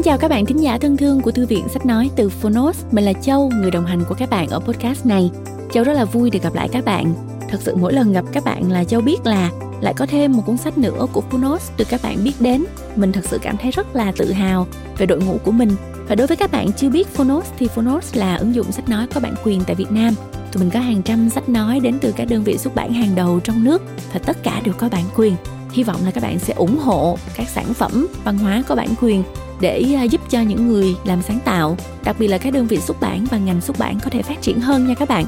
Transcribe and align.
Xin 0.00 0.04
chào 0.04 0.18
các 0.18 0.28
bạn 0.28 0.46
thính 0.46 0.62
giả 0.62 0.78
thân 0.78 0.96
thương 0.96 1.20
của 1.20 1.30
Thư 1.30 1.46
viện 1.46 1.68
Sách 1.68 1.86
Nói 1.86 2.10
từ 2.16 2.28
Phonos. 2.28 2.84
Mình 2.90 3.04
là 3.04 3.12
Châu, 3.12 3.50
người 3.54 3.70
đồng 3.70 3.86
hành 3.86 4.04
của 4.08 4.14
các 4.14 4.30
bạn 4.30 4.48
ở 4.48 4.58
podcast 4.58 5.06
này. 5.06 5.30
Châu 5.72 5.84
rất 5.84 5.92
là 5.92 6.04
vui 6.04 6.30
được 6.30 6.42
gặp 6.42 6.54
lại 6.54 6.68
các 6.72 6.84
bạn. 6.84 7.14
Thật 7.48 7.58
sự 7.60 7.76
mỗi 7.76 7.92
lần 7.92 8.12
gặp 8.12 8.24
các 8.32 8.44
bạn 8.44 8.72
là 8.72 8.84
Châu 8.84 9.00
biết 9.00 9.26
là 9.26 9.50
lại 9.80 9.94
có 9.96 10.06
thêm 10.06 10.32
một 10.32 10.42
cuốn 10.46 10.56
sách 10.56 10.78
nữa 10.78 11.06
của 11.12 11.20
Phonos 11.20 11.70
được 11.76 11.84
các 11.90 12.00
bạn 12.02 12.24
biết 12.24 12.32
đến. 12.40 12.64
Mình 12.96 13.12
thật 13.12 13.24
sự 13.24 13.38
cảm 13.42 13.56
thấy 13.56 13.70
rất 13.70 13.96
là 13.96 14.12
tự 14.16 14.32
hào 14.32 14.66
về 14.98 15.06
đội 15.06 15.20
ngũ 15.20 15.38
của 15.44 15.50
mình. 15.50 15.70
Và 16.08 16.14
đối 16.14 16.26
với 16.26 16.36
các 16.36 16.52
bạn 16.52 16.72
chưa 16.72 16.90
biết 16.90 17.08
Phonos 17.08 17.46
thì 17.58 17.68
Phonos 17.68 18.16
là 18.16 18.36
ứng 18.36 18.54
dụng 18.54 18.72
sách 18.72 18.88
nói 18.88 19.06
có 19.14 19.20
bản 19.20 19.34
quyền 19.44 19.60
tại 19.66 19.74
Việt 19.74 19.90
Nam. 19.90 20.14
Tụi 20.52 20.62
mình 20.62 20.70
có 20.70 20.80
hàng 20.80 21.02
trăm 21.02 21.30
sách 21.30 21.48
nói 21.48 21.80
đến 21.80 21.98
từ 22.00 22.12
các 22.16 22.28
đơn 22.30 22.44
vị 22.44 22.58
xuất 22.58 22.74
bản 22.74 22.92
hàng 22.92 23.14
đầu 23.14 23.40
trong 23.40 23.64
nước 23.64 23.82
và 24.12 24.20
tất 24.26 24.42
cả 24.42 24.60
đều 24.64 24.74
có 24.78 24.88
bản 24.88 25.04
quyền. 25.16 25.36
Hy 25.72 25.82
vọng 25.82 26.00
là 26.04 26.10
các 26.10 26.22
bạn 26.22 26.38
sẽ 26.38 26.54
ủng 26.54 26.78
hộ 26.78 27.18
các 27.36 27.48
sản 27.48 27.74
phẩm 27.74 28.06
văn 28.24 28.38
hóa 28.38 28.62
có 28.68 28.74
bản 28.74 28.88
quyền 29.00 29.22
để 29.60 29.84
à, 29.96 30.02
giúp 30.02 30.20
cho 30.30 30.40
những 30.40 30.68
người 30.68 30.96
làm 31.04 31.22
sáng 31.22 31.38
tạo, 31.44 31.76
đặc 32.04 32.16
biệt 32.18 32.28
là 32.28 32.38
các 32.38 32.52
đơn 32.52 32.66
vị 32.66 32.76
xuất 32.80 33.00
bản 33.00 33.24
và 33.30 33.38
ngành 33.38 33.60
xuất 33.60 33.78
bản 33.78 33.98
có 34.04 34.10
thể 34.10 34.22
phát 34.22 34.42
triển 34.42 34.60
hơn 34.60 34.86
nha 34.86 34.94
các 34.94 35.08
bạn. 35.08 35.24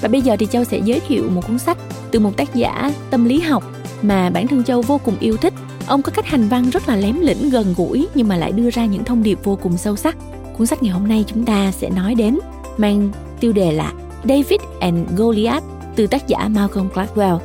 Và 0.00 0.08
bây 0.08 0.20
giờ 0.20 0.36
thì 0.38 0.46
Châu 0.46 0.64
sẽ 0.64 0.80
giới 0.84 1.00
thiệu 1.00 1.30
một 1.30 1.46
cuốn 1.46 1.58
sách 1.58 1.78
từ 2.10 2.20
một 2.20 2.36
tác 2.36 2.54
giả 2.54 2.92
tâm 3.10 3.24
lý 3.24 3.40
học 3.40 3.64
mà 4.02 4.30
bản 4.30 4.46
thân 4.46 4.64
Châu 4.64 4.82
vô 4.82 4.98
cùng 4.98 5.16
yêu 5.20 5.36
thích. 5.36 5.54
Ông 5.86 6.02
có 6.02 6.12
cách 6.12 6.26
hành 6.26 6.48
văn 6.48 6.70
rất 6.70 6.88
là 6.88 6.96
lém 6.96 7.20
lĩnh 7.20 7.50
gần 7.50 7.74
gũi 7.76 8.06
nhưng 8.14 8.28
mà 8.28 8.36
lại 8.36 8.52
đưa 8.52 8.70
ra 8.70 8.84
những 8.84 9.04
thông 9.04 9.22
điệp 9.22 9.38
vô 9.44 9.58
cùng 9.62 9.76
sâu 9.76 9.96
sắc. 9.96 10.16
Cuốn 10.58 10.66
sách 10.66 10.82
ngày 10.82 10.92
hôm 10.92 11.08
nay 11.08 11.24
chúng 11.26 11.44
ta 11.44 11.72
sẽ 11.72 11.90
nói 11.90 12.14
đến 12.14 12.38
mang 12.76 13.10
tiêu 13.40 13.52
đề 13.52 13.72
là 13.72 13.92
David 14.24 14.60
and 14.80 14.98
Goliath 15.16 15.64
từ 15.96 16.06
tác 16.06 16.28
giả 16.28 16.48
Malcolm 16.48 16.88
Gladwell. 16.94 17.38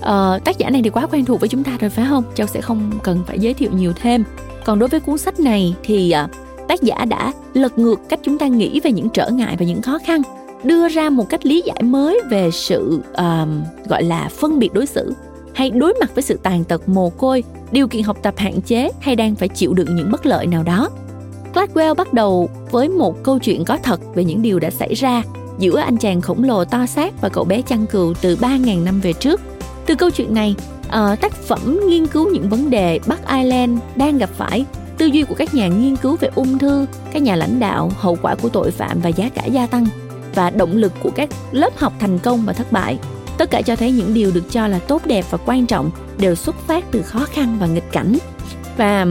ờ, 0.00 0.38
tác 0.44 0.58
giả 0.58 0.70
này 0.70 0.82
thì 0.82 0.90
quá 0.90 1.06
quen 1.06 1.24
thuộc 1.24 1.40
với 1.40 1.48
chúng 1.48 1.64
ta 1.64 1.72
rồi 1.80 1.90
phải 1.90 2.06
không? 2.08 2.24
Châu 2.34 2.46
sẽ 2.46 2.60
không 2.60 2.90
cần 3.02 3.22
phải 3.26 3.38
giới 3.38 3.54
thiệu 3.54 3.70
nhiều 3.74 3.92
thêm 3.92 4.24
còn 4.64 4.78
đối 4.78 4.88
với 4.88 5.00
cuốn 5.00 5.18
sách 5.18 5.40
này 5.40 5.74
thì 5.82 6.10
à, 6.10 6.28
tác 6.68 6.82
giả 6.82 7.04
đã 7.04 7.32
lật 7.54 7.78
ngược 7.78 8.00
cách 8.08 8.20
chúng 8.22 8.38
ta 8.38 8.46
nghĩ 8.46 8.80
về 8.80 8.92
những 8.92 9.08
trở 9.08 9.30
ngại 9.30 9.56
và 9.58 9.66
những 9.66 9.82
khó 9.82 9.98
khăn 10.06 10.22
đưa 10.64 10.88
ra 10.88 11.10
một 11.10 11.28
cách 11.28 11.46
lý 11.46 11.62
giải 11.66 11.82
mới 11.82 12.20
về 12.30 12.50
sự 12.50 13.00
uh, 13.10 13.88
gọi 13.88 14.02
là 14.02 14.28
phân 14.28 14.58
biệt 14.58 14.72
đối 14.72 14.86
xử 14.86 15.14
hay 15.54 15.70
đối 15.70 15.94
mặt 16.00 16.14
với 16.14 16.22
sự 16.22 16.38
tàn 16.42 16.64
tật 16.64 16.88
mồ 16.88 17.10
côi 17.10 17.44
điều 17.72 17.88
kiện 17.88 18.02
học 18.02 18.16
tập 18.22 18.34
hạn 18.36 18.60
chế 18.60 18.90
hay 19.00 19.16
đang 19.16 19.34
phải 19.34 19.48
chịu 19.48 19.74
đựng 19.74 19.96
những 19.96 20.10
bất 20.10 20.26
lợi 20.26 20.46
nào 20.46 20.62
đó 20.62 20.90
Gladwell 21.54 21.94
bắt 21.94 22.12
đầu 22.12 22.50
với 22.70 22.88
một 22.88 23.22
câu 23.22 23.38
chuyện 23.38 23.64
có 23.64 23.78
thật 23.82 24.00
về 24.14 24.24
những 24.24 24.42
điều 24.42 24.58
đã 24.58 24.70
xảy 24.70 24.94
ra 24.94 25.22
giữa 25.58 25.78
anh 25.78 25.96
chàng 25.96 26.20
khổng 26.20 26.44
lồ 26.44 26.64
to 26.64 26.86
xác 26.86 27.20
và 27.20 27.28
cậu 27.28 27.44
bé 27.44 27.62
chăn 27.62 27.86
cừu 27.86 28.14
từ 28.20 28.36
3.000 28.36 28.84
năm 28.84 29.00
về 29.00 29.12
trước. 29.12 29.40
Từ 29.86 29.94
câu 29.94 30.10
chuyện 30.10 30.34
này, 30.34 30.54
uh, 30.86 31.20
tác 31.20 31.32
phẩm 31.32 31.80
nghiên 31.88 32.06
cứu 32.06 32.30
những 32.30 32.48
vấn 32.48 32.70
đề 32.70 33.00
Bắc 33.06 33.28
Ireland 33.28 33.78
đang 33.96 34.18
gặp 34.18 34.30
phải. 34.36 34.64
Tư 34.98 35.06
duy 35.06 35.22
của 35.22 35.34
các 35.34 35.54
nhà 35.54 35.68
nghiên 35.68 35.96
cứu 35.96 36.16
về 36.20 36.30
ung 36.34 36.58
thư 36.58 36.86
các 37.12 37.22
nhà 37.22 37.36
lãnh 37.36 37.60
đạo 37.60 37.90
hậu 37.96 38.18
quả 38.22 38.34
của 38.34 38.48
tội 38.48 38.70
phạm 38.70 39.00
và 39.00 39.08
giá 39.08 39.28
cả 39.28 39.44
gia 39.44 39.66
tăng 39.66 39.86
và 40.34 40.50
động 40.50 40.76
lực 40.76 40.92
của 41.02 41.10
các 41.10 41.28
lớp 41.52 41.76
học 41.76 41.92
thành 42.00 42.18
công 42.18 42.44
và 42.46 42.52
thất 42.52 42.72
bại. 42.72 42.98
Tất 43.38 43.50
cả 43.50 43.62
cho 43.62 43.76
thấy 43.76 43.92
những 43.92 44.14
điều 44.14 44.30
được 44.30 44.50
cho 44.50 44.66
là 44.66 44.78
tốt 44.78 45.06
đẹp 45.06 45.24
và 45.30 45.38
quan 45.46 45.66
trọng 45.66 45.90
đều 46.18 46.34
xuất 46.34 46.56
phát 46.66 46.84
từ 46.90 47.02
khó 47.02 47.26
khăn 47.32 47.56
và 47.60 47.66
nghịch 47.66 47.92
cảnh. 47.92 48.18
Và 48.76 49.06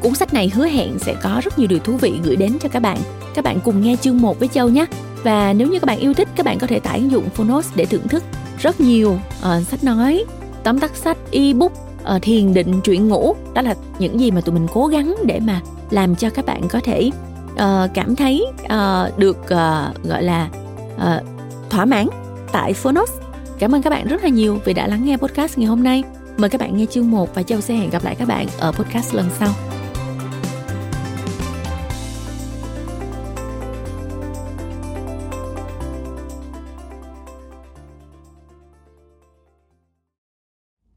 cuốn 0.00 0.14
sách 0.14 0.34
này 0.34 0.50
hứa 0.54 0.66
hẹn 0.66 0.98
sẽ 0.98 1.14
có 1.22 1.40
rất 1.44 1.58
nhiều 1.58 1.68
điều 1.68 1.78
thú 1.78 1.96
vị 1.96 2.20
gửi 2.24 2.36
đến 2.36 2.58
cho 2.60 2.68
các 2.68 2.80
bạn. 2.80 2.98
Các 3.34 3.44
bạn 3.44 3.58
cùng 3.64 3.82
nghe 3.82 3.96
chương 3.96 4.20
1 4.20 4.38
với 4.38 4.48
châu 4.48 4.68
nhé. 4.68 4.86
Và 5.22 5.52
nếu 5.52 5.68
như 5.68 5.78
các 5.78 5.86
bạn 5.86 5.98
yêu 5.98 6.14
thích 6.14 6.28
các 6.36 6.46
bạn 6.46 6.58
có 6.58 6.66
thể 6.66 6.80
tải 6.80 6.98
ứng 6.98 7.10
dụng 7.10 7.30
Phonos 7.30 7.68
để 7.74 7.86
thưởng 7.86 8.08
thức 8.08 8.24
rất 8.58 8.80
nhiều 8.80 9.20
uh, 9.38 9.66
sách 9.66 9.84
nói 9.84 10.24
tóm 10.68 10.78
tắt 10.78 10.96
sách 10.96 11.16
ebook 11.30 11.72
uh, 12.16 12.22
thiền 12.22 12.54
định 12.54 12.80
chuyển 12.80 13.08
ngủ 13.08 13.34
đó 13.54 13.62
là 13.62 13.74
những 13.98 14.20
gì 14.20 14.30
mà 14.30 14.40
tụi 14.40 14.54
mình 14.54 14.66
cố 14.72 14.86
gắng 14.86 15.14
để 15.26 15.40
mà 15.40 15.60
làm 15.90 16.16
cho 16.16 16.30
các 16.30 16.46
bạn 16.46 16.68
có 16.68 16.80
thể 16.84 17.10
uh, 17.52 17.90
cảm 17.94 18.16
thấy 18.16 18.46
uh, 18.64 19.18
được 19.18 19.38
uh, 19.40 20.04
gọi 20.04 20.22
là 20.22 20.48
uh, 20.96 21.24
thỏa 21.70 21.84
mãn 21.84 22.06
tại 22.52 22.72
Phonos. 22.72 23.10
Cảm 23.58 23.74
ơn 23.74 23.82
các 23.82 23.90
bạn 23.90 24.06
rất 24.06 24.22
là 24.22 24.28
nhiều 24.28 24.58
vì 24.64 24.74
đã 24.74 24.86
lắng 24.86 25.04
nghe 25.04 25.16
podcast 25.16 25.58
ngày 25.58 25.66
hôm 25.66 25.82
nay. 25.82 26.02
Mời 26.36 26.50
các 26.50 26.60
bạn 26.60 26.76
nghe 26.76 26.86
chương 26.86 27.10
1 27.10 27.34
và 27.34 27.42
Châu 27.42 27.60
sẽ 27.60 27.74
hẹn 27.74 27.90
gặp 27.90 28.04
lại 28.04 28.14
các 28.14 28.28
bạn 28.28 28.46
ở 28.58 28.72
podcast 28.72 29.14
lần 29.14 29.26
sau. 29.38 29.67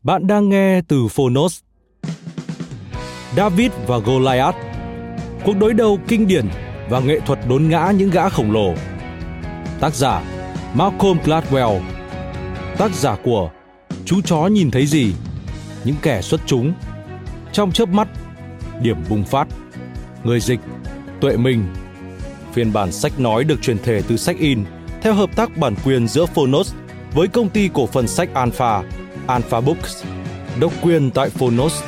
Bạn 0.04 0.28
đang 0.28 0.50
nghe 0.50 0.82
từ 0.88 1.08
Phonos. 1.08 1.60
David 3.36 3.72
và 3.88 3.98
Goliath, 3.98 4.58
Cuộc 5.46 5.58
đối 5.58 5.74
đầu 5.74 6.00
kinh 6.08 6.28
điển 6.28 6.46
và 6.90 7.00
nghệ 7.00 7.20
thuật 7.20 7.40
đốn 7.50 7.70
ngã 7.70 7.92
những 7.98 8.10
gã 8.10 8.30
khổng 8.30 8.52
lồ. 8.52 8.74
Tác 9.80 9.96
giả, 9.96 10.24
Malcolm 10.74 11.18
Gladwell. 11.26 11.82
Tác 12.78 12.92
giả 12.96 13.16
của 13.24 13.52
Chú 14.06 14.22
chó 14.22 14.48
nhìn 14.48 14.72
thấy 14.72 14.86
gì? 14.86 15.14
Những 15.84 15.96
kẻ 16.02 16.22
xuất 16.22 16.42
chúng. 16.46 16.74
Trong 17.52 17.72
chớp 17.72 17.90
mắt, 17.90 18.08
Điểm 18.82 18.98
bùng 19.10 19.24
phát. 19.24 19.48
Người 20.24 20.40
dịch, 20.40 20.60
Tuệ 21.20 21.38
Minh. 21.38 21.66
Phiên 22.54 22.74
bản 22.74 22.92
sách 22.92 23.20
nói 23.20 23.44
được 23.44 23.62
truyền 23.62 23.78
thể 23.84 24.02
từ 24.08 24.18
sách 24.18 24.38
in 24.38 24.64
theo 25.02 25.14
hợp 25.14 25.36
tác 25.36 25.58
bản 25.58 25.76
quyền 25.86 26.08
giữa 26.08 26.26
Phonos 26.26 26.74
với 27.14 27.28
công 27.28 27.50
ty 27.50 27.70
cổ 27.74 27.86
phần 27.86 28.08
sách 28.08 28.30
Alpha. 28.34 28.84
Alpha 29.28 29.62
Books, 29.62 30.04
độc 30.60 30.74
quyền 30.82 31.12
tại 31.12 31.30
Phonos. 31.30 31.84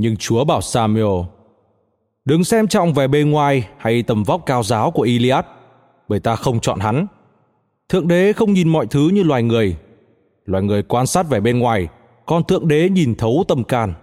Nhưng 0.00 0.16
Chúa 0.16 0.44
bảo 0.44 0.60
Samuel, 0.60 1.26
đừng 2.24 2.44
xem 2.44 2.68
trọng 2.68 2.94
về 2.94 3.08
bề 3.08 3.22
ngoài 3.22 3.68
hay 3.78 4.02
tầm 4.02 4.22
vóc 4.22 4.42
cao 4.46 4.62
giáo 4.62 4.90
của 4.90 5.02
Iliad, 5.02 5.44
bởi 6.08 6.20
ta 6.20 6.36
không 6.36 6.60
chọn 6.60 6.80
hắn. 6.80 7.06
Thượng 7.88 8.08
đế 8.08 8.32
không 8.32 8.52
nhìn 8.52 8.68
mọi 8.68 8.86
thứ 8.86 9.08
như 9.12 9.22
loài 9.22 9.42
người. 9.42 9.76
Loài 10.44 10.64
người 10.64 10.82
quan 10.82 11.06
sát 11.06 11.28
vẻ 11.28 11.40
bên 11.40 11.58
ngoài, 11.58 11.88
còn 12.26 12.44
thượng 12.44 12.68
đế 12.68 12.88
nhìn 12.88 13.14
thấu 13.14 13.44
tâm 13.48 13.64
can. 13.64 13.94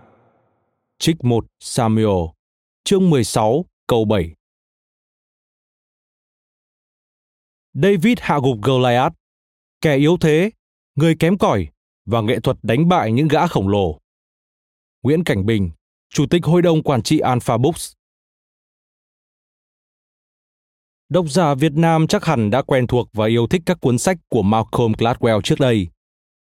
Trích 0.99 1.23
1 1.23 1.45
Samuel, 1.59 2.25
chương 2.83 3.09
16, 3.09 3.65
câu 3.87 4.05
7. 4.05 4.33
David 7.73 8.17
hạ 8.21 8.39
gục 8.43 8.57
Goliath, 8.61 9.13
kẻ 9.81 9.95
yếu 9.95 10.17
thế, 10.17 10.51
người 10.95 11.15
kém 11.19 11.37
cỏi 11.37 11.67
và 12.05 12.21
nghệ 12.21 12.39
thuật 12.39 12.57
đánh 12.63 12.89
bại 12.89 13.11
những 13.11 13.27
gã 13.27 13.47
khổng 13.47 13.67
lồ. 13.67 13.99
Nguyễn 15.03 15.23
Cảnh 15.23 15.45
Bình, 15.45 15.69
Chủ 16.17 16.25
tịch 16.25 16.45
Hội 16.45 16.61
đồng 16.61 16.83
Quản 16.83 17.01
trị 17.01 17.19
Alpha 17.19 17.57
Books. 17.57 17.93
Độc 21.09 21.25
giả 21.29 21.53
Việt 21.55 21.71
Nam 21.73 22.07
chắc 22.07 22.25
hẳn 22.25 22.49
đã 22.49 22.61
quen 22.61 22.87
thuộc 22.87 23.09
và 23.13 23.27
yêu 23.27 23.47
thích 23.47 23.61
các 23.65 23.77
cuốn 23.81 23.97
sách 23.97 24.17
của 24.29 24.41
Malcolm 24.41 24.91
Gladwell 24.91 25.41
trước 25.41 25.59
đây. 25.59 25.87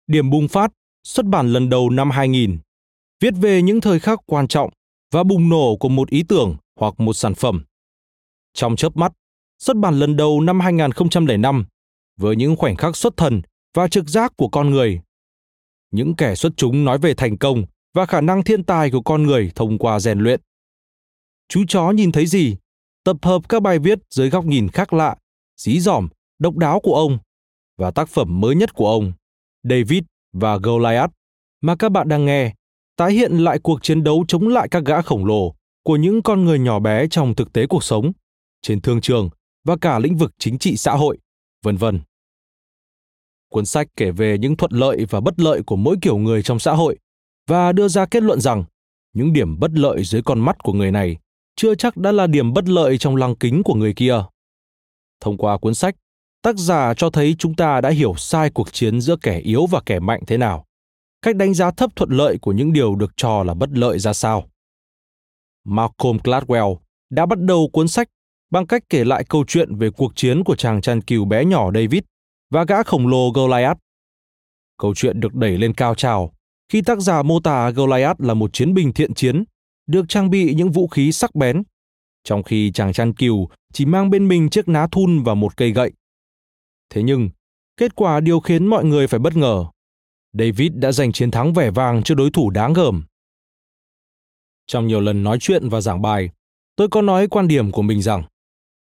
Điểm 0.07 0.31
bùng 0.31 0.49
phát, 0.49 0.71
xuất 1.05 1.27
bản 1.27 1.53
lần 1.53 1.69
đầu 1.69 1.91
năm 1.91 2.11
2000, 2.11 2.59
viết 3.21 3.35
về 3.37 3.63
những 3.63 3.81
thời 3.81 4.01
khắc 4.01 4.21
quan 4.27 4.49
trọng 4.49 4.71
và 5.13 5.23
bùng 5.23 5.49
nổ 5.49 5.77
của 5.77 5.89
một 5.89 6.11
ý 6.11 6.23
tưởng 6.29 6.57
hoặc 6.79 7.01
một 7.01 7.13
sản 7.13 7.35
phẩm. 7.35 7.65
Trong 8.55 8.77
chớp 8.77 8.97
mắt, 8.97 9.13
xuất 9.59 9.77
bản 9.77 9.99
lần 9.99 10.17
đầu 10.17 10.41
năm 10.41 10.61
2005 10.61 11.65
với 12.17 12.37
những 12.37 12.57
khoảnh 12.57 12.77
khắc 12.77 12.97
xuất 12.97 13.17
thần 13.17 13.43
và 13.75 13.89
trực 13.89 14.09
giác 14.09 14.33
của 14.37 14.49
con 14.49 14.71
người. 14.71 15.01
Những 15.91 16.15
kẻ 16.17 16.35
xuất 16.35 16.53
chúng 16.57 16.85
nói 16.85 16.99
về 16.99 17.15
thành 17.15 17.39
công 17.39 17.65
và 17.95 18.07
khả 18.07 18.21
năng 18.21 18.45
thiên 18.45 18.65
tài 18.65 18.91
của 18.91 19.03
con 19.03 19.23
người 19.23 19.53
thông 19.55 19.79
qua 19.79 20.01
rèn 20.01 20.19
luyện. 20.19 20.41
Chú 21.49 21.65
chó 21.69 21.91
nhìn 21.91 22.13
thấy 22.13 22.27
gì? 22.27 22.57
Tập 23.05 23.17
hợp 23.23 23.49
các 23.49 23.63
bài 23.63 23.79
viết 23.79 23.99
dưới 24.11 24.31
góc 24.31 24.45
nhìn 24.45 24.69
khác 24.69 24.93
lạ, 24.93 25.17
dí 25.57 25.81
dỏm, 25.81 26.09
độc 26.39 26.57
đáo 26.57 26.81
của 26.81 26.95
ông 26.95 27.19
và 27.79 27.91
tác 27.91 28.09
phẩm 28.09 28.41
mới 28.41 28.57
nhất 28.57 28.75
của 28.75 28.91
ông, 28.91 29.13
David 29.63 30.03
và 30.33 30.57
Goliath, 30.57 31.11
mà 31.61 31.77
các 31.77 31.89
bạn 31.93 32.09
đang 32.09 32.25
nghe, 32.25 32.55
tái 32.97 33.13
hiện 33.13 33.33
lại 33.33 33.59
cuộc 33.59 33.83
chiến 33.83 34.05
đấu 34.05 34.25
chống 34.29 34.49
lại 34.49 34.69
các 34.71 34.85
gã 34.85 35.03
khổng 35.03 35.25
lồ 35.25 35.55
của 35.83 35.97
những 35.97 36.23
con 36.23 36.45
người 36.45 36.59
nhỏ 36.59 36.79
bé 36.79 37.07
trong 37.09 37.35
thực 37.35 37.53
tế 37.53 37.67
cuộc 37.67 37.85
sống, 37.85 38.13
trên 38.63 38.81
thương 38.81 39.01
trường 39.01 39.31
và 39.65 39.77
cả 39.81 39.99
lĩnh 39.99 40.17
vực 40.17 40.33
chính 40.39 40.59
trị 40.59 40.77
xã 40.77 40.93
hội, 40.93 41.19
vân 41.63 41.77
vân. 41.77 42.01
Cuốn 43.49 43.67
sách 43.67 43.89
kể 43.97 44.11
về 44.11 44.39
những 44.39 44.57
thuận 44.57 44.73
lợi 44.73 45.07
và 45.11 45.21
bất 45.21 45.41
lợi 45.41 45.63
của 45.63 45.77
mỗi 45.77 45.97
kiểu 46.03 46.19
người 46.19 46.43
trong 46.43 46.59
xã 46.59 46.73
hội 46.73 46.99
và 47.51 47.73
đưa 47.73 47.89
ra 47.89 48.07
kết 48.07 48.23
luận 48.23 48.41
rằng 48.41 48.65
những 49.13 49.33
điểm 49.33 49.59
bất 49.61 49.71
lợi 49.75 50.05
dưới 50.05 50.23
con 50.23 50.41
mắt 50.41 50.63
của 50.63 50.73
người 50.73 50.91
này 50.91 51.17
chưa 51.57 51.75
chắc 51.75 51.97
đã 51.97 52.13
là 52.13 52.27
điểm 52.27 52.53
bất 52.53 52.69
lợi 52.69 52.99
trong 52.99 53.17
lăng 53.17 53.37
kính 53.37 53.63
của 53.63 53.75
người 53.75 53.95
kia. 53.95 54.25
Thông 55.21 55.37
qua 55.37 55.59
cuốn 55.59 55.75
sách, 55.75 55.97
tác 56.43 56.57
giả 56.59 56.95
cho 56.95 57.11
thấy 57.11 57.35
chúng 57.39 57.55
ta 57.55 57.81
đã 57.81 57.91
hiểu 57.91 58.15
sai 58.17 58.51
cuộc 58.51 58.73
chiến 58.73 59.01
giữa 59.01 59.17
kẻ 59.23 59.39
yếu 59.39 59.67
và 59.67 59.81
kẻ 59.87 59.99
mạnh 59.99 60.21
thế 60.27 60.37
nào, 60.37 60.65
cách 61.23 61.37
đánh 61.37 61.55
giá 61.55 61.71
thấp 61.71 61.97
thuận 61.97 62.11
lợi 62.11 62.39
của 62.39 62.53
những 62.53 62.73
điều 62.73 62.95
được 62.95 63.13
cho 63.17 63.43
là 63.43 63.55
bất 63.55 63.71
lợi 63.73 63.99
ra 63.99 64.13
sao. 64.13 64.45
Malcolm 65.65 66.17
Gladwell 66.17 66.77
đã 67.11 67.27
bắt 67.27 67.39
đầu 67.41 67.69
cuốn 67.73 67.89
sách 67.89 68.09
bằng 68.51 68.67
cách 68.67 68.83
kể 68.89 69.05
lại 69.05 69.25
câu 69.29 69.45
chuyện 69.47 69.77
về 69.77 69.91
cuộc 69.91 70.13
chiến 70.17 70.45
của 70.45 70.57
chàng 70.57 70.81
chăn 70.81 71.01
cừu 71.01 71.25
bé 71.25 71.45
nhỏ 71.45 71.73
David 71.73 72.03
và 72.51 72.65
gã 72.65 72.83
khổng 72.83 73.07
lồ 73.07 73.31
Goliath. 73.31 73.79
Câu 74.79 74.95
chuyện 74.95 75.21
được 75.21 75.35
đẩy 75.35 75.59
lên 75.59 75.75
cao 75.75 75.95
trào 75.95 76.33
khi 76.71 76.83
tác 76.83 77.01
giả 77.01 77.23
mô 77.23 77.41
tả 77.41 77.71
Goliath 77.71 78.21
là 78.21 78.35
một 78.35 78.53
chiến 78.53 78.75
binh 78.75 78.93
thiện 78.93 79.15
chiến, 79.15 79.45
được 79.87 80.09
trang 80.09 80.31
bị 80.31 80.55
những 80.55 80.71
vũ 80.71 80.89
khí 80.89 81.13
sắc 81.13 81.35
bén, 81.35 81.63
trong 82.25 82.43
khi 82.43 82.73
chàng 82.73 82.93
chăn 82.93 83.13
cừu 83.13 83.49
chỉ 83.73 83.87
mang 83.87 84.11
bên 84.11 84.29
mình 84.29 84.51
chiếc 84.51 84.69
ná 84.69 84.87
thun 84.93 85.23
và 85.23 85.35
một 85.35 85.57
cây 85.57 85.73
gậy. 85.73 85.93
Thế 86.91 87.03
nhưng, 87.03 87.31
kết 87.77 87.95
quả 87.95 88.21
điều 88.21 88.41
khiến 88.41 88.67
mọi 88.67 88.85
người 88.85 89.07
phải 89.07 89.21
bất 89.21 89.37
ngờ. 89.37 89.65
David 90.33 90.73
đã 90.75 90.93
giành 90.93 91.13
chiến 91.13 91.31
thắng 91.31 91.53
vẻ 91.53 91.71
vang 91.71 92.03
trước 92.03 92.15
đối 92.15 92.31
thủ 92.31 92.51
đáng 92.51 92.73
gờm. 92.73 93.05
Trong 94.67 94.87
nhiều 94.87 95.01
lần 95.01 95.23
nói 95.23 95.39
chuyện 95.41 95.69
và 95.69 95.81
giảng 95.81 96.03
bài, 96.03 96.31
tôi 96.77 96.89
có 96.89 97.03
nói 97.03 97.29
quan 97.29 97.49
điểm 97.49 97.71
của 97.71 97.83
mình 97.83 98.03
rằng 98.03 98.23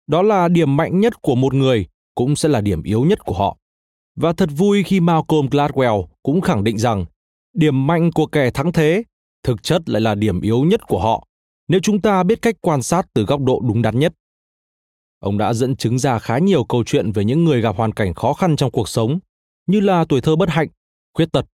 đó 0.06 0.22
là 0.22 0.48
điểm 0.48 0.76
mạnh 0.76 1.00
nhất 1.00 1.22
của 1.22 1.34
một 1.34 1.54
người 1.54 1.86
cũng 2.14 2.36
sẽ 2.36 2.48
là 2.48 2.60
điểm 2.60 2.82
yếu 2.82 3.04
nhất 3.04 3.18
của 3.24 3.34
họ. 3.34 3.56
Và 4.16 4.32
thật 4.32 4.48
vui 4.56 4.82
khi 4.82 5.00
Malcolm 5.00 5.46
Gladwell 5.46 6.06
cũng 6.22 6.40
khẳng 6.40 6.64
định 6.64 6.78
rằng 6.78 7.04
điểm 7.54 7.86
mạnh 7.86 8.10
của 8.12 8.26
kẻ 8.26 8.50
thắng 8.50 8.72
thế 8.72 9.02
thực 9.42 9.62
chất 9.62 9.88
lại 9.88 10.00
là 10.00 10.14
điểm 10.14 10.40
yếu 10.40 10.64
nhất 10.64 10.80
của 10.86 11.00
họ 11.00 11.26
nếu 11.68 11.80
chúng 11.80 12.00
ta 12.00 12.22
biết 12.22 12.42
cách 12.42 12.54
quan 12.60 12.82
sát 12.82 13.06
từ 13.14 13.24
góc 13.24 13.40
độ 13.40 13.60
đúng 13.68 13.82
đắn 13.82 13.98
nhất. 13.98 14.14
Ông 15.18 15.38
đã 15.38 15.54
dẫn 15.54 15.76
chứng 15.76 15.98
ra 15.98 16.18
khá 16.18 16.38
nhiều 16.38 16.64
câu 16.64 16.84
chuyện 16.84 17.12
về 17.12 17.24
những 17.24 17.44
người 17.44 17.60
gặp 17.60 17.76
hoàn 17.76 17.92
cảnh 17.92 18.14
khó 18.14 18.32
khăn 18.32 18.56
trong 18.56 18.70
cuộc 18.70 18.88
sống, 18.88 19.18
như 19.66 19.80
là 19.80 20.04
tuổi 20.08 20.20
thơ 20.20 20.36
bất 20.36 20.48
hạnh, 20.48 20.68
khuyết 21.14 21.32
tật. 21.32 21.46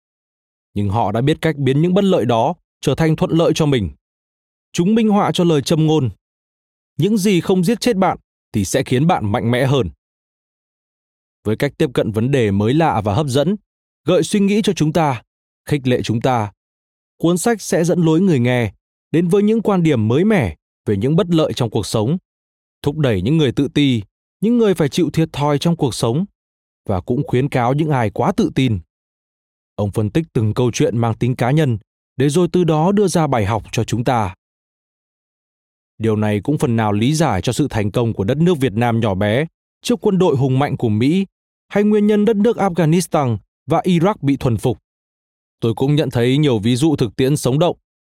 Nhưng 0.73 0.89
họ 0.89 1.11
đã 1.11 1.21
biết 1.21 1.37
cách 1.41 1.55
biến 1.57 1.81
những 1.81 1.93
bất 1.93 2.03
lợi 2.03 2.25
đó 2.25 2.53
trở 2.81 2.95
thành 2.95 3.15
thuận 3.15 3.31
lợi 3.31 3.51
cho 3.55 3.65
mình. 3.65 3.89
Chúng 4.73 4.95
minh 4.95 5.09
họa 5.09 5.31
cho 5.31 5.43
lời 5.43 5.61
châm 5.61 5.85
ngôn. 5.85 6.09
Những 6.97 7.17
gì 7.17 7.41
không 7.41 7.63
giết 7.63 7.79
chết 7.81 7.95
bạn 7.95 8.17
thì 8.53 8.65
sẽ 8.65 8.83
khiến 8.83 9.07
bạn 9.07 9.31
mạnh 9.31 9.51
mẽ 9.51 9.65
hơn. 9.65 9.89
Với 11.43 11.55
cách 11.55 11.73
tiếp 11.77 11.89
cận 11.93 12.11
vấn 12.11 12.31
đề 12.31 12.51
mới 12.51 12.73
lạ 12.73 13.01
và 13.05 13.13
hấp 13.13 13.27
dẫn, 13.27 13.55
gợi 14.05 14.23
suy 14.23 14.39
nghĩ 14.39 14.61
cho 14.63 14.73
chúng 14.73 14.93
ta, 14.93 15.21
khích 15.69 15.87
lệ 15.87 16.01
chúng 16.01 16.21
ta, 16.21 16.51
cuốn 17.17 17.37
sách 17.37 17.61
sẽ 17.61 17.83
dẫn 17.83 18.01
lối 18.01 18.21
người 18.21 18.39
nghe 18.39 18.73
đến 19.11 19.27
với 19.27 19.43
những 19.43 19.61
quan 19.61 19.83
điểm 19.83 20.07
mới 20.07 20.25
mẻ 20.25 20.55
về 20.85 20.97
những 20.97 21.15
bất 21.15 21.27
lợi 21.29 21.53
trong 21.53 21.69
cuộc 21.69 21.85
sống, 21.85 22.17
thúc 22.81 22.97
đẩy 22.97 23.21
những 23.21 23.37
người 23.37 23.51
tự 23.51 23.67
ti, 23.67 24.01
những 24.41 24.57
người 24.57 24.73
phải 24.73 24.89
chịu 24.89 25.09
thiệt 25.13 25.33
thòi 25.33 25.59
trong 25.59 25.75
cuộc 25.75 25.95
sống 25.95 26.25
và 26.87 27.01
cũng 27.01 27.23
khuyến 27.27 27.49
cáo 27.49 27.73
những 27.73 27.89
ai 27.89 28.09
quá 28.09 28.31
tự 28.37 28.51
tin. 28.55 28.79
Ông 29.75 29.91
phân 29.91 30.09
tích 30.09 30.25
từng 30.33 30.53
câu 30.53 30.71
chuyện 30.71 30.97
mang 30.97 31.17
tính 31.17 31.35
cá 31.35 31.51
nhân 31.51 31.77
để 32.17 32.29
rồi 32.29 32.47
từ 32.51 32.63
đó 32.63 32.91
đưa 32.91 33.07
ra 33.07 33.27
bài 33.27 33.45
học 33.45 33.63
cho 33.71 33.83
chúng 33.83 34.03
ta. 34.03 34.35
Điều 35.97 36.15
này 36.15 36.39
cũng 36.43 36.57
phần 36.57 36.75
nào 36.75 36.93
lý 36.93 37.13
giải 37.13 37.41
cho 37.41 37.53
sự 37.53 37.67
thành 37.69 37.91
công 37.91 38.13
của 38.13 38.23
đất 38.23 38.37
nước 38.37 38.57
Việt 38.57 38.73
Nam 38.73 38.99
nhỏ 38.99 39.15
bé 39.15 39.45
trước 39.81 39.99
quân 40.01 40.17
đội 40.17 40.35
hùng 40.35 40.59
mạnh 40.59 40.77
của 40.77 40.89
Mỹ 40.89 41.25
hay 41.67 41.83
nguyên 41.83 42.07
nhân 42.07 42.25
đất 42.25 42.35
nước 42.35 42.57
Afghanistan 42.57 43.37
và 43.67 43.81
Iraq 43.81 44.15
bị 44.21 44.37
thuần 44.37 44.57
phục. 44.57 44.77
Tôi 45.61 45.73
cũng 45.73 45.95
nhận 45.95 46.09
thấy 46.09 46.37
nhiều 46.37 46.59
ví 46.59 46.75
dụ 46.75 46.95
thực 46.95 47.15
tiễn 47.15 47.37
sống 47.37 47.59
động, 47.59 47.77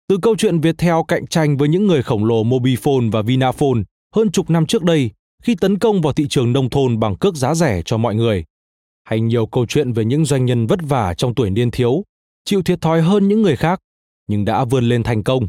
từ 0.09 0.19
câu 0.23 0.37
chuyện 0.37 0.61
Viettel 0.61 0.95
cạnh 1.09 1.27
tranh 1.27 1.57
với 1.57 1.69
những 1.69 1.87
người 1.87 2.03
khổng 2.03 2.25
lồ 2.25 2.45
Mobifone 2.45 3.11
và 3.11 3.23
Vinaphone 3.23 3.81
hơn 4.15 4.31
chục 4.31 4.51
năm 4.51 4.67
trước 4.67 4.83
đây 4.83 5.11
khi 5.43 5.55
tấn 5.55 5.79
công 5.79 6.01
vào 6.01 6.13
thị 6.13 6.27
trường 6.31 6.53
nông 6.53 6.71
thôn 6.71 7.01
bằng 7.01 7.17
cước 7.17 7.35
giá 7.35 7.55
rẻ 7.55 7.83
cho 7.85 7.99
mọi 7.99 8.15
người, 8.15 8.45
hay 9.05 9.21
nhiều 9.21 9.47
câu 9.47 9.67
chuyện 9.67 9.93
về 9.93 10.05
những 10.05 10.25
doanh 10.25 10.47
nhân 10.47 10.67
vất 10.67 10.81
vả 10.83 11.15
trong 11.15 11.35
tuổi 11.35 11.51
niên 11.51 11.71
thiếu, 11.71 12.05
chịu 12.45 12.63
thiệt 12.63 12.81
thòi 12.81 13.03
hơn 13.03 13.29
những 13.29 13.43
người 13.43 13.57
khác, 13.57 13.81
nhưng 14.29 14.45
đã 14.45 14.65
vươn 14.65 14.85
lên 14.85 15.03
thành 15.03 15.23
công. 15.23 15.49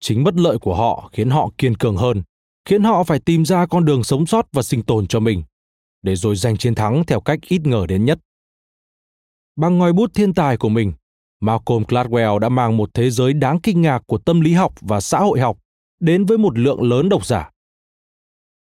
Chính 0.00 0.24
bất 0.24 0.34
lợi 0.34 0.58
của 0.58 0.74
họ 0.74 1.10
khiến 1.12 1.30
họ 1.30 1.50
kiên 1.58 1.76
cường 1.76 1.96
hơn, 1.96 2.22
khiến 2.64 2.82
họ 2.82 3.04
phải 3.04 3.18
tìm 3.18 3.44
ra 3.44 3.66
con 3.66 3.84
đường 3.84 4.04
sống 4.04 4.26
sót 4.26 4.46
và 4.52 4.62
sinh 4.62 4.82
tồn 4.82 5.06
cho 5.06 5.20
mình, 5.20 5.42
để 6.02 6.16
rồi 6.16 6.36
giành 6.36 6.56
chiến 6.56 6.74
thắng 6.74 7.04
theo 7.06 7.20
cách 7.20 7.38
ít 7.48 7.66
ngờ 7.66 7.86
đến 7.88 8.04
nhất. 8.04 8.18
Bằng 9.56 9.78
ngòi 9.78 9.92
bút 9.92 10.14
thiên 10.14 10.34
tài 10.34 10.56
của 10.56 10.68
mình, 10.68 10.92
Malcolm 11.40 11.82
Gladwell 11.82 12.38
đã 12.38 12.48
mang 12.48 12.76
một 12.76 12.90
thế 12.94 13.10
giới 13.10 13.32
đáng 13.32 13.60
kinh 13.60 13.82
ngạc 13.82 14.02
của 14.06 14.18
tâm 14.18 14.40
lý 14.40 14.52
học 14.52 14.74
và 14.80 15.00
xã 15.00 15.18
hội 15.18 15.40
học 15.40 15.58
đến 16.00 16.26
với 16.26 16.38
một 16.38 16.58
lượng 16.58 16.82
lớn 16.82 17.08
độc 17.08 17.26
giả. 17.26 17.50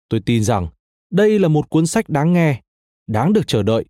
Tôi 0.09 0.21
tin 0.27 0.45
rằng 0.45 0.69
đây 1.11 1.39
là 1.39 1.49
một 1.49 1.71
cuốn 1.71 1.87
sách 1.87 2.09
đáng 2.09 2.33
nghe, 2.33 2.63
đáng 3.07 3.33
được 3.33 3.47
chờ 3.47 3.63
đợi, 3.63 3.85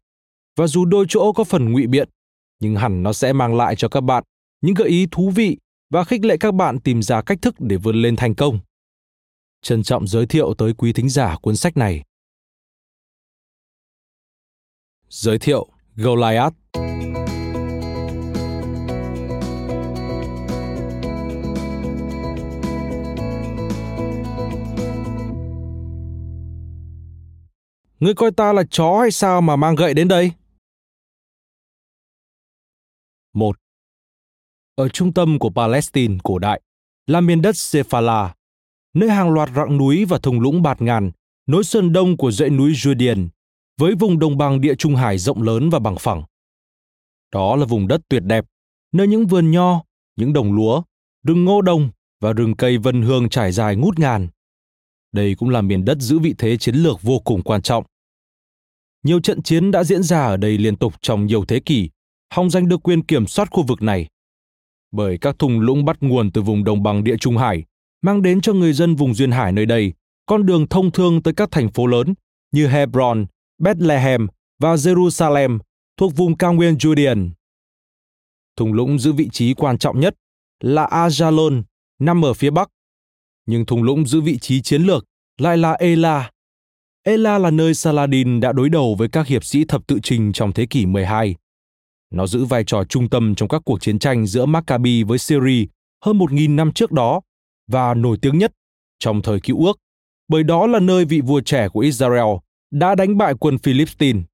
và 0.57 0.67
dù 0.67 0.85
đôi 0.85 1.07
chỗ 1.09 1.33
có 1.33 1.45
phần 1.45 1.73
ngụy 1.73 1.87
biện, 1.87 2.09
nhưng 2.61 2.77
hẳn 2.77 3.03
nó 3.03 3.13
sẽ 3.13 3.33
mang 3.33 3.57
lại 3.57 3.77
cho 3.77 3.89
các 3.89 4.01
bạn 4.01 4.25
những 4.61 4.75
gợi 4.75 4.89
ý 4.89 5.07
thú 5.11 5.31
vị 5.31 5.59
và 5.91 6.05
khích 6.05 6.25
lệ 6.25 6.37
các 6.41 6.55
bạn 6.55 6.81
tìm 6.81 7.03
ra 7.03 7.23
cách 7.23 7.39
thức 7.43 7.55
để 7.59 7.77
vươn 7.77 8.03
lên 8.03 8.17
thành 8.17 8.35
công. 8.35 8.59
Trân 9.63 9.83
trọng 9.83 10.07
giới 10.07 10.27
thiệu 10.27 10.55
tới 10.55 10.73
quý 10.73 10.93
thính 10.93 11.09
giả 11.09 11.37
cuốn 11.43 11.57
sách 11.57 11.77
này. 11.77 12.05
Giới 15.09 15.39
thiệu 15.39 15.69
Goliath 15.97 16.55
Ngươi 28.01 28.15
coi 28.15 28.31
ta 28.31 28.53
là 28.53 28.63
chó 28.71 28.99
hay 29.01 29.11
sao 29.11 29.41
mà 29.41 29.57
mang 29.57 29.75
gậy 29.75 29.95
đến 29.95 30.09
đây? 30.09 30.33
Một. 33.35 33.57
Ở 34.75 34.89
trung 34.89 35.15
tâm 35.15 35.39
của 35.39 35.51
Palestine 35.51 36.19
cổ 36.25 36.39
đại 36.39 36.61
là 37.07 37.21
miền 37.21 37.43
đất 37.43 37.57
Sephala, 37.57 38.35
nơi 38.95 39.11
hàng 39.11 39.31
loạt 39.31 39.51
rặng 39.57 39.77
núi 39.77 40.05
và 40.05 40.19
thung 40.19 40.41
lũng 40.41 40.63
bạt 40.63 40.83
ngàn 40.83 41.11
nối 41.47 41.65
sơn 41.65 41.93
đông 41.93 42.17
của 42.17 42.31
dãy 42.31 42.51
núi 42.51 42.73
Judean 42.73 43.29
với 43.79 43.95
vùng 43.95 44.19
đồng 44.19 44.39
bằng 44.39 44.61
địa 44.61 44.75
Trung 44.75 44.97
Hải 44.97 45.19
rộng 45.19 45.43
lớn 45.43 45.71
và 45.71 45.79
bằng 45.79 45.97
phẳng. 46.01 46.23
Đó 47.33 47.57
là 47.57 47.67
vùng 47.67 47.89
đất 47.89 48.01
tuyệt 48.09 48.23
đẹp, 48.23 48.45
nơi 48.93 49.07
những 49.07 49.27
vườn 49.27 49.51
nho, 49.51 49.83
những 50.17 50.33
đồng 50.33 50.53
lúa, 50.53 50.83
rừng 51.27 51.45
ngô 51.45 51.63
đồng 51.63 51.91
và 52.21 52.33
rừng 52.33 52.57
cây 52.57 52.79
vân 52.79 53.03
hương 53.03 53.29
trải 53.29 53.53
dài 53.53 53.77
ngút 53.77 53.99
ngàn. 53.99 54.29
Đây 55.13 55.35
cũng 55.35 55.51
là 55.51 55.61
miền 55.61 55.85
đất 55.85 55.99
giữ 56.01 56.19
vị 56.19 56.35
thế 56.39 56.57
chiến 56.57 56.75
lược 56.75 57.03
vô 57.03 57.19
cùng 57.19 57.43
quan 57.43 57.63
trọng. 57.63 57.85
Nhiều 59.07 59.21
trận 59.21 59.43
chiến 59.43 59.71
đã 59.71 59.85
diễn 59.85 60.03
ra 60.03 60.25
ở 60.25 60.37
đây 60.37 60.59
liên 60.59 60.77
tục 60.77 60.95
trong 61.01 61.27
nhiều 61.27 61.45
thế 61.45 61.61
kỷ, 61.61 61.91
hòng 62.35 62.51
giành 62.51 62.69
được 62.69 62.83
quyền 62.83 63.03
kiểm 63.03 63.27
soát 63.27 63.49
khu 63.51 63.63
vực 63.63 63.83
này. 63.83 64.07
Bởi 64.93 65.19
các 65.19 65.39
thung 65.39 65.61
lũng 65.61 65.85
bắt 65.85 65.97
nguồn 66.01 66.33
từ 66.33 66.43
vùng 66.43 66.65
đồng 66.65 66.83
bằng 66.83 67.05
địa 67.05 67.17
Trung 67.17 67.37
Hải, 67.37 67.65
mang 68.03 68.23
đến 68.23 68.41
cho 68.41 68.53
người 68.53 68.73
dân 68.73 68.97
vùng 68.97 69.15
duyên 69.15 69.31
hải 69.31 69.53
nơi 69.53 69.67
đây 69.67 69.93
con 70.27 70.47
đường 70.47 70.69
thông 70.69 70.93
thương 70.93 71.23
tới 71.23 71.35
các 71.35 71.51
thành 71.51 71.73
phố 71.73 71.87
lớn 71.87 72.15
như 72.53 72.67
Hebron, 72.67 73.27
Bethlehem 73.59 74.27
và 74.59 74.75
Jerusalem 74.75 75.59
thuộc 75.97 76.17
vùng 76.17 76.37
cao 76.37 76.53
nguyên 76.53 76.75
Judean. 76.75 77.31
Thung 78.57 78.73
lũng 78.73 78.99
giữ 78.99 79.13
vị 79.13 79.29
trí 79.33 79.55
quan 79.55 79.79
trọng 79.79 80.01
nhất 80.01 80.15
là 80.61 80.87
Ajalon, 80.87 81.63
nằm 81.99 82.25
ở 82.25 82.35
phía 82.35 82.51
bắc. 82.51 82.69
Nhưng 83.47 83.67
thung 83.67 83.83
lũng 83.83 84.07
giữ 84.07 84.21
vị 84.21 84.39
trí 84.39 84.63
chiến 84.63 84.83
lược 84.83 85.05
lại 85.39 85.57
là 85.57 85.73
Ela. 85.73 86.31
Ela 87.07 87.39
là 87.39 87.51
nơi 87.51 87.75
Saladin 87.75 88.41
đã 88.41 88.53
đối 88.53 88.69
đầu 88.69 88.95
với 88.95 89.09
các 89.09 89.27
hiệp 89.27 89.45
sĩ 89.45 89.65
thập 89.65 89.87
tự 89.87 89.99
trình 90.03 90.33
trong 90.33 90.53
thế 90.53 90.67
kỷ 90.67 90.87
12. 90.87 91.35
Nó 92.11 92.27
giữ 92.27 92.45
vai 92.45 92.65
trò 92.65 92.85
trung 92.85 93.09
tâm 93.09 93.35
trong 93.35 93.49
các 93.49 93.63
cuộc 93.65 93.81
chiến 93.81 93.99
tranh 93.99 94.27
giữa 94.27 94.47
Maccabi 94.47 95.03
với 95.03 95.19
Syria 95.19 95.67
hơn 96.05 96.19
1.000 96.19 96.55
năm 96.55 96.73
trước 96.73 96.93
đó 96.93 97.21
và 97.67 97.95
nổi 97.95 98.19
tiếng 98.23 98.39
nhất 98.39 98.53
trong 98.99 99.23
thời 99.23 99.41
cựu 99.41 99.67
ước, 99.67 99.79
bởi 100.29 100.43
đó 100.43 100.67
là 100.67 100.81
nơi 100.81 101.05
vị 101.05 101.21
vua 101.21 101.41
trẻ 101.41 101.69
của 101.69 101.81
Israel 101.81 102.37
đã 102.71 102.95
đánh 102.95 103.17
bại 103.17 103.35
quân 103.41 103.59
Philippines. 103.59 104.25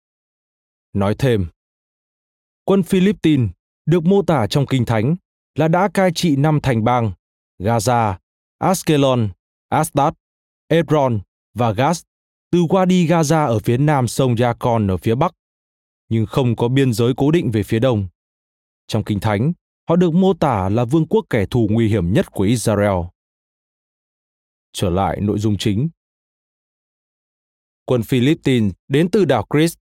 Nói 0.92 1.14
thêm, 1.18 1.46
quân 2.64 2.82
Philippines 2.82 3.50
được 3.86 4.04
mô 4.04 4.22
tả 4.22 4.46
trong 4.46 4.66
Kinh 4.66 4.84
Thánh 4.84 5.16
là 5.58 5.68
đã 5.68 5.88
cai 5.94 6.10
trị 6.14 6.36
năm 6.36 6.60
thành 6.62 6.84
bang 6.84 7.12
Gaza, 7.58 8.14
Askelon, 8.58 9.28
Asdod, 9.68 10.12
Hebron 10.70 11.20
và 11.54 11.72
Gaza 11.72 12.11
từ 12.52 12.58
Wadi 12.58 13.06
Gaza 13.06 13.46
ở 13.46 13.58
phía 13.58 13.76
nam 13.76 14.08
sông 14.08 14.36
Yacon 14.36 14.90
ở 14.90 14.96
phía 14.96 15.14
bắc, 15.14 15.34
nhưng 16.08 16.26
không 16.26 16.56
có 16.56 16.68
biên 16.68 16.92
giới 16.92 17.12
cố 17.16 17.30
định 17.30 17.50
về 17.50 17.62
phía 17.62 17.78
đông. 17.78 18.08
Trong 18.86 19.04
Kinh 19.04 19.20
Thánh, 19.20 19.52
họ 19.88 19.96
được 19.96 20.14
mô 20.14 20.34
tả 20.34 20.68
là 20.68 20.84
vương 20.84 21.06
quốc 21.06 21.26
kẻ 21.30 21.46
thù 21.46 21.68
nguy 21.70 21.88
hiểm 21.88 22.12
nhất 22.12 22.30
của 22.30 22.44
Israel. 22.44 23.06
Trở 24.72 24.90
lại 24.90 25.20
nội 25.20 25.38
dung 25.38 25.56
chính. 25.58 25.88
Quân 27.84 28.02
Philippines 28.02 28.72
đến 28.88 29.10
từ 29.10 29.24
đảo 29.24 29.46
Crete. 29.50 29.74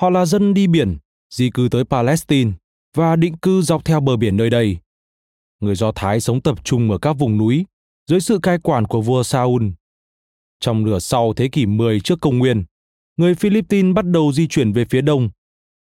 Họ 0.00 0.10
là 0.10 0.26
dân 0.26 0.54
đi 0.54 0.66
biển, 0.66 0.98
di 1.30 1.50
cư 1.50 1.68
tới 1.70 1.84
Palestine 1.84 2.52
và 2.94 3.16
định 3.16 3.36
cư 3.36 3.62
dọc 3.62 3.84
theo 3.84 4.00
bờ 4.00 4.16
biển 4.16 4.36
nơi 4.36 4.50
đây. 4.50 4.78
Người 5.60 5.74
Do 5.74 5.92
Thái 5.92 6.20
sống 6.20 6.40
tập 6.40 6.64
trung 6.64 6.90
ở 6.90 6.98
các 6.98 7.12
vùng 7.12 7.38
núi 7.38 7.66
dưới 8.06 8.20
sự 8.20 8.38
cai 8.42 8.58
quản 8.58 8.86
của 8.86 9.00
vua 9.00 9.22
Saul. 9.22 9.62
Trong 10.60 10.84
nửa 10.84 10.98
sau 10.98 11.32
thế 11.32 11.48
kỷ 11.48 11.66
10 11.66 12.00
trước 12.00 12.20
công 12.20 12.38
nguyên, 12.38 12.64
người 13.16 13.34
Philippines 13.34 13.94
bắt 13.94 14.04
đầu 14.04 14.32
di 14.32 14.46
chuyển 14.46 14.72
về 14.72 14.84
phía 14.84 15.00
đông, 15.00 15.30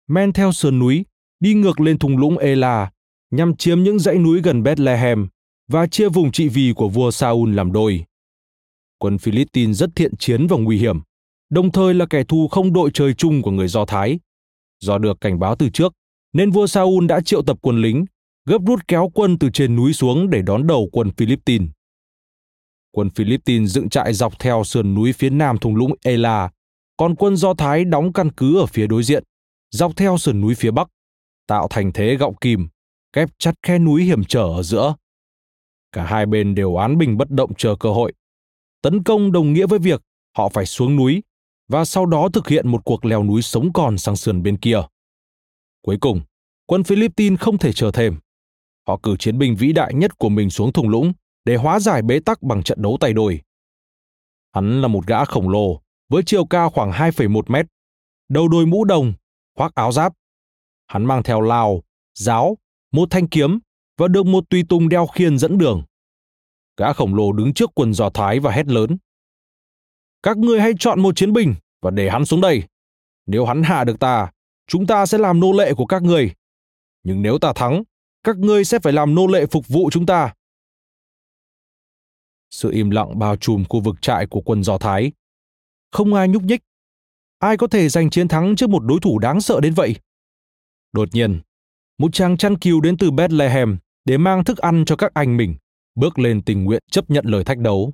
men 0.07 0.33
theo 0.33 0.51
sườn 0.51 0.79
núi, 0.79 1.05
đi 1.39 1.53
ngược 1.53 1.79
lên 1.79 1.99
thung 1.99 2.17
lũng 2.17 2.37
Ela 2.37 2.91
nhằm 3.31 3.55
chiếm 3.55 3.83
những 3.83 3.99
dãy 3.99 4.17
núi 4.17 4.41
gần 4.41 4.63
Bethlehem 4.63 5.27
và 5.67 5.87
chia 5.87 6.09
vùng 6.09 6.31
trị 6.31 6.49
vì 6.49 6.73
của 6.75 6.89
vua 6.89 7.11
Saul 7.11 7.55
làm 7.55 7.71
đôi. 7.71 8.05
Quân 8.97 9.17
Philippines 9.17 9.77
rất 9.77 9.89
thiện 9.95 10.15
chiến 10.15 10.47
và 10.47 10.57
nguy 10.57 10.77
hiểm, 10.77 10.99
đồng 11.49 11.71
thời 11.71 11.93
là 11.93 12.05
kẻ 12.05 12.23
thù 12.23 12.47
không 12.47 12.73
đội 12.73 12.91
trời 12.93 13.13
chung 13.13 13.41
của 13.41 13.51
người 13.51 13.67
Do 13.67 13.85
Thái. 13.85 14.19
Do 14.79 14.97
được 14.97 15.21
cảnh 15.21 15.39
báo 15.39 15.55
từ 15.55 15.69
trước, 15.69 15.93
nên 16.33 16.51
vua 16.51 16.67
Saul 16.67 17.05
đã 17.05 17.21
triệu 17.21 17.41
tập 17.41 17.57
quân 17.61 17.81
lính, 17.81 18.05
gấp 18.45 18.57
rút 18.67 18.79
kéo 18.87 19.11
quân 19.13 19.39
từ 19.39 19.49
trên 19.49 19.75
núi 19.75 19.93
xuống 19.93 20.29
để 20.29 20.41
đón 20.41 20.67
đầu 20.67 20.89
quân 20.91 21.11
Philippines. 21.17 21.69
Quân 22.95 23.09
Philippines 23.09 23.71
dựng 23.71 23.89
trại 23.89 24.13
dọc 24.13 24.39
theo 24.39 24.63
sườn 24.63 24.93
núi 24.93 25.13
phía 25.13 25.29
nam 25.29 25.57
thung 25.57 25.75
lũng 25.75 25.93
Ela, 26.03 26.49
còn 26.97 27.15
quân 27.15 27.35
Do 27.35 27.53
Thái 27.53 27.85
đóng 27.85 28.13
căn 28.13 28.31
cứ 28.31 28.59
ở 28.59 28.65
phía 28.65 28.87
đối 28.87 29.03
diện, 29.03 29.23
dọc 29.71 29.95
theo 29.95 30.17
sườn 30.17 30.41
núi 30.41 30.55
phía 30.55 30.71
bắc, 30.71 30.87
tạo 31.47 31.67
thành 31.69 31.91
thế 31.93 32.15
gọng 32.15 32.35
kìm, 32.35 32.67
kép 33.13 33.29
chặt 33.39 33.55
khe 33.63 33.79
núi 33.79 34.03
hiểm 34.03 34.23
trở 34.23 34.43
ở 34.43 34.63
giữa. 34.63 34.95
Cả 35.91 36.05
hai 36.05 36.25
bên 36.25 36.55
đều 36.55 36.75
án 36.75 36.97
bình 36.97 37.17
bất 37.17 37.31
động 37.31 37.53
chờ 37.57 37.75
cơ 37.79 37.89
hội. 37.89 38.13
Tấn 38.81 39.03
công 39.03 39.31
đồng 39.31 39.53
nghĩa 39.53 39.67
với 39.67 39.79
việc 39.79 40.01
họ 40.37 40.49
phải 40.49 40.65
xuống 40.65 40.95
núi 40.95 41.23
và 41.67 41.85
sau 41.85 42.05
đó 42.05 42.29
thực 42.33 42.47
hiện 42.47 42.67
một 42.67 42.81
cuộc 42.85 43.05
leo 43.05 43.23
núi 43.23 43.41
sống 43.41 43.73
còn 43.73 43.97
sang 43.97 44.15
sườn 44.15 44.43
bên 44.43 44.57
kia. 44.57 44.81
Cuối 45.81 45.97
cùng, 46.01 46.21
quân 46.65 46.83
Philippines 46.83 47.39
không 47.39 47.57
thể 47.57 47.73
chờ 47.73 47.91
thêm. 47.91 48.19
Họ 48.87 48.99
cử 49.03 49.15
chiến 49.19 49.37
binh 49.37 49.55
vĩ 49.55 49.73
đại 49.73 49.93
nhất 49.93 50.17
của 50.17 50.29
mình 50.29 50.49
xuống 50.49 50.73
thung 50.73 50.89
lũng 50.89 51.13
để 51.45 51.55
hóa 51.55 51.79
giải 51.79 52.01
bế 52.01 52.19
tắc 52.19 52.43
bằng 52.43 52.63
trận 52.63 52.81
đấu 52.81 52.97
tay 52.99 53.13
đôi. 53.13 53.41
Hắn 54.53 54.81
là 54.81 54.87
một 54.87 55.07
gã 55.07 55.25
khổng 55.25 55.49
lồ 55.49 55.81
với 56.09 56.23
chiều 56.25 56.45
cao 56.45 56.69
khoảng 56.69 56.91
2,1 56.91 57.41
mét, 57.47 57.65
đầu 58.29 58.47
đôi 58.47 58.65
mũ 58.65 58.85
đồng, 58.85 59.13
khoác 59.57 59.75
áo 59.75 59.91
giáp. 59.91 60.13
Hắn 60.87 61.05
mang 61.05 61.23
theo 61.23 61.41
lao, 61.41 61.83
giáo, 62.13 62.57
một 62.91 63.07
thanh 63.11 63.27
kiếm 63.27 63.59
và 63.97 64.07
được 64.07 64.25
một 64.25 64.49
tùy 64.49 64.63
tùng 64.69 64.89
đeo 64.89 65.07
khiên 65.07 65.37
dẫn 65.37 65.57
đường. 65.57 65.83
Gã 66.77 66.93
khổng 66.93 67.15
lồ 67.15 67.31
đứng 67.31 67.53
trước 67.53 67.71
quần 67.75 67.93
giò 67.93 68.09
Thái 68.09 68.39
và 68.39 68.51
hét 68.51 68.67
lớn. 68.67 68.97
Các 70.23 70.37
ngươi 70.37 70.61
hãy 70.61 70.71
chọn 70.79 71.01
một 71.01 71.15
chiến 71.15 71.33
binh 71.33 71.55
và 71.81 71.91
để 71.91 72.09
hắn 72.09 72.25
xuống 72.25 72.41
đây. 72.41 72.63
Nếu 73.25 73.45
hắn 73.45 73.63
hạ 73.63 73.83
được 73.83 73.99
ta, 73.99 74.31
chúng 74.67 74.87
ta 74.87 75.05
sẽ 75.05 75.17
làm 75.17 75.39
nô 75.39 75.51
lệ 75.51 75.73
của 75.73 75.85
các 75.85 76.03
ngươi. 76.03 76.33
Nhưng 77.03 77.21
nếu 77.21 77.39
ta 77.39 77.53
thắng, 77.53 77.83
các 78.23 78.37
ngươi 78.37 78.65
sẽ 78.65 78.79
phải 78.79 78.93
làm 78.93 79.15
nô 79.15 79.27
lệ 79.27 79.45
phục 79.45 79.67
vụ 79.67 79.89
chúng 79.91 80.05
ta. 80.05 80.33
Sự 82.55 82.71
im 82.71 82.89
lặng 82.89 83.19
bao 83.19 83.35
trùm 83.35 83.63
khu 83.69 83.79
vực 83.79 84.01
trại 84.01 84.27
của 84.27 84.41
quân 84.41 84.63
Do 84.63 84.77
Thái. 84.77 85.11
Không 85.91 86.13
ai 86.13 86.27
nhúc 86.27 86.43
nhích. 86.43 86.61
Ai 87.39 87.57
có 87.57 87.67
thể 87.67 87.89
giành 87.89 88.09
chiến 88.09 88.27
thắng 88.27 88.55
trước 88.55 88.69
một 88.69 88.79
đối 88.79 88.99
thủ 89.01 89.19
đáng 89.19 89.41
sợ 89.41 89.59
đến 89.59 89.73
vậy? 89.73 89.95
Đột 90.93 91.09
nhiên, 91.13 91.41
một 91.97 92.13
chàng 92.13 92.37
chăn 92.37 92.57
cừu 92.57 92.81
đến 92.81 92.97
từ 92.97 93.11
Bethlehem 93.11 93.77
để 94.05 94.17
mang 94.17 94.43
thức 94.43 94.57
ăn 94.57 94.83
cho 94.85 94.95
các 94.95 95.13
anh 95.13 95.37
mình, 95.37 95.55
bước 95.95 96.19
lên 96.19 96.41
tình 96.41 96.63
nguyện 96.63 96.83
chấp 96.91 97.09
nhận 97.09 97.25
lời 97.25 97.43
thách 97.43 97.57
đấu. 97.57 97.93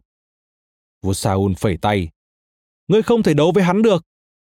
Vua 1.01 1.13
Saul 1.13 1.53
phẩy 1.57 1.77
tay. 1.77 2.09
Ngươi 2.87 3.01
không 3.01 3.23
thể 3.23 3.33
đấu 3.33 3.51
với 3.55 3.63
hắn 3.63 3.81
được, 3.81 4.05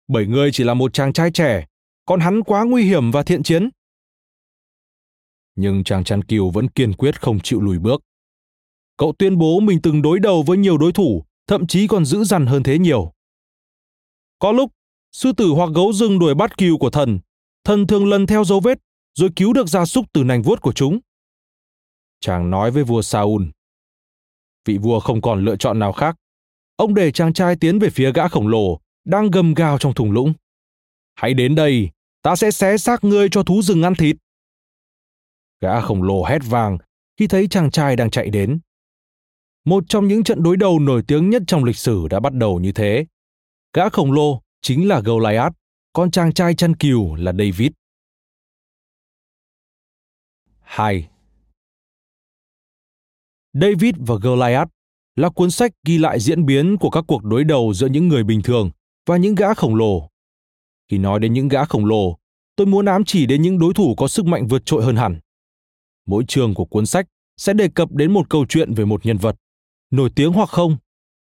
bởi 0.08 0.26
ngươi 0.26 0.52
chỉ 0.52 0.64
là 0.64 0.74
một 0.74 0.92
chàng 0.92 1.12
trai 1.12 1.30
trẻ, 1.30 1.66
còn 2.04 2.20
hắn 2.20 2.42
quá 2.42 2.64
nguy 2.64 2.84
hiểm 2.84 3.10
và 3.10 3.22
thiện 3.22 3.42
chiến. 3.42 3.70
Nhưng 5.56 5.84
chàng 5.84 6.04
chăn 6.04 6.24
cừu 6.24 6.50
vẫn 6.50 6.68
kiên 6.68 6.92
quyết 6.92 7.20
không 7.20 7.40
chịu 7.40 7.60
lùi 7.60 7.78
bước. 7.78 8.02
Cậu 8.96 9.12
tuyên 9.18 9.38
bố 9.38 9.60
mình 9.60 9.82
từng 9.82 10.02
đối 10.02 10.20
đầu 10.20 10.42
với 10.42 10.58
nhiều 10.58 10.78
đối 10.78 10.92
thủ, 10.92 11.24
thậm 11.46 11.66
chí 11.66 11.86
còn 11.86 12.04
dữ 12.04 12.24
dằn 12.24 12.46
hơn 12.46 12.62
thế 12.62 12.78
nhiều. 12.78 13.12
Có 14.38 14.52
lúc, 14.52 14.72
sư 15.12 15.32
tử 15.32 15.48
hoặc 15.48 15.70
gấu 15.74 15.92
rừng 15.92 16.18
đuổi 16.18 16.34
bắt 16.34 16.58
cừu 16.58 16.78
của 16.78 16.90
thần, 16.90 17.20
thần 17.64 17.86
thường 17.86 18.06
lần 18.08 18.26
theo 18.26 18.44
dấu 18.44 18.60
vết 18.60 18.78
rồi 19.14 19.30
cứu 19.36 19.52
được 19.52 19.68
gia 19.68 19.84
súc 19.84 20.06
từ 20.12 20.24
nành 20.24 20.42
vuốt 20.42 20.60
của 20.60 20.72
chúng. 20.72 20.98
Chàng 22.20 22.50
nói 22.50 22.70
với 22.70 22.84
vua 22.84 23.02
Saul. 23.02 23.42
Vị 24.64 24.78
vua 24.78 25.00
không 25.00 25.22
còn 25.22 25.44
lựa 25.44 25.56
chọn 25.56 25.78
nào 25.78 25.92
khác. 25.92 26.16
Ông 26.76 26.94
để 26.94 27.10
chàng 27.10 27.32
trai 27.32 27.56
tiến 27.56 27.78
về 27.78 27.90
phía 27.90 28.12
gã 28.12 28.28
khổng 28.28 28.48
lồ, 28.48 28.80
đang 29.04 29.30
gầm 29.30 29.54
gào 29.54 29.78
trong 29.78 29.94
thùng 29.94 30.12
lũng. 30.12 30.32
Hãy 31.14 31.34
đến 31.34 31.54
đây, 31.54 31.90
ta 32.22 32.36
sẽ 32.36 32.50
xé 32.50 32.78
xác 32.78 33.04
ngươi 33.04 33.28
cho 33.28 33.42
thú 33.42 33.62
rừng 33.62 33.82
ăn 33.82 33.94
thịt. 33.94 34.16
Gã 35.60 35.80
khổng 35.80 36.02
lồ 36.02 36.24
hét 36.24 36.38
vàng 36.44 36.78
khi 37.16 37.26
thấy 37.26 37.48
chàng 37.48 37.70
trai 37.70 37.96
đang 37.96 38.10
chạy 38.10 38.30
đến. 38.30 38.60
Một 39.64 39.84
trong 39.88 40.08
những 40.08 40.24
trận 40.24 40.42
đối 40.42 40.56
đầu 40.56 40.78
nổi 40.78 41.02
tiếng 41.06 41.30
nhất 41.30 41.42
trong 41.46 41.64
lịch 41.64 41.76
sử 41.76 42.08
đã 42.10 42.20
bắt 42.20 42.32
đầu 42.32 42.60
như 42.60 42.72
thế. 42.72 43.06
Gã 43.72 43.88
khổng 43.88 44.12
lồ 44.12 44.42
chính 44.62 44.88
là 44.88 45.00
Goliath, 45.00 45.52
con 45.92 46.10
chàng 46.10 46.32
trai 46.32 46.54
chăn 46.54 46.76
cừu 46.76 47.14
là 47.14 47.32
David. 47.32 47.70
2. 50.60 51.08
David 53.52 53.94
và 53.98 54.14
Goliath 54.22 54.68
là 55.16 55.28
cuốn 55.28 55.50
sách 55.50 55.72
ghi 55.86 55.98
lại 55.98 56.20
diễn 56.20 56.46
biến 56.46 56.76
của 56.78 56.90
các 56.90 57.04
cuộc 57.08 57.24
đối 57.24 57.44
đầu 57.44 57.74
giữa 57.74 57.86
những 57.86 58.08
người 58.08 58.24
bình 58.24 58.42
thường 58.42 58.70
và 59.06 59.16
những 59.16 59.34
gã 59.34 59.54
khổng 59.54 59.74
lồ. 59.74 60.08
Khi 60.90 60.98
nói 60.98 61.20
đến 61.20 61.32
những 61.32 61.48
gã 61.48 61.64
khổng 61.64 61.86
lồ, 61.86 62.18
tôi 62.56 62.66
muốn 62.66 62.86
ám 62.86 63.04
chỉ 63.04 63.26
đến 63.26 63.42
những 63.42 63.58
đối 63.58 63.74
thủ 63.74 63.94
có 63.94 64.08
sức 64.08 64.26
mạnh 64.26 64.46
vượt 64.48 64.66
trội 64.66 64.84
hơn 64.84 64.96
hẳn. 64.96 65.20
Mỗi 66.06 66.24
chương 66.28 66.54
của 66.54 66.64
cuốn 66.64 66.86
sách 66.86 67.06
sẽ 67.36 67.52
đề 67.52 67.68
cập 67.68 67.92
đến 67.92 68.12
một 68.12 68.30
câu 68.30 68.46
chuyện 68.48 68.74
về 68.74 68.84
một 68.84 69.06
nhân 69.06 69.18
vật, 69.18 69.36
nổi 69.90 70.10
tiếng 70.16 70.32
hoặc 70.32 70.48
không, 70.48 70.76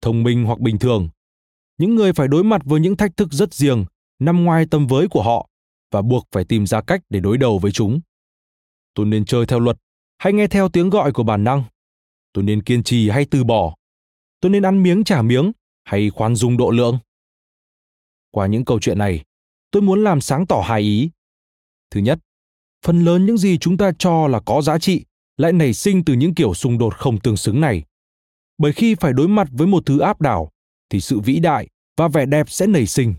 thông 0.01 0.24
minh 0.24 0.43
hoặc 0.45 0.59
bình 0.59 0.79
thường. 0.79 1.09
Những 1.77 1.95
người 1.95 2.13
phải 2.13 2.27
đối 2.27 2.43
mặt 2.43 2.62
với 2.65 2.79
những 2.79 2.97
thách 2.97 3.17
thức 3.17 3.31
rất 3.31 3.53
riêng, 3.53 3.85
nằm 4.19 4.43
ngoài 4.43 4.65
tầm 4.71 4.88
với 4.88 5.07
của 5.07 5.24
họ 5.24 5.50
và 5.91 6.01
buộc 6.01 6.27
phải 6.31 6.45
tìm 6.45 6.67
ra 6.67 6.81
cách 6.81 7.01
để 7.09 7.19
đối 7.19 7.38
đầu 7.38 7.59
với 7.59 7.71
chúng. 7.71 8.00
Tôi 8.93 9.05
nên 9.05 9.25
chơi 9.25 9.45
theo 9.45 9.59
luật 9.59 9.77
hay 10.17 10.33
nghe 10.33 10.47
theo 10.47 10.69
tiếng 10.69 10.89
gọi 10.89 11.12
của 11.12 11.24
bản 11.24 11.43
năng. 11.43 11.63
Tôi 12.33 12.43
nên 12.43 12.63
kiên 12.63 12.83
trì 12.83 13.09
hay 13.09 13.25
từ 13.25 13.43
bỏ. 13.43 13.75
Tôi 14.39 14.50
nên 14.50 14.65
ăn 14.65 14.83
miếng 14.83 15.03
trả 15.03 15.21
miếng 15.21 15.51
hay 15.83 16.09
khoan 16.09 16.35
dung 16.35 16.57
độ 16.57 16.69
lượng. 16.69 16.97
Qua 18.31 18.47
những 18.47 18.65
câu 18.65 18.79
chuyện 18.79 18.97
này 18.97 19.24
tôi 19.71 19.81
muốn 19.81 20.03
làm 20.03 20.21
sáng 20.21 20.47
tỏ 20.47 20.62
hai 20.65 20.81
ý. 20.81 21.09
Thứ 21.91 22.00
nhất 22.00 22.19
phần 22.85 23.05
lớn 23.05 23.25
những 23.25 23.38
gì 23.38 23.57
chúng 23.57 23.77
ta 23.77 23.91
cho 24.00 24.27
là 24.27 24.39
có 24.39 24.62
giá 24.62 24.79
trị 24.79 25.05
lại 25.38 25.53
nảy 25.53 25.74
sinh 25.74 26.03
từ 26.05 26.13
những 26.13 26.35
kiểu 26.35 26.53
xung 26.53 26.77
đột 26.77 26.95
không 26.97 27.19
tương 27.19 27.38
xứng 27.38 27.62
này 27.62 27.83
bởi 28.57 28.74
khi 28.74 28.95
phải 28.95 29.13
đối 29.13 29.27
mặt 29.27 29.47
với 29.51 29.67
một 29.67 29.85
thứ 29.85 30.00
áp 30.00 30.21
đảo 30.21 30.51
thì 30.89 31.01
sự 31.01 31.19
vĩ 31.19 31.39
đại 31.39 31.67
và 31.97 32.07
vẻ 32.07 32.25
đẹp 32.25 32.50
sẽ 32.50 32.67
nảy 32.67 32.85
sinh 32.85 33.13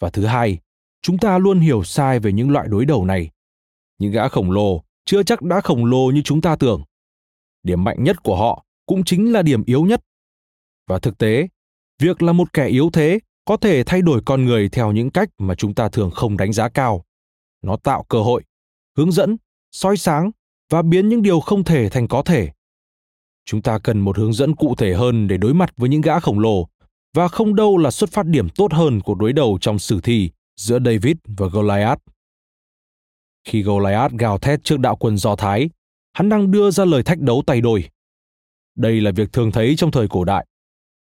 và 0.00 0.10
thứ 0.10 0.26
hai 0.26 0.58
chúng 1.02 1.18
ta 1.18 1.38
luôn 1.38 1.60
hiểu 1.60 1.84
sai 1.84 2.18
về 2.18 2.32
những 2.32 2.50
loại 2.50 2.68
đối 2.68 2.84
đầu 2.84 3.04
này 3.04 3.30
những 3.98 4.12
gã 4.12 4.28
khổng 4.28 4.50
lồ 4.50 4.82
chưa 5.04 5.22
chắc 5.22 5.42
đã 5.42 5.60
khổng 5.60 5.84
lồ 5.84 6.10
như 6.10 6.22
chúng 6.24 6.40
ta 6.40 6.56
tưởng. 6.56 6.82
Điểm 7.62 7.84
mạnh 7.84 8.04
nhất 8.04 8.22
của 8.22 8.36
họ 8.36 8.64
cũng 8.86 9.04
chính 9.04 9.32
là 9.32 9.42
điểm 9.42 9.64
yếu 9.64 9.84
nhất. 9.84 10.00
Và 10.86 10.98
thực 10.98 11.18
tế, 11.18 11.48
việc 11.98 12.22
là 12.22 12.32
một 12.32 12.52
kẻ 12.52 12.66
yếu 12.66 12.90
thế 12.92 13.18
có 13.44 13.56
thể 13.56 13.84
thay 13.84 14.02
đổi 14.02 14.22
con 14.26 14.44
người 14.44 14.68
theo 14.68 14.92
những 14.92 15.10
cách 15.10 15.28
mà 15.38 15.54
chúng 15.54 15.74
ta 15.74 15.88
thường 15.88 16.10
không 16.10 16.36
đánh 16.36 16.52
giá 16.52 16.68
cao. 16.68 17.04
Nó 17.62 17.76
tạo 17.76 18.04
cơ 18.08 18.18
hội, 18.18 18.42
hướng 18.96 19.12
dẫn, 19.12 19.36
soi 19.72 19.96
sáng 19.96 20.30
và 20.70 20.82
biến 20.82 21.08
những 21.08 21.22
điều 21.22 21.40
không 21.40 21.64
thể 21.64 21.88
thành 21.88 22.08
có 22.08 22.22
thể. 22.22 22.50
Chúng 23.44 23.62
ta 23.62 23.78
cần 23.78 24.00
một 24.00 24.18
hướng 24.18 24.32
dẫn 24.32 24.56
cụ 24.56 24.74
thể 24.74 24.94
hơn 24.94 25.28
để 25.28 25.36
đối 25.36 25.54
mặt 25.54 25.72
với 25.76 25.88
những 25.88 26.00
gã 26.00 26.20
khổng 26.20 26.38
lồ 26.38 26.68
và 27.14 27.28
không 27.28 27.54
đâu 27.54 27.78
là 27.78 27.90
xuất 27.90 28.10
phát 28.10 28.26
điểm 28.26 28.48
tốt 28.48 28.72
hơn 28.72 29.00
của 29.00 29.14
đối 29.14 29.32
đầu 29.32 29.58
trong 29.60 29.78
sử 29.78 30.00
thi 30.00 30.30
giữa 30.56 30.78
David 30.84 31.16
và 31.26 31.46
Goliath. 31.46 32.02
Khi 33.44 33.62
Goliath 33.62 34.12
gào 34.12 34.38
thét 34.38 34.64
trước 34.64 34.78
đạo 34.78 34.96
quân 34.96 35.16
Do 35.16 35.36
Thái, 35.36 35.70
hắn 36.12 36.28
đang 36.28 36.50
đưa 36.50 36.70
ra 36.70 36.84
lời 36.84 37.02
thách 37.02 37.20
đấu 37.20 37.42
tay 37.46 37.60
đôi. 37.60 37.84
Đây 38.76 39.00
là 39.00 39.10
việc 39.10 39.32
thường 39.32 39.52
thấy 39.52 39.76
trong 39.76 39.90
thời 39.90 40.08
cổ 40.08 40.24
đại. 40.24 40.46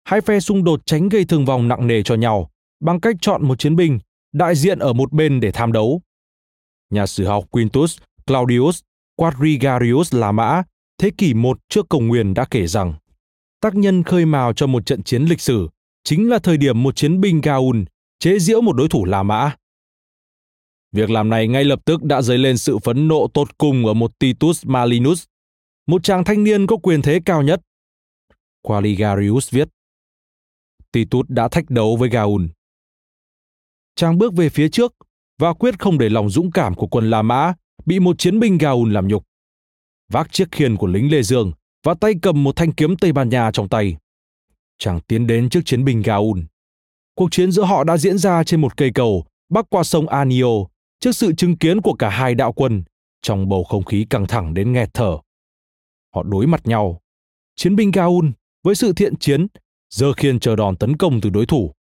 Hai 0.04 0.20
phe 0.20 0.40
xung 0.40 0.64
đột 0.64 0.80
tránh 0.86 1.08
gây 1.08 1.24
thương 1.24 1.44
vong 1.44 1.68
nặng 1.68 1.86
nề 1.86 2.02
cho 2.02 2.14
nhau 2.14 2.50
bằng 2.80 3.00
cách 3.00 3.16
chọn 3.20 3.48
một 3.48 3.58
chiến 3.58 3.76
binh 3.76 3.98
đại 4.32 4.54
diện 4.54 4.78
ở 4.78 4.92
một 4.92 5.12
bên 5.12 5.40
để 5.40 5.52
tham 5.52 5.72
đấu. 5.72 6.02
Nhà 6.90 7.06
sử 7.06 7.26
học 7.26 7.44
Quintus 7.50 7.98
Claudius 8.26 8.80
Quadrigarius 9.16 10.14
La 10.14 10.32
Mã 10.32 10.62
thế 10.98 11.10
kỷ 11.18 11.34
1 11.34 11.58
trước 11.68 11.86
công 11.88 12.08
nguyên 12.08 12.34
đã 12.34 12.44
kể 12.50 12.66
rằng 12.66 12.94
tác 13.60 13.74
nhân 13.74 14.02
khơi 14.02 14.26
mào 14.26 14.52
cho 14.52 14.66
một 14.66 14.86
trận 14.86 15.02
chiến 15.02 15.24
lịch 15.24 15.40
sử 15.40 15.68
chính 16.04 16.30
là 16.30 16.38
thời 16.38 16.56
điểm 16.56 16.82
một 16.82 16.96
chiến 16.96 17.20
binh 17.20 17.40
Gaun 17.40 17.84
chế 18.18 18.38
giễu 18.38 18.60
một 18.60 18.72
đối 18.72 18.88
thủ 18.88 19.04
La 19.04 19.22
Mã. 19.22 19.56
Việc 20.92 21.10
làm 21.10 21.30
này 21.30 21.48
ngay 21.48 21.64
lập 21.64 21.80
tức 21.84 22.02
đã 22.02 22.22
dấy 22.22 22.38
lên 22.38 22.58
sự 22.58 22.78
phẫn 22.78 23.08
nộ 23.08 23.28
tột 23.34 23.58
cùng 23.58 23.86
ở 23.86 23.94
một 23.94 24.18
Titus 24.18 24.66
Malinus, 24.66 25.24
một 25.86 26.02
chàng 26.02 26.24
thanh 26.24 26.44
niên 26.44 26.66
có 26.66 26.76
quyền 26.76 27.02
thế 27.02 27.20
cao 27.24 27.42
nhất. 27.42 27.60
Qualigarius 28.62 29.50
viết, 29.50 29.68
Titus 30.92 31.26
đã 31.28 31.48
thách 31.48 31.70
đấu 31.70 31.96
với 31.96 32.08
Gaun. 32.08 32.48
Chàng 33.96 34.18
bước 34.18 34.34
về 34.34 34.48
phía 34.48 34.68
trước 34.68 34.94
và 35.38 35.52
quyết 35.52 35.78
không 35.78 35.98
để 35.98 36.08
lòng 36.08 36.30
dũng 36.30 36.50
cảm 36.50 36.74
của 36.74 36.86
quân 36.86 37.10
La 37.10 37.22
Mã 37.22 37.54
bị 37.86 38.00
một 38.00 38.18
chiến 38.18 38.40
binh 38.40 38.58
Gaun 38.58 38.92
làm 38.92 39.08
nhục. 39.08 39.24
Vác 40.12 40.32
chiếc 40.32 40.48
khiên 40.52 40.76
của 40.76 40.86
lính 40.86 41.10
Lê 41.10 41.22
Dương 41.22 41.52
và 41.84 41.94
tay 41.94 42.14
cầm 42.22 42.44
một 42.44 42.56
thanh 42.56 42.72
kiếm 42.72 42.96
Tây 42.96 43.12
Ban 43.12 43.28
Nha 43.28 43.50
trong 43.52 43.68
tay. 43.68 43.96
Chàng 44.78 45.00
tiến 45.00 45.26
đến 45.26 45.48
trước 45.48 45.60
chiến 45.64 45.84
binh 45.84 46.02
Gaul. 46.02 46.40
Cuộc 47.14 47.28
chiến 47.32 47.52
giữa 47.52 47.64
họ 47.64 47.84
đã 47.84 47.96
diễn 47.96 48.18
ra 48.18 48.44
trên 48.44 48.60
một 48.60 48.76
cây 48.76 48.90
cầu 48.94 49.24
bắc 49.48 49.70
qua 49.70 49.82
sông 49.82 50.08
Anio 50.08 50.64
trước 51.00 51.12
sự 51.12 51.32
chứng 51.34 51.56
kiến 51.56 51.80
của 51.80 51.94
cả 51.94 52.08
hai 52.08 52.34
đạo 52.34 52.52
quân 52.52 52.84
trong 53.22 53.48
bầu 53.48 53.64
không 53.64 53.84
khí 53.84 54.06
căng 54.10 54.26
thẳng 54.26 54.54
đến 54.54 54.72
nghẹt 54.72 54.94
thở. 54.94 55.18
Họ 56.14 56.22
đối 56.22 56.46
mặt 56.46 56.66
nhau. 56.66 57.00
Chiến 57.56 57.76
binh 57.76 57.90
Gaul 57.90 58.26
với 58.62 58.74
sự 58.74 58.92
thiện 58.92 59.16
chiến 59.16 59.46
giơ 59.90 60.12
khiên 60.12 60.40
chờ 60.40 60.56
đòn 60.56 60.76
tấn 60.76 60.96
công 60.96 61.20
từ 61.20 61.30
đối 61.30 61.46
thủ. 61.46 61.72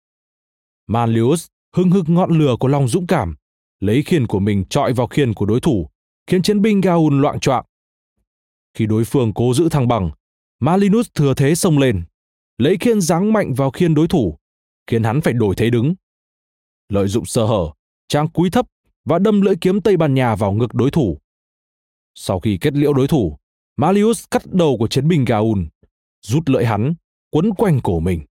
Manlius 0.88 1.48
hưng 1.76 1.92
hực 1.92 2.10
ngọn 2.10 2.40
lửa 2.40 2.56
của 2.60 2.68
lòng 2.68 2.88
dũng 2.88 3.08
cảm, 3.08 3.36
lấy 3.80 4.04
khiên 4.04 4.28
của 4.28 4.40
mình 4.40 4.66
trọi 4.70 4.94
vào 4.94 5.08
khiên 5.08 5.34
của 5.34 5.46
đối 5.46 5.60
thủ, 5.60 5.90
khiến 6.28 6.42
chiến 6.42 6.62
binh 6.62 6.82
Gaul 6.82 7.22
loạn 7.22 7.40
choạng. 7.40 7.66
Khi 8.74 8.86
đối 8.86 9.06
phương 9.06 9.34
cố 9.34 9.54
giữ 9.54 9.70
thăng 9.70 9.88
bằng, 9.88 10.12
Malinus 10.60 11.08
thừa 11.14 11.34
thế 11.34 11.56
xông 11.56 11.78
lên, 11.78 12.04
lấy 12.58 12.78
khiên 12.80 13.02
giáng 13.02 13.34
mạnh 13.34 13.54
vào 13.54 13.72
khiên 13.72 13.94
đối 13.94 14.08
thủ, 14.08 14.38
khiến 14.88 15.04
hắn 15.04 15.22
phải 15.22 15.34
đổi 15.34 15.56
thế 15.56 15.70
đứng. 15.70 15.96
Lợi 16.90 17.08
dụng 17.08 17.26
sơ 17.26 17.46
hở, 17.46 17.72
trang 18.08 18.30
cúi 18.30 18.50
thấp 18.50 18.66
và 19.06 19.20
đâm 19.20 19.42
lưỡi 19.42 19.56
kiếm 19.62 19.82
Tây 19.82 19.98
Ban 19.98 20.14
Nha 20.14 20.36
vào 20.36 20.52
ngực 20.52 20.74
đối 20.74 20.92
thủ. 20.92 21.18
Sau 22.16 22.40
khi 22.40 22.58
kết 22.62 22.74
liễu 22.74 22.94
đối 22.94 23.08
thủ, 23.08 23.38
Malius 23.78 24.24
cắt 24.32 24.42
đầu 24.46 24.78
của 24.78 24.88
chiến 24.88 25.08
binh 25.08 25.26
Gaul, 25.26 25.60
rút 26.22 26.50
lưỡi 26.50 26.66
hắn, 26.66 26.94
quấn 27.30 27.54
quanh 27.54 27.80
cổ 27.84 28.00
mình. 28.00 28.22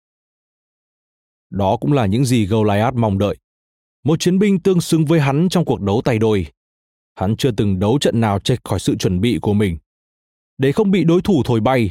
Đó 1.50 1.76
cũng 1.76 1.92
là 1.92 2.06
những 2.06 2.24
gì 2.24 2.46
Goliath 2.46 2.94
mong 2.94 3.18
đợi. 3.18 3.36
Một 4.04 4.20
chiến 4.20 4.38
binh 4.38 4.60
tương 4.60 4.80
xứng 4.80 5.04
với 5.04 5.20
hắn 5.20 5.48
trong 5.48 5.64
cuộc 5.64 5.80
đấu 5.80 6.02
tay 6.04 6.18
đôi. 6.18 6.46
Hắn 7.14 7.36
chưa 7.36 7.50
từng 7.50 7.78
đấu 7.78 7.98
trận 8.00 8.20
nào 8.20 8.38
chệch 8.38 8.60
khỏi 8.64 8.80
sự 8.80 8.96
chuẩn 8.96 9.20
bị 9.20 9.38
của 9.42 9.54
mình. 9.54 9.78
Để 10.62 10.72
không 10.72 10.90
bị 10.90 11.04
đối 11.04 11.22
thủ 11.22 11.42
thổi 11.44 11.60
bay, 11.60 11.90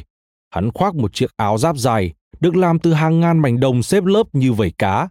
hắn 0.50 0.70
khoác 0.72 0.94
một 0.94 1.14
chiếc 1.14 1.36
áo 1.36 1.58
giáp 1.58 1.76
dài 1.76 2.12
được 2.40 2.56
làm 2.56 2.78
từ 2.78 2.92
hàng 2.92 3.20
ngàn 3.20 3.38
mảnh 3.38 3.60
đồng 3.60 3.82
xếp 3.82 4.04
lớp 4.04 4.22
như 4.32 4.52
vảy 4.52 4.72
cá. 4.78 5.08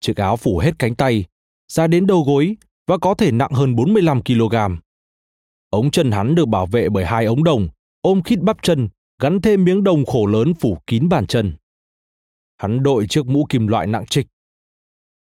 Chiếc 0.00 0.16
áo 0.16 0.36
phủ 0.36 0.58
hết 0.58 0.78
cánh 0.78 0.94
tay, 0.94 1.24
ra 1.68 1.86
đến 1.86 2.06
đầu 2.06 2.22
gối 2.26 2.56
và 2.86 2.98
có 2.98 3.14
thể 3.14 3.32
nặng 3.32 3.50
hơn 3.52 3.76
45 3.76 4.22
kg. 4.22 4.54
Ống 5.70 5.90
chân 5.90 6.10
hắn 6.10 6.34
được 6.34 6.48
bảo 6.48 6.66
vệ 6.66 6.88
bởi 6.88 7.04
hai 7.04 7.24
ống 7.24 7.44
đồng, 7.44 7.68
ôm 8.00 8.22
khít 8.22 8.38
bắp 8.40 8.62
chân, 8.62 8.88
gắn 9.22 9.40
thêm 9.40 9.64
miếng 9.64 9.84
đồng 9.84 10.04
khổ 10.04 10.26
lớn 10.26 10.54
phủ 10.54 10.78
kín 10.86 11.08
bàn 11.08 11.26
chân. 11.26 11.54
Hắn 12.56 12.82
đội 12.82 13.06
chiếc 13.06 13.26
mũ 13.26 13.46
kim 13.48 13.66
loại 13.66 13.86
nặng 13.86 14.06
trịch. 14.06 14.26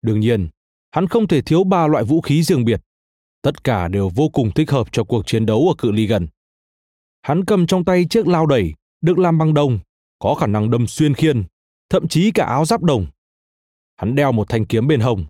Đương 0.01 0.19
nhiên, 0.19 0.49
hắn 0.91 1.07
không 1.07 1.27
thể 1.27 1.41
thiếu 1.41 1.63
ba 1.63 1.87
loại 1.87 2.03
vũ 2.03 2.21
khí 2.21 2.43
riêng 2.43 2.65
biệt. 2.65 2.81
Tất 3.41 3.63
cả 3.63 3.87
đều 3.87 4.09
vô 4.15 4.29
cùng 4.29 4.51
thích 4.51 4.71
hợp 4.71 4.87
cho 4.91 5.03
cuộc 5.03 5.27
chiến 5.27 5.45
đấu 5.45 5.67
ở 5.67 5.75
cự 5.77 5.91
ly 5.91 6.07
gần. 6.07 6.27
Hắn 7.21 7.45
cầm 7.45 7.67
trong 7.67 7.85
tay 7.85 8.05
chiếc 8.09 8.27
lao 8.27 8.45
đẩy, 8.45 8.73
được 9.01 9.19
làm 9.19 9.37
bằng 9.37 9.53
đồng, 9.53 9.79
có 10.19 10.35
khả 10.35 10.47
năng 10.47 10.71
đâm 10.71 10.87
xuyên 10.87 11.13
khiên, 11.13 11.43
thậm 11.89 12.07
chí 12.07 12.31
cả 12.31 12.45
áo 12.45 12.65
giáp 12.65 12.83
đồng. 12.83 13.07
Hắn 13.97 14.15
đeo 14.15 14.31
một 14.31 14.49
thanh 14.49 14.65
kiếm 14.65 14.87
bên 14.87 14.99
hồng 14.99 15.25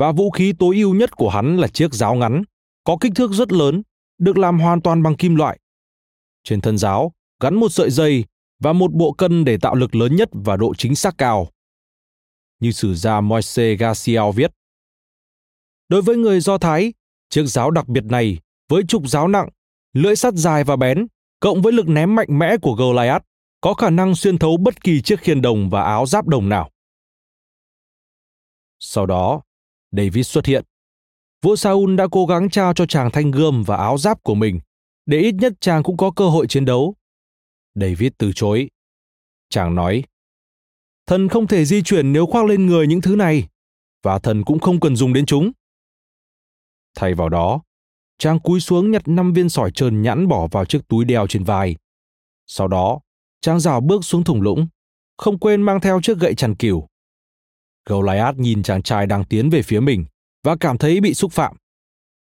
và 0.00 0.12
vũ 0.12 0.30
khí 0.30 0.52
tối 0.58 0.76
ưu 0.76 0.94
nhất 0.94 1.16
của 1.16 1.28
hắn 1.28 1.56
là 1.56 1.68
chiếc 1.68 1.94
giáo 1.94 2.14
ngắn, 2.14 2.42
có 2.84 2.96
kích 3.00 3.12
thước 3.14 3.32
rất 3.32 3.52
lớn, 3.52 3.82
được 4.18 4.38
làm 4.38 4.58
hoàn 4.60 4.82
toàn 4.82 5.02
bằng 5.02 5.16
kim 5.16 5.34
loại. 5.34 5.58
Trên 6.44 6.60
thân 6.60 6.78
giáo 6.78 7.12
gắn 7.40 7.54
một 7.54 7.68
sợi 7.68 7.90
dây 7.90 8.24
và 8.58 8.72
một 8.72 8.92
bộ 8.92 9.12
cân 9.12 9.44
để 9.44 9.58
tạo 9.58 9.74
lực 9.74 9.94
lớn 9.94 10.16
nhất 10.16 10.28
và 10.32 10.56
độ 10.56 10.74
chính 10.74 10.94
xác 10.94 11.18
cao. 11.18 11.48
Như 12.60 12.72
sử 12.72 12.94
gia 12.94 13.20
Moise 13.20 13.74
Garcia 13.74 14.20
viết. 14.34 14.50
Đối 15.88 16.02
với 16.02 16.16
người 16.16 16.40
Do 16.40 16.58
Thái, 16.58 16.92
chiếc 17.28 17.44
giáo 17.44 17.70
đặc 17.70 17.88
biệt 17.88 18.04
này 18.04 18.38
với 18.68 18.82
trục 18.88 19.08
giáo 19.08 19.28
nặng, 19.28 19.48
lưỡi 19.92 20.16
sắt 20.16 20.34
dài 20.34 20.64
và 20.64 20.76
bén, 20.76 21.06
cộng 21.40 21.62
với 21.62 21.72
lực 21.72 21.88
ném 21.88 22.14
mạnh 22.14 22.38
mẽ 22.38 22.56
của 22.62 22.74
Goliath, 22.74 23.24
có 23.60 23.74
khả 23.74 23.90
năng 23.90 24.14
xuyên 24.14 24.38
thấu 24.38 24.56
bất 24.56 24.82
kỳ 24.82 25.02
chiếc 25.02 25.20
khiên 25.20 25.42
đồng 25.42 25.70
và 25.70 25.82
áo 25.82 26.06
giáp 26.06 26.26
đồng 26.26 26.48
nào. 26.48 26.70
Sau 28.78 29.06
đó, 29.06 29.42
David 29.92 30.26
xuất 30.26 30.46
hiện. 30.46 30.64
Vua 31.42 31.56
Saul 31.56 31.96
đã 31.96 32.06
cố 32.12 32.26
gắng 32.26 32.50
trao 32.50 32.74
cho 32.74 32.86
chàng 32.86 33.10
thanh 33.10 33.30
gươm 33.30 33.62
và 33.62 33.76
áo 33.76 33.98
giáp 33.98 34.22
của 34.22 34.34
mình, 34.34 34.60
để 35.06 35.18
ít 35.18 35.34
nhất 35.34 35.52
chàng 35.60 35.82
cũng 35.82 35.96
có 35.96 36.10
cơ 36.10 36.28
hội 36.28 36.46
chiến 36.46 36.64
đấu. 36.64 36.94
David 37.74 38.12
từ 38.18 38.32
chối. 38.34 38.70
Chàng 39.48 39.74
nói, 39.74 40.04
thần 41.06 41.28
không 41.28 41.46
thể 41.46 41.64
di 41.64 41.82
chuyển 41.82 42.12
nếu 42.12 42.26
khoác 42.26 42.46
lên 42.46 42.66
người 42.66 42.86
những 42.86 43.00
thứ 43.00 43.16
này, 43.16 43.48
và 44.02 44.18
thần 44.18 44.44
cũng 44.44 44.58
không 44.58 44.80
cần 44.80 44.96
dùng 44.96 45.12
đến 45.12 45.26
chúng. 45.26 45.52
Thay 46.94 47.14
vào 47.14 47.28
đó, 47.28 47.62
chàng 48.20 48.40
cúi 48.40 48.60
xuống 48.60 48.90
nhặt 48.90 49.02
năm 49.06 49.32
viên 49.32 49.48
sỏi 49.48 49.70
trơn 49.74 50.02
nhẵn 50.02 50.28
bỏ 50.28 50.48
vào 50.50 50.64
chiếc 50.64 50.88
túi 50.88 51.04
đeo 51.04 51.26
trên 51.26 51.44
vai. 51.44 51.76
Sau 52.46 52.68
đó, 52.68 53.00
chàng 53.40 53.60
rào 53.60 53.80
bước 53.80 54.04
xuống 54.04 54.24
thùng 54.24 54.42
lũng, 54.42 54.66
không 55.18 55.38
quên 55.38 55.62
mang 55.62 55.80
theo 55.80 56.00
chiếc 56.02 56.18
gậy 56.18 56.34
chằn 56.34 56.54
cừu. 56.54 56.86
Goliath 57.86 58.38
nhìn 58.38 58.62
chàng 58.62 58.82
trai 58.82 59.06
đang 59.06 59.24
tiến 59.24 59.50
về 59.50 59.62
phía 59.62 59.80
mình 59.80 60.04
và 60.44 60.56
cảm 60.60 60.78
thấy 60.78 61.00
bị 61.00 61.14
xúc 61.14 61.32
phạm. 61.32 61.56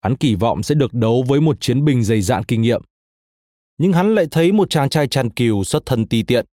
Hắn 0.02 0.16
kỳ 0.16 0.35
vọng 0.35 0.62
sẽ 0.62 0.74
được 0.74 0.94
đấu 0.94 1.24
với 1.28 1.40
một 1.40 1.56
chiến 1.61 1.85
binh 1.85 2.02
dày 2.04 2.20
dạn 2.20 2.44
kinh 2.44 2.62
nghiệm. 2.62 2.82
Nhưng 3.78 3.92
hắn 3.92 4.14
lại 4.14 4.26
thấy 4.30 4.52
một 4.52 4.70
chàng 4.70 4.88
trai 4.88 5.09
chăn 5.09 5.30
cừu 5.30 5.64
xuất 5.64 5.82
thân 5.87 6.09
ti 6.09 6.22
tiện, 6.22 6.46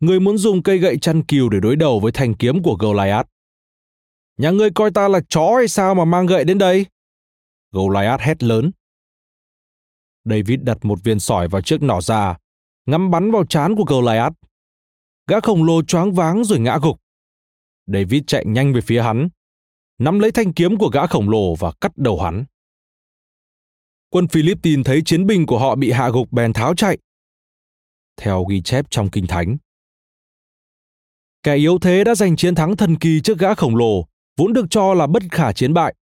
người 0.00 0.20
muốn 0.20 0.38
dùng 0.38 0.62
cây 0.62 0.78
gậy 0.78 0.98
chăn 1.00 1.22
cừu 1.22 1.48
để 1.48 1.60
đối 1.60 1.76
đầu 1.76 2.00
với 2.00 2.12
thanh 2.12 2.34
kiếm 2.34 2.62
của 2.62 2.76
Goliath. 2.80 3.28
Nhà 4.38 4.50
ngươi 4.50 4.70
coi 4.70 4.90
ta 4.90 5.08
là 5.08 5.20
chó 5.28 5.56
hay 5.56 5.68
sao 5.68 5.94
mà 5.94 6.04
mang 6.04 6.26
gậy 6.26 6.44
đến 6.44 6.58
đây? 6.58 6.86
Goliath 7.72 8.20
hét 8.20 8.42
lớn. 8.42 8.70
David 10.30 10.60
đặt 10.62 10.84
một 10.84 10.98
viên 11.04 11.20
sỏi 11.20 11.48
vào 11.48 11.62
chiếc 11.62 11.82
nỏ 11.82 12.00
ra, 12.00 12.36
ngắm 12.86 13.10
bắn 13.10 13.30
vào 13.30 13.46
trán 13.46 13.74
của 13.76 13.84
Goliath. 13.84 14.34
Gã 15.26 15.40
khổng 15.40 15.64
lồ 15.64 15.82
choáng 15.82 16.12
váng 16.12 16.44
rồi 16.44 16.58
ngã 16.58 16.78
gục. 16.82 17.00
David 17.86 18.22
chạy 18.26 18.44
nhanh 18.46 18.72
về 18.72 18.80
phía 18.80 19.02
hắn, 19.02 19.28
nắm 19.98 20.18
lấy 20.18 20.30
thanh 20.30 20.52
kiếm 20.52 20.76
của 20.76 20.88
gã 20.88 21.06
khổng 21.06 21.28
lồ 21.28 21.54
và 21.54 21.72
cắt 21.80 21.96
đầu 21.96 22.20
hắn. 22.20 22.44
Quân 24.10 24.28
Philippines 24.28 24.86
thấy 24.86 25.02
chiến 25.04 25.26
binh 25.26 25.46
của 25.46 25.58
họ 25.58 25.74
bị 25.74 25.90
hạ 25.90 26.10
gục 26.10 26.32
bèn 26.32 26.52
tháo 26.52 26.74
chạy. 26.74 26.98
Theo 28.16 28.44
ghi 28.44 28.62
chép 28.62 28.86
trong 28.90 29.10
Kinh 29.10 29.26
Thánh, 29.26 29.56
kẻ 31.42 31.56
yếu 31.56 31.78
thế 31.78 32.04
đã 32.04 32.14
giành 32.14 32.36
chiến 32.36 32.54
thắng 32.54 32.76
thần 32.76 32.96
kỳ 32.96 33.20
trước 33.20 33.38
gã 33.38 33.54
khổng 33.54 33.76
lồ, 33.76 34.06
vốn 34.36 34.52
được 34.52 34.66
cho 34.70 34.94
là 34.94 35.06
bất 35.06 35.22
khả 35.30 35.52
chiến 35.52 35.74
bại. 35.74 35.94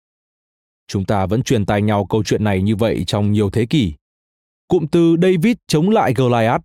Chúng 0.88 1.06
ta 1.06 1.26
vẫn 1.26 1.44
truyền 1.44 1.66
tai 1.66 1.82
nhau 1.82 2.06
câu 2.06 2.24
chuyện 2.24 2.44
này 2.44 2.62
như 2.62 2.76
vậy 2.76 3.04
trong 3.08 3.32
nhiều 3.32 3.50
thế 3.50 3.66
kỷ. 3.66 3.94
Cụm 4.68 4.88
từ 4.92 5.16
David 5.22 5.56
chống 5.68 5.90
lại 5.90 6.14
Goliath 6.14 6.62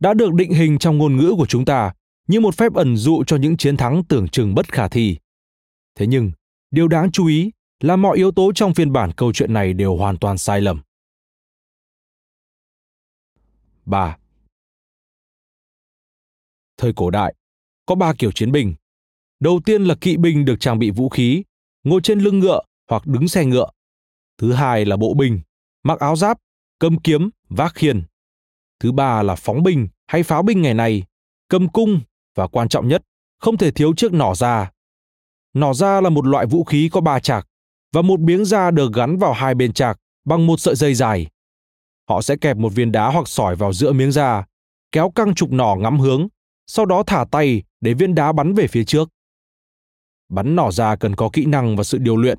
đã 0.00 0.14
được 0.14 0.34
định 0.34 0.52
hình 0.52 0.78
trong 0.78 0.98
ngôn 0.98 1.16
ngữ 1.16 1.34
của 1.36 1.46
chúng 1.46 1.64
ta 1.64 1.92
như 2.28 2.40
một 2.40 2.54
phép 2.54 2.74
ẩn 2.74 2.96
dụ 2.96 3.24
cho 3.26 3.36
những 3.36 3.56
chiến 3.56 3.76
thắng 3.76 4.02
tưởng 4.08 4.28
chừng 4.28 4.54
bất 4.54 4.72
khả 4.72 4.88
thi. 4.88 5.16
Thế 5.94 6.06
nhưng, 6.06 6.32
điều 6.70 6.88
đáng 6.88 7.12
chú 7.12 7.26
ý 7.26 7.50
là 7.80 7.96
mọi 7.96 8.16
yếu 8.16 8.32
tố 8.32 8.52
trong 8.52 8.74
phiên 8.74 8.92
bản 8.92 9.12
câu 9.16 9.32
chuyện 9.32 9.52
này 9.52 9.72
đều 9.72 9.96
hoàn 9.96 10.18
toàn 10.18 10.38
sai 10.38 10.60
lầm. 10.60 10.82
3. 13.84 14.16
Thời 16.76 16.92
cổ 16.96 17.10
đại, 17.10 17.34
có 17.86 17.94
ba 17.94 18.14
kiểu 18.18 18.32
chiến 18.32 18.52
binh. 18.52 18.74
Đầu 19.40 19.60
tiên 19.64 19.84
là 19.84 19.94
kỵ 20.00 20.16
binh 20.16 20.44
được 20.44 20.56
trang 20.60 20.78
bị 20.78 20.90
vũ 20.90 21.08
khí, 21.08 21.42
ngồi 21.84 22.00
trên 22.04 22.20
lưng 22.20 22.38
ngựa 22.38 22.60
hoặc 22.90 23.06
đứng 23.06 23.28
xe 23.28 23.44
ngựa. 23.44 23.70
Thứ 24.38 24.52
hai 24.52 24.84
là 24.84 24.96
bộ 24.96 25.14
binh, 25.14 25.40
mặc 25.82 25.98
áo 25.98 26.16
giáp, 26.16 26.38
cầm 26.78 27.00
kiếm, 27.00 27.30
vác 27.48 27.74
khiên. 27.74 28.02
Thứ 28.80 28.92
ba 28.92 29.22
là 29.22 29.34
phóng 29.34 29.62
binh 29.62 29.88
hay 30.06 30.22
pháo 30.22 30.42
binh 30.42 30.62
ngày 30.62 30.74
này, 30.74 31.02
cầm 31.48 31.68
cung 31.68 32.00
và 32.34 32.46
quan 32.46 32.68
trọng 32.68 32.88
nhất, 32.88 33.02
không 33.38 33.56
thể 33.56 33.70
thiếu 33.70 33.94
chiếc 33.96 34.12
nỏ 34.12 34.34
da. 34.34 34.70
Nỏ 35.54 35.74
da 35.74 36.00
là 36.00 36.10
một 36.10 36.26
loại 36.26 36.46
vũ 36.46 36.64
khí 36.64 36.88
có 36.92 37.00
ba 37.00 37.20
chạc 37.20 37.46
và 37.92 38.02
một 38.02 38.20
miếng 38.20 38.44
da 38.44 38.70
được 38.70 38.92
gắn 38.94 39.16
vào 39.16 39.32
hai 39.32 39.54
bên 39.54 39.72
chạc 39.72 39.98
bằng 40.24 40.46
một 40.46 40.60
sợi 40.60 40.74
dây 40.74 40.94
dài. 40.94 41.26
Họ 42.08 42.22
sẽ 42.22 42.36
kẹp 42.36 42.56
một 42.56 42.68
viên 42.68 42.92
đá 42.92 43.10
hoặc 43.10 43.28
sỏi 43.28 43.56
vào 43.56 43.72
giữa 43.72 43.92
miếng 43.92 44.12
da, 44.12 44.44
kéo 44.92 45.10
căng 45.14 45.34
trục 45.34 45.52
nỏ 45.52 45.74
ngắm 45.74 45.98
hướng, 45.98 46.28
sau 46.66 46.86
đó 46.86 47.02
thả 47.06 47.24
tay 47.30 47.62
để 47.80 47.94
viên 47.94 48.14
đá 48.14 48.32
bắn 48.32 48.54
về 48.54 48.66
phía 48.66 48.84
trước. 48.84 49.08
Bắn 50.28 50.56
nỏ 50.56 50.70
da 50.70 50.96
cần 50.96 51.16
có 51.16 51.30
kỹ 51.32 51.46
năng 51.46 51.76
và 51.76 51.84
sự 51.84 51.98
điều 51.98 52.16
luyện. 52.16 52.38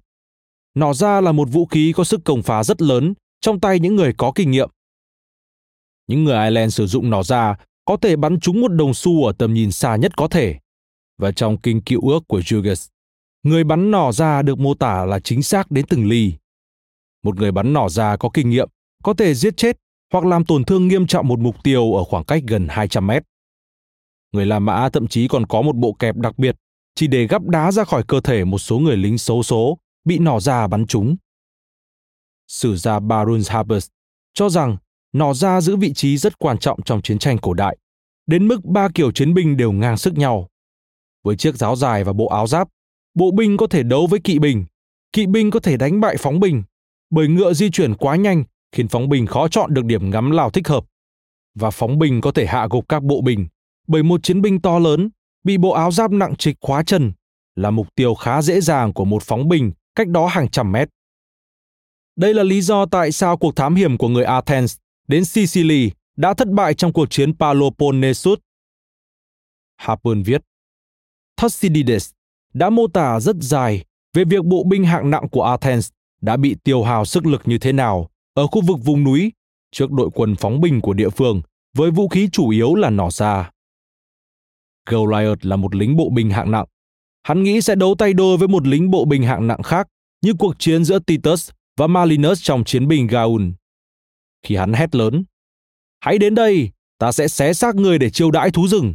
Nỏ 0.76 0.93
da 0.93 1.21
là 1.21 1.32
một 1.32 1.50
vũ 1.52 1.65
khí 1.65 1.93
có 1.95 2.04
sức 2.04 2.21
công 2.26 2.43
phá 2.43 2.63
rất 2.63 2.82
lớn 2.82 3.13
trong 3.45 3.60
tay 3.60 3.79
những 3.79 3.95
người 3.95 4.13
có 4.17 4.31
kinh 4.36 4.51
nghiệm. 4.51 4.69
Những 6.08 6.23
người 6.23 6.34
Ireland 6.34 6.73
sử 6.73 6.88
dụng 6.88 7.10
nỏ 7.10 7.23
ra 7.23 7.55
có 7.86 7.97
thể 7.97 8.15
bắn 8.15 8.39
trúng 8.39 8.62
một 8.62 8.67
đồng 8.67 8.93
xu 8.93 9.25
ở 9.25 9.34
tầm 9.38 9.53
nhìn 9.53 9.71
xa 9.71 9.95
nhất 9.95 10.17
có 10.17 10.27
thể. 10.27 10.55
Và 11.17 11.31
trong 11.31 11.58
kinh 11.62 11.81
cựu 11.81 12.10
ước 12.10 12.19
của 12.27 12.39
Jugas, 12.39 12.89
người 13.43 13.63
bắn 13.63 13.91
nỏ 13.91 14.12
ra 14.12 14.41
được 14.41 14.60
mô 14.60 14.73
tả 14.73 15.05
là 15.05 15.19
chính 15.19 15.43
xác 15.43 15.71
đến 15.71 15.86
từng 15.89 16.10
ly. 16.10 16.34
Một 17.23 17.36
người 17.36 17.51
bắn 17.51 17.73
nỏ 17.73 17.89
ra 17.89 18.17
có 18.17 18.29
kinh 18.34 18.49
nghiệm 18.49 18.69
có 19.03 19.13
thể 19.13 19.34
giết 19.34 19.58
chết 19.58 19.77
hoặc 20.13 20.25
làm 20.25 20.45
tổn 20.45 20.63
thương 20.63 20.88
nghiêm 20.88 21.08
trọng 21.08 21.27
một 21.27 21.39
mục 21.39 21.63
tiêu 21.63 21.93
ở 21.93 22.03
khoảng 22.03 22.25
cách 22.25 22.43
gần 22.47 22.67
200 22.69 23.08
mét. 23.08 23.23
Người 24.31 24.45
La 24.45 24.60
Mã 24.60 24.89
thậm 24.89 25.08
chí 25.08 25.27
còn 25.27 25.45
có 25.45 25.62
một 25.62 25.75
bộ 25.75 25.93
kẹp 25.93 26.15
đặc 26.15 26.38
biệt 26.38 26.55
chỉ 26.95 27.08
để 27.08 27.27
gắp 27.27 27.41
đá 27.41 27.71
ra 27.71 27.84
khỏi 27.84 28.03
cơ 28.08 28.21
thể 28.21 28.45
một 28.45 28.60
số 28.60 28.79
người 28.79 28.97
lính 28.97 29.17
xấu 29.17 29.43
số 29.43 29.77
bị 30.05 30.19
nỏ 30.19 30.39
ra 30.39 30.67
bắn 30.67 30.88
trúng. 30.88 31.15
Sử 32.47 32.75
gia 32.75 32.99
Baron 32.99 33.41
Habers, 33.47 33.88
cho 34.34 34.49
rằng 34.49 34.77
nỏ 35.13 35.34
ra 35.34 35.62
giữ 35.62 35.75
vị 35.75 35.93
trí 35.93 36.17
rất 36.17 36.39
quan 36.39 36.58
trọng 36.58 36.81
trong 36.81 37.01
chiến 37.01 37.19
tranh 37.19 37.38
cổ 37.38 37.53
đại, 37.53 37.77
đến 38.27 38.47
mức 38.47 38.65
ba 38.65 38.89
kiểu 38.95 39.12
chiến 39.12 39.34
binh 39.34 39.58
đều 39.58 39.71
ngang 39.71 39.97
sức 39.97 40.17
nhau 40.17 40.47
Với 41.23 41.36
chiếc 41.36 41.55
giáo 41.55 41.75
dài 41.75 42.03
và 42.03 42.13
bộ 42.13 42.27
áo 42.27 42.47
giáp, 42.47 42.67
bộ 43.13 43.31
binh 43.31 43.58
có 43.58 43.67
thể 43.67 43.84
đấu 43.84 44.08
với 44.08 44.19
kỵ 44.19 44.39
binh, 44.39 44.65
kỵ 45.13 45.25
binh 45.25 45.51
có 45.51 45.60
thể 45.60 45.77
đánh 45.77 46.01
bại 46.01 46.15
phóng 46.19 46.39
binh, 46.39 46.63
bởi 47.10 47.27
ngựa 47.27 47.53
di 47.53 47.69
chuyển 47.69 47.95
quá 47.95 48.15
nhanh 48.15 48.43
khiến 48.71 48.88
phóng 48.88 49.10
binh 49.10 49.25
khó 49.25 49.47
chọn 49.47 49.73
được 49.73 49.86
điểm 49.86 50.10
ngắm 50.10 50.31
lao 50.31 50.49
thích 50.49 50.67
hợp. 50.67 50.86
Và 51.55 51.71
phóng 51.71 51.99
binh 51.99 52.21
có 52.21 52.31
thể 52.31 52.45
hạ 52.45 52.67
gục 52.71 52.89
các 52.89 53.03
bộ 53.03 53.21
binh, 53.21 53.47
bởi 53.88 54.03
một 54.03 54.23
chiến 54.23 54.41
binh 54.41 54.62
to 54.62 54.79
lớn 54.79 55.10
bị 55.43 55.58
bộ 55.58 55.69
áo 55.71 55.91
giáp 55.91 56.12
nặng 56.12 56.36
trịch 56.36 56.58
khóa 56.62 56.84
chân 56.84 57.13
là 57.55 57.71
mục 57.71 57.88
tiêu 57.95 58.15
khá 58.15 58.41
dễ 58.41 58.62
dàng 58.62 58.93
của 58.93 59.05
một 59.05 59.23
phóng 59.23 59.47
binh 59.47 59.71
cách 59.95 60.08
đó 60.08 60.27
hàng 60.27 60.49
trăm 60.49 60.71
mét. 60.71 60.89
Đây 62.15 62.34
là 62.34 62.43
lý 62.43 62.62
do 62.62 62.86
tại 62.86 63.12
sao 63.12 63.38
cuộc 63.38 63.56
thám 63.56 63.75
hiểm 63.75 63.97
của 63.97 64.08
người 64.08 64.23
Athens 64.23 64.78
đến 65.08 65.25
Sicily 65.25 65.91
đã 66.15 66.34
thất 66.34 66.47
bại 66.49 66.73
trong 66.73 66.93
cuộc 66.93 67.06
chiến 67.10 67.34
Peloponnesus. 67.38 68.39
Harper 69.78 70.17
viết, 70.25 70.41
Thucydides 71.38 72.12
đã 72.54 72.69
mô 72.69 72.88
tả 72.88 73.19
rất 73.19 73.36
dài 73.39 73.86
về 74.13 74.23
việc 74.25 74.45
bộ 74.45 74.63
binh 74.63 74.84
hạng 74.84 75.10
nặng 75.10 75.30
của 75.32 75.43
Athens 75.43 75.89
đã 76.21 76.38
bị 76.38 76.56
tiêu 76.63 76.84
hao 76.84 77.06
sức 77.06 77.25
lực 77.25 77.41
như 77.45 77.58
thế 77.58 77.71
nào 77.71 78.10
ở 78.34 78.47
khu 78.47 78.62
vực 78.62 78.78
vùng 78.84 79.04
núi 79.04 79.32
trước 79.71 79.91
đội 79.91 80.10
quân 80.13 80.36
phóng 80.36 80.62
binh 80.62 80.82
của 80.82 80.93
địa 80.93 81.10
phương 81.10 81.41
với 81.78 81.91
vũ 81.91 82.08
khí 82.08 82.30
chủ 82.32 82.49
yếu 82.49 82.75
là 82.75 82.89
nỏ 82.89 83.10
xa. 83.10 83.51
Goliath 84.89 85.45
là 85.45 85.56
một 85.56 85.75
lính 85.75 85.95
bộ 85.95 86.10
binh 86.10 86.30
hạng 86.30 86.51
nặng. 86.51 86.65
Hắn 87.23 87.43
nghĩ 87.43 87.62
sẽ 87.62 87.75
đấu 87.75 87.95
tay 87.97 88.13
đôi 88.13 88.38
với 88.38 88.47
một 88.47 88.67
lính 88.67 88.91
bộ 88.91 89.06
binh 89.06 89.23
hạng 89.23 89.47
nặng 89.47 89.63
khác 89.63 89.88
như 90.21 90.34
cuộc 90.39 90.56
chiến 90.60 90.86
giữa 90.86 90.99
Titus 90.99 91.49
và 91.77 91.88
Malinus 91.88 92.43
trong 92.43 92.63
chiến 92.63 92.88
binh 92.88 93.07
Gaun. 93.07 93.53
Khi 94.43 94.55
hắn 94.55 94.73
hét 94.73 94.95
lớn, 94.95 95.23
Hãy 96.05 96.17
đến 96.17 96.35
đây, 96.35 96.69
ta 96.97 97.11
sẽ 97.11 97.27
xé 97.27 97.53
xác 97.53 97.75
người 97.75 97.99
để 97.99 98.09
chiêu 98.09 98.31
đãi 98.31 98.51
thú 98.51 98.67
rừng. 98.67 98.93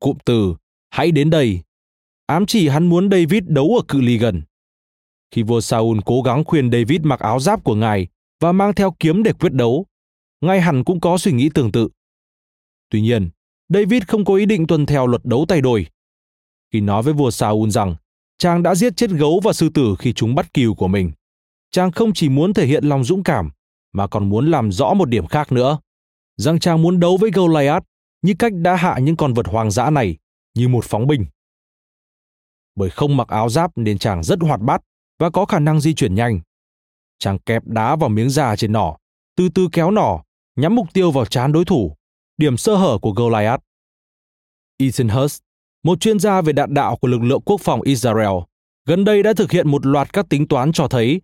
Cụm 0.00 0.16
từ, 0.24 0.54
hãy 0.90 1.10
đến 1.10 1.30
đây, 1.30 1.60
ám 2.26 2.46
chỉ 2.46 2.68
hắn 2.68 2.86
muốn 2.86 3.10
David 3.10 3.42
đấu 3.46 3.76
ở 3.76 3.84
cự 3.88 4.00
ly 4.00 4.18
gần. 4.18 4.42
Khi 5.30 5.42
vua 5.42 5.60
Saul 5.60 5.98
cố 6.06 6.22
gắng 6.22 6.44
khuyên 6.44 6.70
David 6.70 7.00
mặc 7.02 7.20
áo 7.20 7.40
giáp 7.40 7.64
của 7.64 7.74
ngài 7.74 8.06
và 8.40 8.52
mang 8.52 8.74
theo 8.74 8.96
kiếm 9.00 9.22
để 9.22 9.32
quyết 9.32 9.52
đấu, 9.52 9.86
ngay 10.40 10.60
hẳn 10.60 10.84
cũng 10.84 11.00
có 11.00 11.18
suy 11.18 11.32
nghĩ 11.32 11.50
tương 11.54 11.72
tự. 11.72 11.88
Tuy 12.90 13.00
nhiên, 13.00 13.30
David 13.68 14.02
không 14.08 14.24
có 14.24 14.34
ý 14.34 14.46
định 14.46 14.66
tuân 14.66 14.86
theo 14.86 15.06
luật 15.06 15.24
đấu 15.24 15.44
tay 15.48 15.60
đôi. 15.60 15.86
Khi 16.72 16.80
nói 16.80 17.02
với 17.02 17.12
vua 17.12 17.30
Saul 17.30 17.70
rằng 17.70 17.96
chàng 18.38 18.62
đã 18.62 18.74
giết 18.74 18.96
chết 18.96 19.10
gấu 19.10 19.40
và 19.44 19.52
sư 19.52 19.68
tử 19.74 19.94
khi 19.98 20.12
chúng 20.12 20.34
bắt 20.34 20.54
cừu 20.54 20.74
của 20.74 20.88
mình, 20.88 21.12
chàng 21.74 21.92
không 21.92 22.12
chỉ 22.14 22.28
muốn 22.28 22.54
thể 22.54 22.66
hiện 22.66 22.84
lòng 22.84 23.04
dũng 23.04 23.22
cảm 23.22 23.50
mà 23.92 24.06
còn 24.06 24.28
muốn 24.28 24.50
làm 24.50 24.72
rõ 24.72 24.94
một 24.94 25.04
điểm 25.04 25.26
khác 25.26 25.52
nữa, 25.52 25.78
rằng 26.36 26.58
chàng 26.58 26.82
muốn 26.82 27.00
đấu 27.00 27.16
với 27.16 27.30
Goliath 27.30 27.84
như 28.22 28.34
cách 28.38 28.52
đã 28.54 28.74
hạ 28.76 28.98
những 28.98 29.16
con 29.16 29.34
vật 29.34 29.46
hoang 29.46 29.70
dã 29.70 29.90
này 29.90 30.16
như 30.54 30.68
một 30.68 30.84
phóng 30.84 31.06
binh. 31.06 31.26
Bởi 32.74 32.90
không 32.90 33.16
mặc 33.16 33.28
áo 33.28 33.48
giáp 33.48 33.70
nên 33.76 33.98
chàng 33.98 34.22
rất 34.22 34.38
hoạt 34.40 34.60
bát 34.60 34.82
và 35.18 35.30
có 35.30 35.44
khả 35.44 35.58
năng 35.58 35.80
di 35.80 35.94
chuyển 35.94 36.14
nhanh. 36.14 36.40
Chàng 37.18 37.38
kẹp 37.38 37.66
đá 37.66 37.96
vào 37.96 38.08
miếng 38.08 38.30
da 38.30 38.56
trên 38.56 38.72
nỏ, 38.72 38.96
từ 39.36 39.48
từ 39.54 39.68
kéo 39.72 39.90
nỏ, 39.90 40.22
nhắm 40.56 40.74
mục 40.74 40.86
tiêu 40.92 41.10
vào 41.10 41.26
trán 41.26 41.52
đối 41.52 41.64
thủ, 41.64 41.96
điểm 42.36 42.56
sơ 42.56 42.76
hở 42.76 42.98
của 43.02 43.12
Goliath. 43.12 43.62
Ethan 44.78 45.08
Hurst, 45.08 45.42
một 45.84 46.00
chuyên 46.00 46.18
gia 46.18 46.40
về 46.40 46.52
đạn 46.52 46.74
đạo 46.74 46.96
của 46.96 47.08
lực 47.08 47.22
lượng 47.22 47.42
quốc 47.44 47.60
phòng 47.60 47.82
Israel, 47.82 48.38
gần 48.86 49.04
đây 49.04 49.22
đã 49.22 49.32
thực 49.32 49.50
hiện 49.50 49.68
một 49.68 49.86
loạt 49.86 50.12
các 50.12 50.26
tính 50.28 50.48
toán 50.48 50.72
cho 50.72 50.88
thấy 50.88 51.20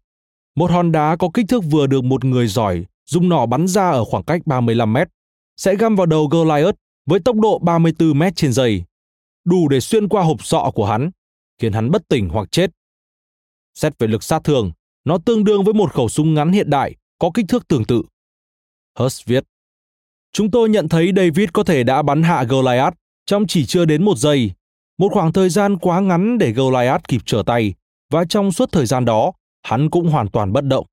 một 0.56 0.70
hòn 0.70 0.92
đá 0.92 1.16
có 1.16 1.30
kích 1.34 1.46
thước 1.48 1.64
vừa 1.70 1.86
được 1.86 2.04
một 2.04 2.24
người 2.24 2.46
giỏi 2.46 2.84
dùng 3.06 3.28
nỏ 3.28 3.46
bắn 3.46 3.66
ra 3.66 3.90
ở 3.90 4.04
khoảng 4.04 4.24
cách 4.24 4.40
35 4.46 4.92
mét 4.92 5.08
sẽ 5.56 5.76
găm 5.76 5.96
vào 5.96 6.06
đầu 6.06 6.26
Goliath 6.26 6.76
với 7.06 7.20
tốc 7.20 7.36
độ 7.36 7.58
34 7.58 8.18
mét 8.18 8.36
trên 8.36 8.52
giây, 8.52 8.84
đủ 9.44 9.68
để 9.68 9.80
xuyên 9.80 10.08
qua 10.08 10.22
hộp 10.22 10.44
sọ 10.44 10.70
của 10.74 10.86
hắn, 10.86 11.10
khiến 11.58 11.72
hắn 11.72 11.90
bất 11.90 12.08
tỉnh 12.08 12.28
hoặc 12.28 12.52
chết. 12.52 12.70
Xét 13.74 13.98
về 13.98 14.06
lực 14.06 14.22
sát 14.22 14.44
thương, 14.44 14.72
nó 15.04 15.18
tương 15.24 15.44
đương 15.44 15.64
với 15.64 15.74
một 15.74 15.92
khẩu 15.92 16.08
súng 16.08 16.34
ngắn 16.34 16.52
hiện 16.52 16.70
đại 16.70 16.94
có 17.18 17.30
kích 17.34 17.46
thước 17.48 17.68
tương 17.68 17.84
tự. 17.84 18.02
Hurst 18.98 19.26
viết, 19.26 19.44
Chúng 20.32 20.50
tôi 20.50 20.68
nhận 20.68 20.88
thấy 20.88 21.10
David 21.16 21.48
có 21.52 21.64
thể 21.64 21.82
đã 21.82 22.02
bắn 22.02 22.22
hạ 22.22 22.44
Goliath 22.44 22.96
trong 23.26 23.46
chỉ 23.46 23.66
chưa 23.66 23.84
đến 23.84 24.04
một 24.04 24.18
giây, 24.18 24.52
một 24.98 25.08
khoảng 25.12 25.32
thời 25.32 25.48
gian 25.48 25.78
quá 25.78 26.00
ngắn 26.00 26.38
để 26.38 26.52
Goliath 26.52 27.08
kịp 27.08 27.20
trở 27.26 27.42
tay, 27.46 27.74
và 28.10 28.24
trong 28.28 28.52
suốt 28.52 28.72
thời 28.72 28.86
gian 28.86 29.04
đó, 29.04 29.32
hắn 29.62 29.90
cũng 29.90 30.08
hoàn 30.08 30.28
toàn 30.28 30.52
bất 30.52 30.64
động. 30.64 30.86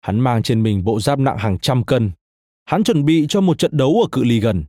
Hắn 0.00 0.20
mang 0.20 0.42
trên 0.42 0.62
mình 0.62 0.84
bộ 0.84 1.00
giáp 1.00 1.18
nặng 1.18 1.38
hàng 1.38 1.58
trăm 1.58 1.84
cân. 1.84 2.10
Hắn 2.64 2.84
chuẩn 2.84 3.04
bị 3.04 3.26
cho 3.28 3.40
một 3.40 3.58
trận 3.58 3.76
đấu 3.76 4.00
ở 4.02 4.08
cự 4.12 4.24
ly 4.24 4.40
gần, 4.40 4.64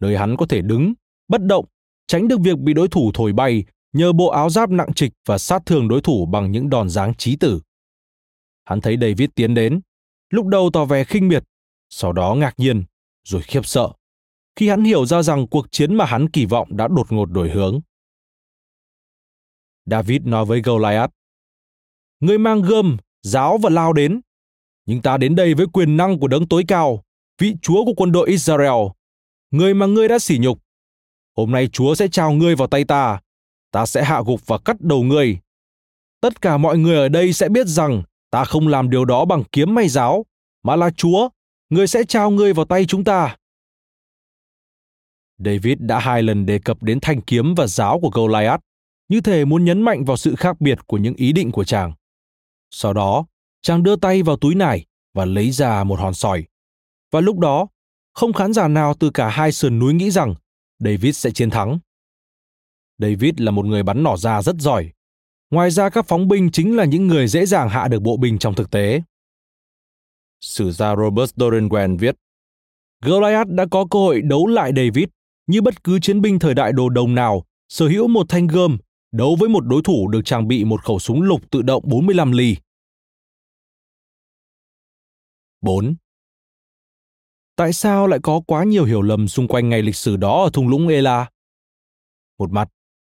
nơi 0.00 0.16
hắn 0.16 0.36
có 0.36 0.46
thể 0.46 0.62
đứng, 0.62 0.94
bất 1.28 1.42
động, 1.44 1.64
tránh 2.06 2.28
được 2.28 2.40
việc 2.40 2.58
bị 2.58 2.74
đối 2.74 2.88
thủ 2.88 3.10
thổi 3.14 3.32
bay 3.32 3.64
nhờ 3.92 4.12
bộ 4.12 4.28
áo 4.28 4.50
giáp 4.50 4.70
nặng 4.70 4.92
trịch 4.94 5.12
và 5.26 5.38
sát 5.38 5.62
thương 5.66 5.88
đối 5.88 6.00
thủ 6.00 6.26
bằng 6.26 6.52
những 6.52 6.70
đòn 6.70 6.88
giáng 6.90 7.14
chí 7.14 7.36
tử. 7.36 7.60
Hắn 8.64 8.80
thấy 8.80 8.96
David 9.00 9.28
tiến 9.34 9.54
đến, 9.54 9.80
lúc 10.30 10.46
đầu 10.46 10.70
tỏ 10.72 10.84
vẻ 10.84 11.04
khinh 11.04 11.28
miệt, 11.28 11.44
sau 11.90 12.12
đó 12.12 12.34
ngạc 12.34 12.54
nhiên, 12.58 12.84
rồi 13.24 13.42
khiếp 13.42 13.66
sợ, 13.66 13.88
khi 14.56 14.68
hắn 14.68 14.84
hiểu 14.84 15.06
ra 15.06 15.22
rằng 15.22 15.46
cuộc 15.46 15.66
chiến 15.70 15.94
mà 15.94 16.04
hắn 16.04 16.30
kỳ 16.30 16.46
vọng 16.46 16.76
đã 16.76 16.88
đột 16.88 17.12
ngột 17.12 17.26
đổi 17.30 17.50
hướng. 17.50 17.80
David 19.86 20.22
nói 20.22 20.44
với 20.44 20.62
Goliath, 20.62 21.12
Ngươi 22.22 22.38
mang 22.38 22.62
gươm, 22.62 22.96
giáo 23.22 23.58
và 23.58 23.70
lao 23.70 23.92
đến. 23.92 24.20
Nhưng 24.86 25.02
ta 25.02 25.16
đến 25.16 25.34
đây 25.34 25.54
với 25.54 25.66
quyền 25.72 25.96
năng 25.96 26.18
của 26.18 26.28
đấng 26.28 26.48
tối 26.48 26.64
cao, 26.68 27.02
vị 27.38 27.54
chúa 27.62 27.84
của 27.84 27.92
quân 27.96 28.12
đội 28.12 28.28
Israel, 28.28 28.88
người 29.50 29.74
mà 29.74 29.86
ngươi 29.86 30.08
đã 30.08 30.18
sỉ 30.18 30.38
nhục. 30.38 30.58
Hôm 31.36 31.50
nay 31.50 31.68
Chúa 31.72 31.94
sẽ 31.94 32.08
trao 32.08 32.32
ngươi 32.32 32.54
vào 32.54 32.68
tay 32.68 32.84
ta, 32.84 33.20
ta 33.70 33.86
sẽ 33.86 34.04
hạ 34.04 34.22
gục 34.26 34.46
và 34.46 34.58
cắt 34.58 34.80
đầu 34.80 35.02
ngươi. 35.02 35.38
Tất 36.20 36.40
cả 36.40 36.56
mọi 36.56 36.78
người 36.78 36.96
ở 36.96 37.08
đây 37.08 37.32
sẽ 37.32 37.48
biết 37.48 37.66
rằng 37.66 38.02
ta 38.30 38.44
không 38.44 38.68
làm 38.68 38.90
điều 38.90 39.04
đó 39.04 39.24
bằng 39.24 39.44
kiếm 39.52 39.74
may 39.74 39.88
giáo, 39.88 40.26
mà 40.62 40.76
là 40.76 40.90
Chúa, 40.90 41.28
người 41.70 41.86
sẽ 41.86 42.04
trao 42.04 42.30
ngươi 42.30 42.52
vào 42.52 42.64
tay 42.64 42.84
chúng 42.86 43.04
ta. 43.04 43.36
David 45.38 45.78
đã 45.78 45.98
hai 45.98 46.22
lần 46.22 46.46
đề 46.46 46.58
cập 46.58 46.82
đến 46.82 46.98
thanh 47.02 47.20
kiếm 47.20 47.54
và 47.54 47.66
giáo 47.66 48.00
của 48.00 48.10
Goliath, 48.10 48.60
như 49.08 49.20
thể 49.20 49.44
muốn 49.44 49.64
nhấn 49.64 49.82
mạnh 49.82 50.04
vào 50.04 50.16
sự 50.16 50.34
khác 50.34 50.60
biệt 50.60 50.78
của 50.86 50.98
những 50.98 51.14
ý 51.14 51.32
định 51.32 51.52
của 51.52 51.64
chàng. 51.64 51.92
Sau 52.74 52.92
đó, 52.92 53.26
chàng 53.62 53.82
đưa 53.82 53.96
tay 53.96 54.22
vào 54.22 54.36
túi 54.36 54.54
nải 54.54 54.86
và 55.14 55.24
lấy 55.24 55.50
ra 55.50 55.84
một 55.84 56.00
hòn 56.00 56.14
sỏi. 56.14 56.44
Và 57.10 57.20
lúc 57.20 57.38
đó, 57.38 57.66
không 58.12 58.32
khán 58.32 58.52
giả 58.52 58.68
nào 58.68 58.94
từ 58.94 59.10
cả 59.10 59.28
hai 59.28 59.52
sườn 59.52 59.78
núi 59.78 59.94
nghĩ 59.94 60.10
rằng 60.10 60.34
David 60.78 61.16
sẽ 61.16 61.30
chiến 61.30 61.50
thắng. 61.50 61.78
David 62.98 63.34
là 63.36 63.50
một 63.50 63.66
người 63.66 63.82
bắn 63.82 64.02
nỏ 64.02 64.16
ra 64.16 64.42
rất 64.42 64.56
giỏi. 64.58 64.90
Ngoài 65.50 65.70
ra 65.70 65.88
các 65.88 66.06
phóng 66.08 66.28
binh 66.28 66.50
chính 66.50 66.76
là 66.76 66.84
những 66.84 67.06
người 67.06 67.28
dễ 67.28 67.46
dàng 67.46 67.68
hạ 67.68 67.88
được 67.88 68.02
bộ 68.02 68.16
binh 68.16 68.38
trong 68.38 68.54
thực 68.54 68.70
tế. 68.70 69.02
Sử 70.40 70.72
gia 70.72 70.96
Robert 70.96 71.34
Dorenwen 71.36 71.98
viết, 71.98 72.16
Goliath 73.04 73.48
đã 73.48 73.66
có 73.70 73.86
cơ 73.90 73.98
hội 73.98 74.22
đấu 74.22 74.46
lại 74.46 74.72
David 74.76 75.04
như 75.46 75.62
bất 75.62 75.84
cứ 75.84 76.00
chiến 76.00 76.20
binh 76.20 76.38
thời 76.38 76.54
đại 76.54 76.72
đồ 76.72 76.88
đồng 76.88 77.14
nào 77.14 77.44
sở 77.68 77.88
hữu 77.88 78.08
một 78.08 78.26
thanh 78.28 78.46
gươm 78.46 78.78
đấu 79.12 79.36
với 79.40 79.48
một 79.48 79.66
đối 79.66 79.82
thủ 79.82 80.08
được 80.08 80.20
trang 80.24 80.48
bị 80.48 80.64
một 80.64 80.84
khẩu 80.84 80.98
súng 80.98 81.22
lục 81.22 81.50
tự 81.50 81.62
động 81.62 81.82
45 81.86 82.32
ly. 82.32 82.56
4. 85.60 85.94
Tại 87.56 87.72
sao 87.72 88.06
lại 88.06 88.18
có 88.22 88.40
quá 88.46 88.64
nhiều 88.64 88.84
hiểu 88.84 89.02
lầm 89.02 89.28
xung 89.28 89.48
quanh 89.48 89.68
ngày 89.68 89.82
lịch 89.82 89.96
sử 89.96 90.16
đó 90.16 90.44
ở 90.44 90.50
thung 90.52 90.68
lũng 90.68 90.88
Ela? 90.88 91.30
Một 92.38 92.52
mặt, 92.52 92.68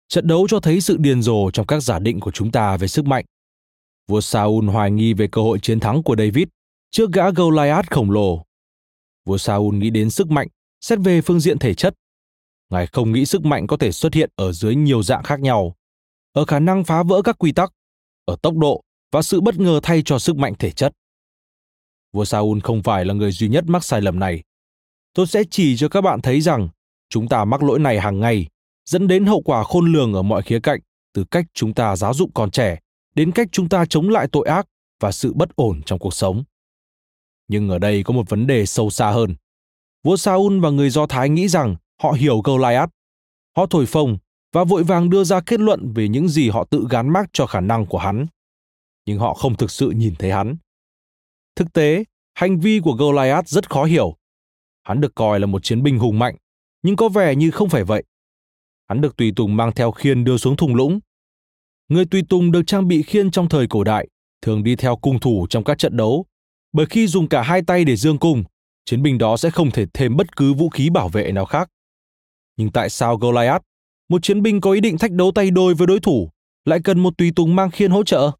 trận 0.07 0.27
đấu 0.27 0.47
cho 0.49 0.59
thấy 0.59 0.81
sự 0.81 0.97
điên 0.97 1.21
rồ 1.21 1.51
trong 1.51 1.67
các 1.67 1.79
giả 1.79 1.99
định 1.99 2.19
của 2.19 2.31
chúng 2.31 2.51
ta 2.51 2.77
về 2.77 2.87
sức 2.87 3.05
mạnh. 3.05 3.25
Vua 4.07 4.21
Saul 4.21 4.69
hoài 4.69 4.91
nghi 4.91 5.13
về 5.13 5.27
cơ 5.31 5.41
hội 5.41 5.59
chiến 5.61 5.79
thắng 5.79 6.03
của 6.03 6.15
David 6.15 6.47
trước 6.91 7.11
gã 7.11 7.29
Goliath 7.29 7.89
khổng 7.89 8.11
lồ. 8.11 8.45
Vua 9.25 9.37
Saul 9.37 9.75
nghĩ 9.75 9.89
đến 9.89 10.09
sức 10.09 10.29
mạnh 10.29 10.47
xét 10.81 10.99
về 11.03 11.21
phương 11.21 11.39
diện 11.39 11.59
thể 11.59 11.73
chất. 11.73 11.93
Ngài 12.69 12.87
không 12.87 13.11
nghĩ 13.11 13.25
sức 13.25 13.45
mạnh 13.45 13.67
có 13.67 13.77
thể 13.77 13.91
xuất 13.91 14.13
hiện 14.13 14.29
ở 14.35 14.51
dưới 14.51 14.75
nhiều 14.75 15.03
dạng 15.03 15.23
khác 15.23 15.39
nhau, 15.39 15.75
ở 16.33 16.45
khả 16.45 16.59
năng 16.59 16.83
phá 16.83 17.03
vỡ 17.03 17.21
các 17.21 17.35
quy 17.39 17.51
tắc, 17.51 17.71
ở 18.25 18.35
tốc 18.41 18.57
độ 18.57 18.81
và 19.11 19.21
sự 19.21 19.41
bất 19.41 19.55
ngờ 19.59 19.79
thay 19.83 20.01
cho 20.05 20.19
sức 20.19 20.35
mạnh 20.35 20.53
thể 20.59 20.71
chất. 20.71 20.93
Vua 22.13 22.25
Saul 22.25 22.59
không 22.63 22.83
phải 22.83 23.05
là 23.05 23.13
người 23.13 23.31
duy 23.31 23.47
nhất 23.47 23.63
mắc 23.67 23.83
sai 23.83 24.01
lầm 24.01 24.19
này. 24.19 24.43
Tôi 25.13 25.27
sẽ 25.27 25.43
chỉ 25.51 25.77
cho 25.77 25.89
các 25.89 26.01
bạn 26.01 26.21
thấy 26.21 26.41
rằng 26.41 26.69
chúng 27.09 27.27
ta 27.27 27.45
mắc 27.45 27.63
lỗi 27.63 27.79
này 27.79 27.99
hàng 27.99 28.19
ngày, 28.19 28.47
dẫn 28.85 29.07
đến 29.07 29.25
hậu 29.25 29.41
quả 29.41 29.63
khôn 29.63 29.93
lường 29.93 30.13
ở 30.13 30.21
mọi 30.21 30.41
khía 30.41 30.59
cạnh, 30.59 30.79
từ 31.13 31.25
cách 31.31 31.45
chúng 31.53 31.73
ta 31.73 31.95
giáo 31.95 32.13
dục 32.13 32.29
con 32.33 32.51
trẻ 32.51 32.79
đến 33.15 33.31
cách 33.31 33.47
chúng 33.51 33.69
ta 33.69 33.85
chống 33.85 34.09
lại 34.09 34.27
tội 34.31 34.47
ác 34.47 34.65
và 34.99 35.11
sự 35.11 35.33
bất 35.33 35.55
ổn 35.55 35.81
trong 35.85 35.99
cuộc 35.99 36.13
sống. 36.13 36.43
Nhưng 37.47 37.69
ở 37.69 37.79
đây 37.79 38.03
có 38.03 38.13
một 38.13 38.29
vấn 38.29 38.47
đề 38.47 38.65
sâu 38.65 38.89
xa 38.89 39.11
hơn. 39.11 39.35
Vua 40.03 40.17
Saul 40.17 40.59
và 40.59 40.69
người 40.69 40.89
Do 40.89 41.07
Thái 41.07 41.29
nghĩ 41.29 41.47
rằng 41.47 41.75
họ 42.01 42.11
hiểu 42.11 42.41
Goliath. 42.41 42.89
Họ 43.57 43.65
thổi 43.65 43.85
phồng 43.85 44.17
và 44.51 44.63
vội 44.63 44.83
vàng 44.83 45.09
đưa 45.09 45.23
ra 45.23 45.39
kết 45.45 45.59
luận 45.59 45.93
về 45.93 46.07
những 46.07 46.29
gì 46.29 46.49
họ 46.49 46.63
tự 46.63 46.87
gán 46.89 47.09
mác 47.09 47.29
cho 47.33 47.45
khả 47.45 47.59
năng 47.59 47.85
của 47.85 47.97
hắn. 47.97 48.25
Nhưng 49.05 49.19
họ 49.19 49.33
không 49.33 49.55
thực 49.55 49.71
sự 49.71 49.89
nhìn 49.89 50.15
thấy 50.15 50.31
hắn. 50.31 50.55
Thực 51.55 51.73
tế, 51.73 52.03
hành 52.33 52.59
vi 52.59 52.79
của 52.79 52.91
Goliath 52.91 53.47
rất 53.47 53.69
khó 53.69 53.83
hiểu. 53.83 54.15
Hắn 54.83 55.01
được 55.01 55.15
coi 55.15 55.39
là 55.39 55.45
một 55.45 55.63
chiến 55.63 55.83
binh 55.83 55.99
hùng 55.99 56.19
mạnh, 56.19 56.35
nhưng 56.83 56.95
có 56.95 57.09
vẻ 57.09 57.35
như 57.35 57.51
không 57.51 57.69
phải 57.69 57.83
vậy. 57.83 58.03
Hắn 58.87 59.01
được 59.01 59.17
tùy 59.17 59.33
tùng 59.35 59.55
mang 59.55 59.71
theo 59.71 59.91
khiên 59.91 60.23
đưa 60.23 60.37
xuống 60.37 60.55
thùng 60.55 60.75
lũng. 60.75 60.99
Người 61.89 62.05
tùy 62.05 62.23
tùng 62.29 62.51
được 62.51 62.61
trang 62.67 62.87
bị 62.87 63.03
khiên 63.03 63.31
trong 63.31 63.49
thời 63.49 63.67
cổ 63.67 63.83
đại, 63.83 64.07
thường 64.41 64.63
đi 64.63 64.75
theo 64.75 64.95
cung 64.95 65.19
thủ 65.19 65.47
trong 65.49 65.63
các 65.63 65.77
trận 65.77 65.97
đấu, 65.97 66.25
bởi 66.73 66.85
khi 66.85 67.07
dùng 67.07 67.29
cả 67.29 67.41
hai 67.41 67.61
tay 67.61 67.85
để 67.85 67.95
dương 67.95 68.17
cung, 68.19 68.43
chiến 68.85 69.01
binh 69.01 69.17
đó 69.17 69.37
sẽ 69.37 69.49
không 69.49 69.71
thể 69.71 69.85
thêm 69.93 70.17
bất 70.17 70.35
cứ 70.35 70.53
vũ 70.53 70.69
khí 70.69 70.89
bảo 70.89 71.09
vệ 71.09 71.31
nào 71.31 71.45
khác. 71.45 71.69
Nhưng 72.57 72.71
tại 72.71 72.89
sao 72.89 73.17
Goliath, 73.17 73.63
một 74.09 74.23
chiến 74.23 74.41
binh 74.41 74.61
có 74.61 74.71
ý 74.71 74.79
định 74.79 74.97
thách 74.97 75.11
đấu 75.11 75.31
tay 75.35 75.51
đôi 75.51 75.73
với 75.73 75.87
đối 75.87 75.99
thủ, 75.99 76.29
lại 76.65 76.79
cần 76.83 76.99
một 76.99 77.17
tùy 77.17 77.31
tùng 77.35 77.55
mang 77.55 77.71
khiên 77.71 77.91
hỗ 77.91 78.03
trợ? 78.03 78.31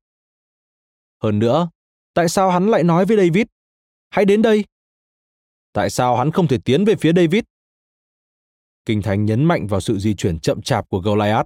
Hơn 1.24 1.40
nữa, 1.40 1.70
tại 2.14 2.30
sao 2.30 2.52
hắn 2.52 2.68
lại 2.68 2.84
nói 2.84 3.06
với 3.06 3.18
David, 3.18 3.46
hãy 4.10 4.26
đến 4.26 4.42
đây? 4.42 4.66
Tại 5.74 5.90
sao 5.90 6.18
hắn 6.18 6.32
không 6.32 6.48
thể 6.48 6.58
tiến 6.66 6.86
về 6.86 6.96
phía 6.96 7.14
David? 7.16 7.44
Kinh 8.86 9.02
Thánh 9.02 9.26
nhấn 9.26 9.44
mạnh 9.44 9.68
vào 9.68 9.82
sự 9.82 10.00
di 10.00 10.14
chuyển 10.14 10.40
chậm 10.40 10.62
chạp 10.62 10.90
của 10.90 11.00
Goliath. 11.00 11.46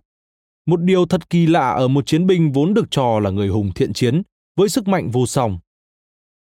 Một 0.65 0.81
điều 0.81 1.05
thật 1.05 1.29
kỳ 1.29 1.47
lạ 1.47 1.69
ở 1.69 1.87
một 1.87 2.05
chiến 2.05 2.27
binh 2.27 2.51
vốn 2.51 2.73
được 2.73 2.85
cho 2.91 3.19
là 3.19 3.29
người 3.29 3.47
hùng 3.47 3.71
thiện 3.75 3.93
chiến, 3.93 4.21
với 4.55 4.69
sức 4.69 4.87
mạnh 4.87 5.11
vô 5.11 5.25
song. 5.25 5.59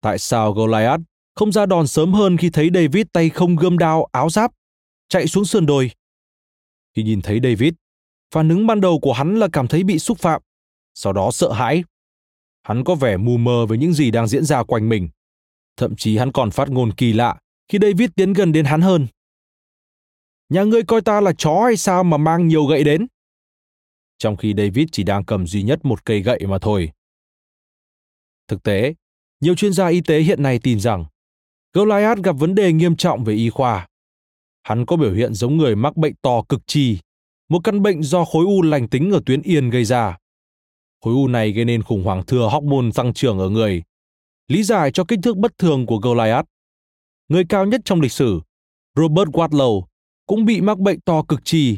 Tại 0.02 0.20
sao 0.20 0.54
Goliath 0.54 1.02
không 1.36 1.52
ra 1.52 1.66
đòn 1.66 1.88
sớm 1.88 2.14
hơn 2.14 2.38
khi 2.38 2.50
thấy 2.50 2.70
David 2.74 3.06
tay 3.14 3.30
không 3.30 3.56
gươm 3.56 3.78
đao 3.78 4.08
áo 4.12 4.30
giáp, 4.30 4.52
chạy 5.10 5.28
xuống 5.28 5.46
sườn 5.46 5.66
đồi? 5.66 5.92
Khi 6.96 7.04
nhìn 7.04 7.22
thấy 7.22 7.40
David, 7.44 7.74
phản 8.32 8.50
ứng 8.50 8.68
ban 8.68 8.82
đầu 8.82 9.00
của 9.00 9.14
hắn 9.14 9.36
là 9.36 9.48
cảm 9.54 9.68
thấy 9.68 9.84
bị 9.84 10.00
xúc 10.00 10.20
phạm, 10.20 10.42
sau 10.94 11.14
đó 11.14 11.32
sợ 11.32 11.52
hãi. 11.52 11.84
Hắn 12.64 12.84
có 12.84 12.96
vẻ 12.96 13.18
mù 13.18 13.38
mờ 13.38 13.66
với 13.66 13.78
những 13.78 13.94
gì 13.94 14.12
đang 14.12 14.28
diễn 14.28 14.46
ra 14.46 14.64
quanh 14.64 14.90
mình. 14.90 15.10
Thậm 15.78 15.96
chí 15.96 16.18
hắn 16.18 16.32
còn 16.32 16.52
phát 16.52 16.70
ngôn 16.70 16.94
kỳ 16.94 17.14
lạ 17.14 17.40
khi 17.68 17.78
David 17.82 18.10
tiến 18.16 18.34
gần 18.34 18.52
đến 18.52 18.66
hắn 18.66 18.82
hơn. 18.82 19.08
Nhà 20.50 20.64
ngươi 20.64 20.84
coi 20.84 21.02
ta 21.02 21.22
là 21.22 21.34
chó 21.38 21.64
hay 21.66 21.78
sao 21.78 22.04
mà 22.04 22.18
mang 22.18 22.48
nhiều 22.48 22.66
gậy 22.66 22.84
đến? 22.84 23.08
Trong 24.18 24.38
khi 24.38 24.54
David 24.58 24.88
chỉ 24.92 25.04
đang 25.04 25.26
cầm 25.26 25.48
duy 25.48 25.64
nhất 25.64 25.86
một 25.86 26.06
cây 26.06 26.22
gậy 26.22 26.40
mà 26.48 26.60
thôi. 26.60 26.92
Thực 28.48 28.64
tế, 28.64 28.94
nhiều 29.40 29.56
chuyên 29.56 29.74
gia 29.74 29.88
y 29.88 30.02
tế 30.02 30.20
hiện 30.20 30.44
nay 30.44 30.60
tin 30.64 30.80
rằng 30.80 31.06
Goliath 31.74 32.22
gặp 32.24 32.36
vấn 32.40 32.56
đề 32.56 32.74
nghiêm 32.74 32.96
trọng 32.96 33.24
về 33.24 33.34
y 33.34 33.50
khoa. 33.50 33.88
Hắn 34.64 34.86
có 34.86 34.96
biểu 34.96 35.14
hiện 35.14 35.34
giống 35.34 35.58
người 35.58 35.76
mắc 35.76 35.98
bệnh 35.98 36.16
to 36.22 36.42
cực 36.50 36.62
trì, 36.68 37.00
một 37.50 37.60
căn 37.64 37.82
bệnh 37.82 38.04
do 38.04 38.26
khối 38.26 38.46
u 38.46 38.62
lành 38.62 38.90
tính 38.90 39.12
ở 39.12 39.22
tuyến 39.26 39.42
yên 39.42 39.70
gây 39.70 39.86
ra. 39.86 40.18
Khối 41.02 41.14
u 41.14 41.28
này 41.28 41.52
gây 41.52 41.66
nên 41.66 41.84
khủng 41.84 42.04
hoảng 42.04 42.26
thừa 42.26 42.50
hormone 42.52 42.92
tăng 42.96 43.14
trưởng 43.14 43.40
ở 43.40 43.50
người, 43.50 43.84
lý 44.48 44.64
giải 44.64 44.92
cho 44.92 45.06
kích 45.06 45.20
thước 45.24 45.38
bất 45.38 45.58
thường 45.58 45.86
của 45.86 45.98
Goliath. 45.98 46.46
Người 47.28 47.44
cao 47.50 47.66
nhất 47.66 47.82
trong 47.86 48.02
lịch 48.02 48.12
sử, 48.12 48.42
Robert 48.96 49.30
Wadlow, 49.30 49.84
cũng 50.26 50.46
bị 50.46 50.62
mắc 50.62 50.80
bệnh 50.80 51.02
to 51.02 51.24
cực 51.24 51.46
trì. 51.46 51.78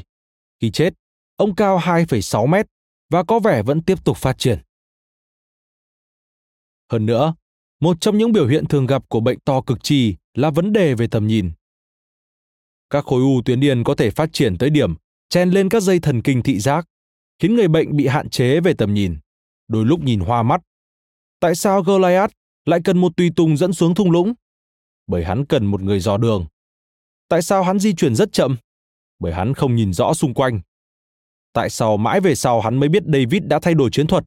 Khi 0.62 0.72
chết, 0.72 0.94
ông 1.36 1.56
cao 1.56 1.78
2,6 1.80 2.48
mét 2.48 2.66
và 3.10 3.24
có 3.24 3.40
vẻ 3.40 3.64
vẫn 3.64 3.82
tiếp 3.82 4.06
tục 4.06 4.18
phát 4.18 4.38
triển. 4.38 4.60
Hơn 6.92 7.06
nữa, 7.06 7.36
một 7.80 7.98
trong 8.02 8.18
những 8.18 8.32
biểu 8.32 8.48
hiện 8.48 8.66
thường 8.66 8.86
gặp 8.86 9.10
của 9.10 9.20
bệnh 9.20 9.40
to 9.40 9.62
cực 9.62 9.84
trì 9.84 10.16
là 10.34 10.50
vấn 10.50 10.74
đề 10.74 10.94
về 10.94 11.08
tầm 11.08 11.28
nhìn. 11.28 11.52
Các 12.90 13.06
khối 13.06 13.22
u 13.22 13.42
tuyến 13.46 13.60
điền 13.60 13.84
có 13.84 13.96
thể 13.96 14.10
phát 14.12 14.30
triển 14.34 14.58
tới 14.58 14.70
điểm 14.70 14.96
chen 15.30 15.50
lên 15.50 15.70
các 15.70 15.84
dây 15.84 16.00
thần 16.00 16.22
kinh 16.22 16.44
thị 16.44 16.60
giác, 16.60 16.86
khiến 17.40 17.56
người 17.56 17.68
bệnh 17.68 17.96
bị 17.96 18.08
hạn 18.08 18.30
chế 18.30 18.60
về 18.60 18.74
tầm 18.74 18.94
nhìn, 18.94 19.18
đôi 19.68 19.86
lúc 19.86 20.00
nhìn 20.04 20.20
hoa 20.20 20.44
mắt. 20.44 20.62
Tại 21.40 21.56
sao 21.56 21.84
Goliath 21.84 22.34
lại 22.66 22.80
cần 22.84 22.98
một 22.98 23.18
tùy 23.18 23.32
tùng 23.36 23.58
dẫn 23.58 23.74
xuống 23.74 23.96
thung 23.96 24.12
lũng? 24.12 24.34
Bởi 25.08 25.24
hắn 25.24 25.46
cần 25.46 25.66
một 25.66 25.82
người 25.82 26.00
dò 26.00 26.18
đường. 26.18 26.46
Tại 27.30 27.42
sao 27.42 27.64
hắn 27.64 27.80
di 27.80 27.94
chuyển 27.94 28.16
rất 28.16 28.32
chậm? 28.32 28.58
Bởi 29.20 29.34
hắn 29.34 29.54
không 29.54 29.76
nhìn 29.76 29.94
rõ 29.94 30.14
xung 30.14 30.34
quanh. 30.34 30.62
Tại 31.54 31.70
sao 31.70 31.98
mãi 31.98 32.22
về 32.22 32.36
sau 32.36 32.62
hắn 32.62 32.80
mới 32.80 32.90
biết 32.90 33.04
David 33.14 33.44
đã 33.44 33.60
thay 33.60 33.74
đổi 33.74 33.90
chiến 33.92 34.08
thuật? 34.08 34.24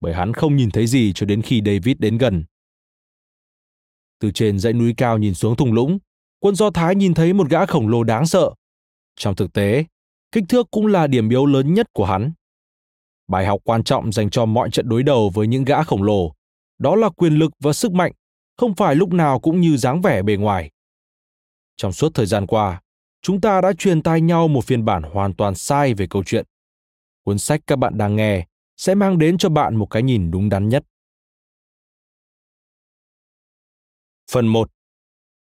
Bởi 0.00 0.14
hắn 0.14 0.32
không 0.32 0.56
nhìn 0.56 0.70
thấy 0.70 0.86
gì 0.86 1.12
cho 1.14 1.26
đến 1.26 1.42
khi 1.42 1.62
David 1.66 1.96
đến 1.98 2.18
gần. 2.18 2.44
Từ 4.20 4.30
trên 4.30 4.58
dãy 4.58 4.72
núi 4.72 4.94
cao 4.96 5.18
nhìn 5.18 5.34
xuống 5.34 5.56
thung 5.56 5.72
lũng, 5.72 5.98
quân 6.46 6.54
Do 6.54 6.70
Thái 6.70 6.94
nhìn 6.94 7.14
thấy 7.14 7.32
một 7.32 7.48
gã 7.50 7.66
khổng 7.66 7.88
lồ 7.88 8.04
đáng 8.04 8.26
sợ. 8.26 8.50
Trong 9.16 9.34
thực 9.34 9.52
tế, 9.52 9.84
kích 10.32 10.44
thước 10.48 10.70
cũng 10.70 10.86
là 10.86 11.06
điểm 11.06 11.28
yếu 11.28 11.46
lớn 11.46 11.74
nhất 11.74 11.86
của 11.92 12.04
hắn. 12.04 12.32
Bài 13.28 13.46
học 13.46 13.60
quan 13.64 13.84
trọng 13.84 14.12
dành 14.12 14.30
cho 14.30 14.46
mọi 14.46 14.70
trận 14.70 14.88
đối 14.88 15.02
đầu 15.02 15.30
với 15.34 15.46
những 15.46 15.64
gã 15.64 15.82
khổng 15.82 16.02
lồ, 16.02 16.32
đó 16.78 16.96
là 16.96 17.08
quyền 17.08 17.34
lực 17.34 17.52
và 17.60 17.72
sức 17.72 17.92
mạnh, 17.92 18.12
không 18.56 18.74
phải 18.74 18.94
lúc 18.94 19.12
nào 19.12 19.40
cũng 19.40 19.60
như 19.60 19.76
dáng 19.76 20.02
vẻ 20.02 20.22
bề 20.22 20.36
ngoài. 20.36 20.70
Trong 21.76 21.92
suốt 21.92 22.14
thời 22.14 22.26
gian 22.26 22.46
qua, 22.46 22.80
chúng 23.22 23.40
ta 23.40 23.60
đã 23.60 23.72
truyền 23.78 24.02
tai 24.02 24.20
nhau 24.20 24.48
một 24.48 24.64
phiên 24.64 24.84
bản 24.84 25.02
hoàn 25.02 25.34
toàn 25.34 25.54
sai 25.54 25.94
về 25.94 26.06
câu 26.10 26.22
chuyện. 26.26 26.46
Cuốn 27.24 27.38
sách 27.38 27.60
các 27.66 27.76
bạn 27.78 27.98
đang 27.98 28.16
nghe 28.16 28.46
sẽ 28.76 28.94
mang 28.94 29.18
đến 29.18 29.38
cho 29.38 29.48
bạn 29.48 29.76
một 29.76 29.86
cái 29.86 30.02
nhìn 30.02 30.30
đúng 30.30 30.48
đắn 30.48 30.68
nhất. 30.68 30.84
Phần 34.30 34.46
1. 34.46 34.75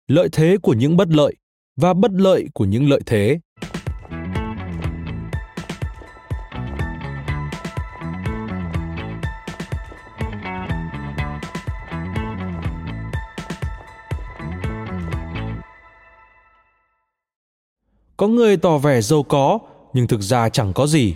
Lợi 0.08 0.28
thế 0.32 0.56
của 0.62 0.72
những 0.72 0.96
bất 0.96 1.08
lợi 1.08 1.36
và 1.76 1.94
bất 1.94 2.10
lợi 2.12 2.48
của 2.54 2.64
những 2.64 2.88
lợi 2.88 3.00
thế. 3.06 3.40
Có 18.16 18.28
người 18.28 18.56
tỏ 18.56 18.78
vẻ 18.78 19.00
giàu 19.00 19.22
có, 19.22 19.58
nhưng 19.92 20.06
thực 20.06 20.20
ra 20.20 20.48
chẳng 20.48 20.72
có 20.72 20.86
gì. 20.86 21.14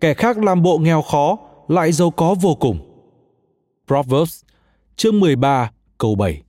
Kẻ 0.00 0.14
khác 0.14 0.38
làm 0.38 0.62
bộ 0.62 0.78
nghèo 0.78 1.02
khó, 1.02 1.38
lại 1.68 1.92
giàu 1.92 2.10
có 2.10 2.34
vô 2.40 2.54
cùng. 2.54 2.78
Proverbs 3.86 4.42
chương 4.96 5.20
13 5.20 5.70
câu 5.98 6.14
7 6.14 6.45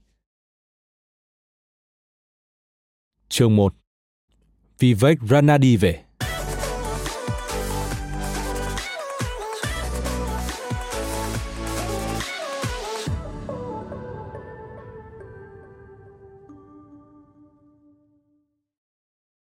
Chương 3.28 3.56
1 3.56 3.74
Vivek 4.78 5.18
Ranadive 5.30 6.04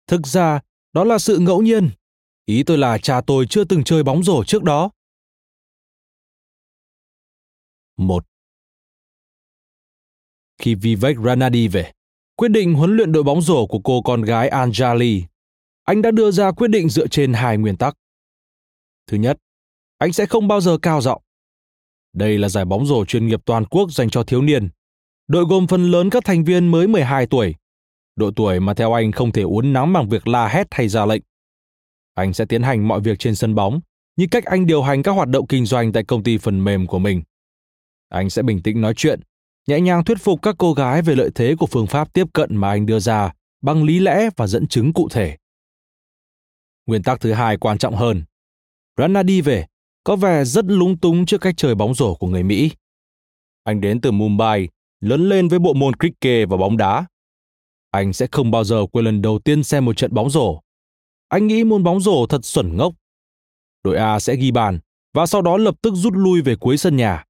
Thực 0.07 0.27
ra, 0.27 0.61
đó 0.92 1.05
là 1.05 1.18
sự 1.18 1.38
ngẫu 1.38 1.62
nhiên. 1.62 1.90
Ý 2.44 2.62
tôi 2.62 2.79
là 2.79 2.99
cha 2.99 3.20
tôi 3.27 3.46
chưa 3.51 3.64
từng 3.64 3.85
chơi 3.85 4.03
bóng 4.03 4.22
rổ 4.22 4.44
trước 4.44 4.62
đó. 4.62 4.90
một 7.96 8.27
Khi 10.59 10.75
Vivek 10.75 11.16
Ranadi 11.25 11.68
về, 11.68 11.92
quyết 12.37 12.49
định 12.49 12.75
huấn 12.75 12.96
luyện 12.96 13.12
đội 13.12 13.22
bóng 13.22 13.42
rổ 13.42 13.66
của 13.66 13.79
cô 13.85 14.03
con 14.03 14.22
gái 14.22 14.51
Anjali, 14.51 15.22
anh 15.85 16.03
đã 16.03 16.11
đưa 16.11 16.31
ra 16.31 16.51
quyết 16.53 16.68
định 16.68 16.88
dựa 16.88 17.07
trên 17.07 17.33
hai 17.33 17.59
nguyên 17.59 17.77
tắc. 17.77 17.94
Thứ 19.07 19.16
nhất, 19.16 19.37
anh 19.99 20.12
sẽ 20.12 20.27
không 20.27 20.49
bao 20.49 20.61
giờ 20.61 20.79
cao 20.83 21.01
giọng. 21.01 21.22
Đây 22.12 22.38
là 22.38 22.49
giải 22.49 22.64
bóng 22.64 22.87
rổ 22.87 23.05
chuyên 23.05 23.27
nghiệp 23.27 23.40
toàn 23.44 23.64
quốc 23.64 23.92
dành 23.92 24.11
cho 24.11 24.22
thiếu 24.22 24.42
niên. 24.42 24.68
Đội 25.29 25.44
gồm 25.44 25.66
phần 25.66 25.90
lớn 25.90 26.11
các 26.11 26.25
thành 26.25 26.44
viên 26.44 26.68
mới 26.68 26.87
12 26.87 27.27
tuổi, 27.27 27.55
độ 28.16 28.31
tuổi 28.37 28.61
mà 28.61 28.75
theo 28.75 28.92
anh 28.92 29.12
không 29.12 29.33
thể 29.33 29.42
uốn 29.42 29.72
nắn 29.72 29.92
bằng 29.92 30.09
việc 30.09 30.29
la 30.29 30.49
hét 30.49 30.66
hay 30.70 30.88
ra 30.88 31.07
lệnh. 31.07 31.22
Anh 32.14 32.33
sẽ 32.33 32.44
tiến 32.44 32.62
hành 32.62 32.88
mọi 32.88 33.01
việc 33.01 33.18
trên 33.18 33.35
sân 33.35 33.55
bóng, 33.55 33.81
như 34.16 34.27
cách 34.31 34.44
anh 34.44 34.66
điều 34.66 34.83
hành 34.83 35.03
các 35.03 35.12
hoạt 35.12 35.29
động 35.29 35.46
kinh 35.46 35.66
doanh 35.66 35.92
tại 35.92 36.05
công 36.05 36.22
ty 36.22 36.38
phần 36.38 36.64
mềm 36.64 36.87
của 36.87 36.99
mình. 36.99 37.22
Anh 38.09 38.31
sẽ 38.31 38.42
bình 38.42 38.62
tĩnh 38.62 38.81
nói 38.81 38.94
chuyện, 38.96 39.20
nhẹ 39.67 39.81
nhàng 39.81 40.05
thuyết 40.05 40.19
phục 40.21 40.43
các 40.43 40.55
cô 40.59 40.73
gái 40.73 41.03
về 41.03 41.15
lợi 41.15 41.31
thế 41.35 41.55
của 41.59 41.67
phương 41.67 41.87
pháp 41.87 42.13
tiếp 42.13 42.27
cận 42.33 42.57
mà 42.57 42.69
anh 42.69 42.87
đưa 42.87 42.99
ra 42.99 43.33
bằng 43.61 43.85
lý 43.85 43.99
lẽ 43.99 44.29
và 44.37 44.47
dẫn 44.47 44.69
chứng 44.69 44.93
cụ 44.93 45.09
thể. 45.09 45.37
Nguyên 46.87 47.03
tắc 47.03 47.21
thứ 47.21 47.33
hai 47.33 47.57
quan 47.57 47.79
trọng 47.79 47.97
hơn. 47.97 48.25
Rana 48.97 49.23
đi 49.23 49.41
về, 49.41 49.67
có 50.05 50.17
vẻ 50.17 50.45
rất 50.45 50.65
lúng 50.69 50.99
túng 50.99 51.27
trước 51.27 51.41
cách 51.41 51.55
chơi 51.57 51.75
bóng 51.75 51.95
rổ 51.95 52.15
của 52.15 52.27
người 52.27 52.43
Mỹ. 52.43 52.71
Anh 53.65 53.81
đến 53.81 54.01
từ 54.01 54.11
Mumbai, 54.11 54.69
lớn 55.01 55.29
lên 55.29 55.49
với 55.49 55.59
bộ 55.59 55.75
môn 55.75 55.95
cricket 55.97 56.49
và 56.49 56.57
bóng 56.57 56.77
đá, 56.77 57.07
anh 57.91 58.13
sẽ 58.13 58.27
không 58.33 58.51
bao 58.51 58.65
giờ 58.65 58.87
quên 58.93 59.05
lần 59.05 59.23
đầu 59.23 59.39
tiên 59.39 59.63
xem 59.63 59.85
một 59.85 59.97
trận 59.97 60.15
bóng 60.15 60.31
rổ. 60.31 60.61
Anh 61.29 61.47
nghĩ 61.47 61.65
môn 61.65 61.83
bóng 61.83 62.01
rổ 62.01 62.27
thật 62.27 62.45
xuẩn 62.45 62.77
ngốc. 62.77 62.95
Đội 63.85 63.97
A 63.97 64.21
sẽ 64.21 64.37
ghi 64.37 64.51
bàn 64.51 64.79
và 65.15 65.27
sau 65.27 65.43
đó 65.43 65.57
lập 65.57 65.75
tức 65.83 65.95
rút 65.95 66.13
lui 66.17 66.43
về 66.43 66.57
cuối 66.57 66.77
sân 66.77 66.97
nhà. 66.97 67.25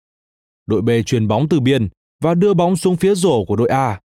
Đội 0.67 0.83
B 0.83 0.91
truyền 1.07 1.29
bóng 1.29 1.49
từ 1.49 1.61
biên 1.61 1.89
và 2.21 2.35
đưa 2.35 2.55
bóng 2.55 2.77
xuống 2.77 2.97
phía 2.97 3.15
rổ 3.15 3.45
của 3.45 3.57
đội 3.57 3.69
A, 3.69 4.01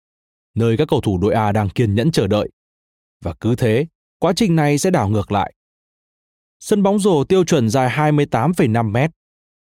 nơi 0.56 0.78
các 0.78 0.88
cầu 0.88 1.02
thủ 1.02 1.18
đội 1.18 1.34
A 1.34 1.52
đang 1.52 1.70
kiên 1.70 1.96
nhẫn 1.96 2.12
chờ 2.12 2.28
đợi. 2.28 2.50
Và 3.24 3.34
cứ 3.40 3.56
thế, 3.56 3.86
quá 4.20 4.34
trình 4.36 4.56
này 4.56 4.78
sẽ 4.78 4.90
đảo 4.90 5.10
ngược 5.10 5.32
lại. 5.32 5.54
Sân 6.60 6.84
bóng 6.84 7.00
rổ 7.00 7.24
tiêu 7.24 7.44
chuẩn 7.44 7.70
dài 7.70 7.90
28,5 7.90 8.92
mét. 8.92 9.12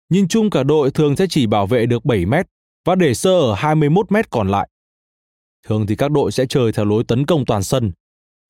Nhìn 0.09 0.27
chung 0.27 0.49
cả 0.49 0.63
đội 0.63 0.91
thường 0.91 1.15
sẽ 1.15 1.25
chỉ 1.29 1.47
bảo 1.47 1.67
vệ 1.67 1.85
được 1.85 2.05
7 2.05 2.25
mét 2.25 2.47
và 2.85 2.95
để 2.95 3.13
sơ 3.13 3.39
ở 3.39 3.53
21 3.55 4.11
mét 4.11 4.29
còn 4.29 4.47
lại. 4.47 4.69
Thường 5.65 5.87
thì 5.87 5.95
các 5.95 6.11
đội 6.11 6.31
sẽ 6.31 6.45
chơi 6.49 6.71
theo 6.71 6.85
lối 6.85 7.03
tấn 7.03 7.25
công 7.25 7.45
toàn 7.45 7.63
sân. 7.63 7.91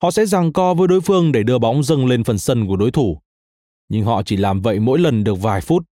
Họ 0.02 0.10
sẽ 0.10 0.26
giằng 0.26 0.52
co 0.52 0.74
với 0.74 0.88
đối 0.88 1.00
phương 1.00 1.32
để 1.32 1.42
đưa 1.42 1.58
bóng 1.58 1.82
dâng 1.82 2.06
lên 2.06 2.24
phần 2.24 2.38
sân 2.38 2.66
của 2.66 2.76
đối 2.76 2.90
thủ. 2.90 3.18
Nhưng 3.88 4.04
họ 4.04 4.22
chỉ 4.22 4.36
làm 4.36 4.60
vậy 4.60 4.80
mỗi 4.80 4.98
lần 4.98 5.24
được 5.24 5.34
vài 5.34 5.60
phút. 5.60 5.84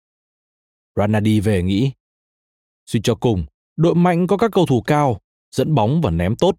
Ranadi 0.96 1.40
về 1.40 1.62
nghĩ. 1.62 1.92
Suy 2.86 3.00
cho 3.04 3.14
cùng, 3.14 3.44
đội 3.76 3.94
mạnh 3.94 4.26
có 4.26 4.36
các 4.36 4.50
cầu 4.52 4.66
thủ 4.66 4.82
cao, 4.82 5.20
dẫn 5.54 5.74
bóng 5.74 6.00
và 6.00 6.10
ném 6.10 6.36
tốt. 6.36 6.56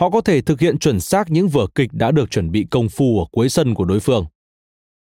Họ 0.00 0.10
có 0.10 0.20
thể 0.20 0.40
thực 0.40 0.60
hiện 0.60 0.78
chuẩn 0.78 1.00
xác 1.00 1.30
những 1.30 1.48
vở 1.48 1.66
kịch 1.74 1.92
đã 1.92 2.10
được 2.10 2.30
chuẩn 2.30 2.50
bị 2.50 2.66
công 2.70 2.88
phu 2.88 3.18
ở 3.18 3.24
cuối 3.32 3.48
sân 3.48 3.74
của 3.74 3.84
đối 3.84 4.00
phương. 4.00 4.26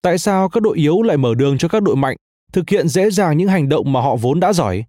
Tại 0.02 0.18
sao 0.18 0.50
các 0.50 0.64
đội 0.64 0.78
yếu 0.78 1.02
lại 1.02 1.18
mở 1.18 1.36
đường 1.36 1.58
cho 1.58 1.68
các 1.68 1.84
đội 1.84 1.96
mạnh 1.96 2.18
thực 2.54 2.70
hiện 2.70 2.88
dễ 2.88 3.10
dàng 3.10 3.38
những 3.38 3.48
hành 3.48 3.70
động 3.70 3.94
mà 3.94 4.02
họ 4.02 4.16
vốn 4.16 4.40
đã 4.40 4.54
giỏi? 4.54 4.84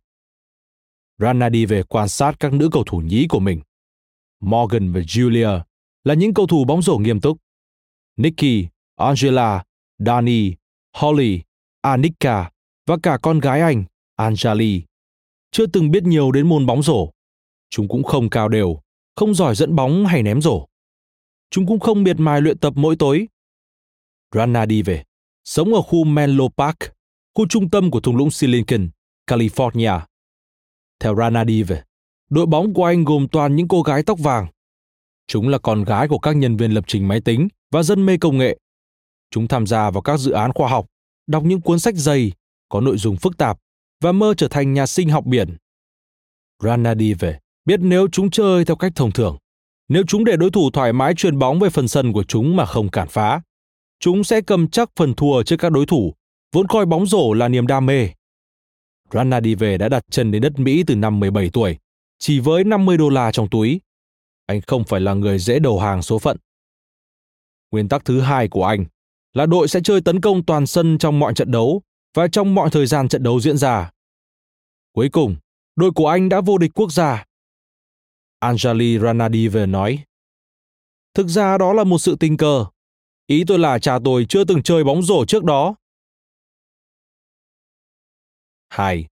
Rana 1.18 1.48
đi 1.48 1.66
về 1.66 1.82
quan 1.82 2.08
sát 2.08 2.36
các 2.40 2.52
nữ 2.52 2.68
cầu 2.72 2.84
thủ 2.86 2.98
nhí 2.98 3.26
của 3.28 3.40
mình. 3.40 3.60
Morgan 4.40 4.92
và 4.92 5.00
Julia 5.00 5.60
là 6.04 6.14
những 6.14 6.34
cầu 6.34 6.46
thủ 6.46 6.64
bóng 6.64 6.82
rổ 6.82 6.98
nghiêm 6.98 7.20
túc. 7.20 7.38
Nikki, 8.16 8.66
Angela, 8.96 9.64
Dani, 9.98 10.54
Holly, 10.96 11.40
Anika 11.80 12.50
và 12.86 12.96
cả 13.02 13.18
con 13.22 13.40
gái 13.40 13.60
anh, 13.60 13.84
Anjali, 14.16 14.80
chưa 15.50 15.66
từng 15.66 15.90
biết 15.90 16.02
nhiều 16.02 16.32
đến 16.32 16.48
môn 16.48 16.66
bóng 16.66 16.82
rổ. 16.82 17.10
Chúng 17.70 17.88
cũng 17.88 18.04
không 18.04 18.30
cao 18.30 18.48
đều, 18.48 18.80
không 19.16 19.34
giỏi 19.34 19.54
dẫn 19.54 19.76
bóng 19.76 20.06
hay 20.06 20.22
ném 20.22 20.40
rổ. 20.40 20.66
Chúng 21.50 21.66
cũng 21.66 21.80
không 21.80 22.02
miệt 22.02 22.16
mài 22.20 22.40
luyện 22.40 22.58
tập 22.58 22.72
mỗi 22.76 22.96
tối. 22.96 23.28
Rana 24.34 24.66
đi 24.66 24.82
về, 24.82 25.04
sống 25.44 25.74
ở 25.74 25.82
khu 25.82 26.04
Menlo 26.04 26.44
Park, 26.56 26.76
khu 27.34 27.46
trung 27.48 27.70
tâm 27.70 27.90
của 27.90 28.00
thung 28.00 28.16
lũng 28.16 28.30
Silicon, 28.30 28.88
California. 29.26 30.00
Theo 31.00 31.16
Rana 31.16 31.44
đi 31.44 31.62
về, 31.62 31.82
đội 32.30 32.46
bóng 32.46 32.74
của 32.74 32.84
anh 32.84 33.04
gồm 33.04 33.28
toàn 33.28 33.56
những 33.56 33.68
cô 33.68 33.82
gái 33.82 34.02
tóc 34.02 34.18
vàng. 34.18 34.46
Chúng 35.26 35.48
là 35.48 35.58
con 35.58 35.84
gái 35.84 36.08
của 36.08 36.18
các 36.18 36.36
nhân 36.36 36.56
viên 36.56 36.70
lập 36.70 36.84
trình 36.86 37.08
máy 37.08 37.20
tính 37.20 37.48
và 37.70 37.82
dân 37.82 38.06
mê 38.06 38.16
công 38.16 38.38
nghệ. 38.38 38.58
Chúng 39.30 39.48
tham 39.48 39.66
gia 39.66 39.90
vào 39.90 40.02
các 40.02 40.16
dự 40.16 40.30
án 40.30 40.52
khoa 40.52 40.68
học, 40.68 40.86
đọc 41.26 41.42
những 41.44 41.60
cuốn 41.60 41.78
sách 41.78 41.94
dày, 41.94 42.32
có 42.68 42.80
nội 42.80 42.98
dung 42.98 43.16
phức 43.16 43.36
tạp 43.36 43.58
và 44.00 44.12
mơ 44.12 44.34
trở 44.36 44.48
thành 44.48 44.72
nhà 44.72 44.86
sinh 44.86 45.08
học 45.08 45.26
biển. 45.26 45.56
Rana 46.62 46.94
đi 46.94 47.14
về, 47.14 47.38
biết 47.64 47.80
nếu 47.80 48.08
chúng 48.12 48.30
chơi 48.30 48.64
theo 48.64 48.76
cách 48.76 48.92
thông 48.94 49.12
thường, 49.12 49.38
nếu 49.88 50.02
chúng 50.08 50.24
để 50.24 50.36
đối 50.36 50.50
thủ 50.50 50.70
thoải 50.70 50.92
mái 50.92 51.14
truyền 51.14 51.38
bóng 51.38 51.58
về 51.58 51.70
phần 51.70 51.88
sân 51.88 52.12
của 52.12 52.24
chúng 52.24 52.56
mà 52.56 52.66
không 52.66 52.90
cản 52.90 53.08
phá, 53.08 53.42
chúng 54.00 54.24
sẽ 54.24 54.40
cầm 54.40 54.68
chắc 54.68 54.90
phần 54.96 55.14
thua 55.14 55.42
trước 55.42 55.56
các 55.56 55.72
đối 55.72 55.86
thủ, 55.86 56.14
vốn 56.52 56.66
coi 56.66 56.86
bóng 56.86 57.06
rổ 57.06 57.32
là 57.32 57.48
niềm 57.48 57.66
đam 57.66 57.86
mê. 57.86 58.08
Rana 59.12 59.40
đi 59.40 59.54
về 59.54 59.78
đã 59.78 59.88
đặt 59.88 60.04
chân 60.10 60.30
đến 60.30 60.42
đất 60.42 60.58
Mỹ 60.58 60.84
từ 60.86 60.96
năm 60.96 61.20
17 61.20 61.50
tuổi, 61.52 61.78
chỉ 62.18 62.40
với 62.40 62.64
50 62.64 62.96
đô 62.96 63.08
la 63.08 63.32
trong 63.32 63.48
túi. 63.48 63.80
Anh 64.46 64.60
không 64.66 64.84
phải 64.84 65.00
là 65.00 65.14
người 65.14 65.38
dễ 65.38 65.58
đầu 65.58 65.80
hàng 65.80 66.02
số 66.02 66.18
phận. 66.18 66.36
Nguyên 67.70 67.88
tắc 67.88 68.04
thứ 68.04 68.20
hai 68.20 68.48
của 68.48 68.64
anh 68.64 68.84
là 69.32 69.46
đội 69.46 69.68
sẽ 69.68 69.80
chơi 69.84 70.00
tấn 70.00 70.20
công 70.20 70.44
toàn 70.44 70.66
sân 70.66 70.98
trong 70.98 71.18
mọi 71.18 71.34
trận 71.34 71.50
đấu 71.50 71.82
và 72.14 72.28
trong 72.28 72.54
mọi 72.54 72.70
thời 72.70 72.86
gian 72.86 73.08
trận 73.08 73.22
đấu 73.22 73.40
diễn 73.40 73.58
ra. 73.58 73.90
Cuối 74.92 75.08
cùng, 75.12 75.36
đội 75.76 75.90
của 75.94 76.06
anh 76.08 76.28
đã 76.28 76.40
vô 76.40 76.58
địch 76.58 76.70
quốc 76.74 76.92
gia. 76.92 77.24
Anjali 78.40 79.00
Ranadive 79.02 79.66
nói. 79.66 80.04
Thực 81.14 81.28
ra 81.28 81.58
đó 81.58 81.72
là 81.72 81.84
một 81.84 81.98
sự 81.98 82.16
tình 82.20 82.36
cờ. 82.36 82.66
Ý 83.26 83.44
tôi 83.46 83.58
là 83.58 83.78
cha 83.78 83.98
tôi 84.04 84.26
chưa 84.28 84.44
từng 84.44 84.62
chơi 84.62 84.84
bóng 84.84 85.02
rổ 85.02 85.24
trước 85.24 85.44
đó. 85.44 85.74
2. 88.68 89.06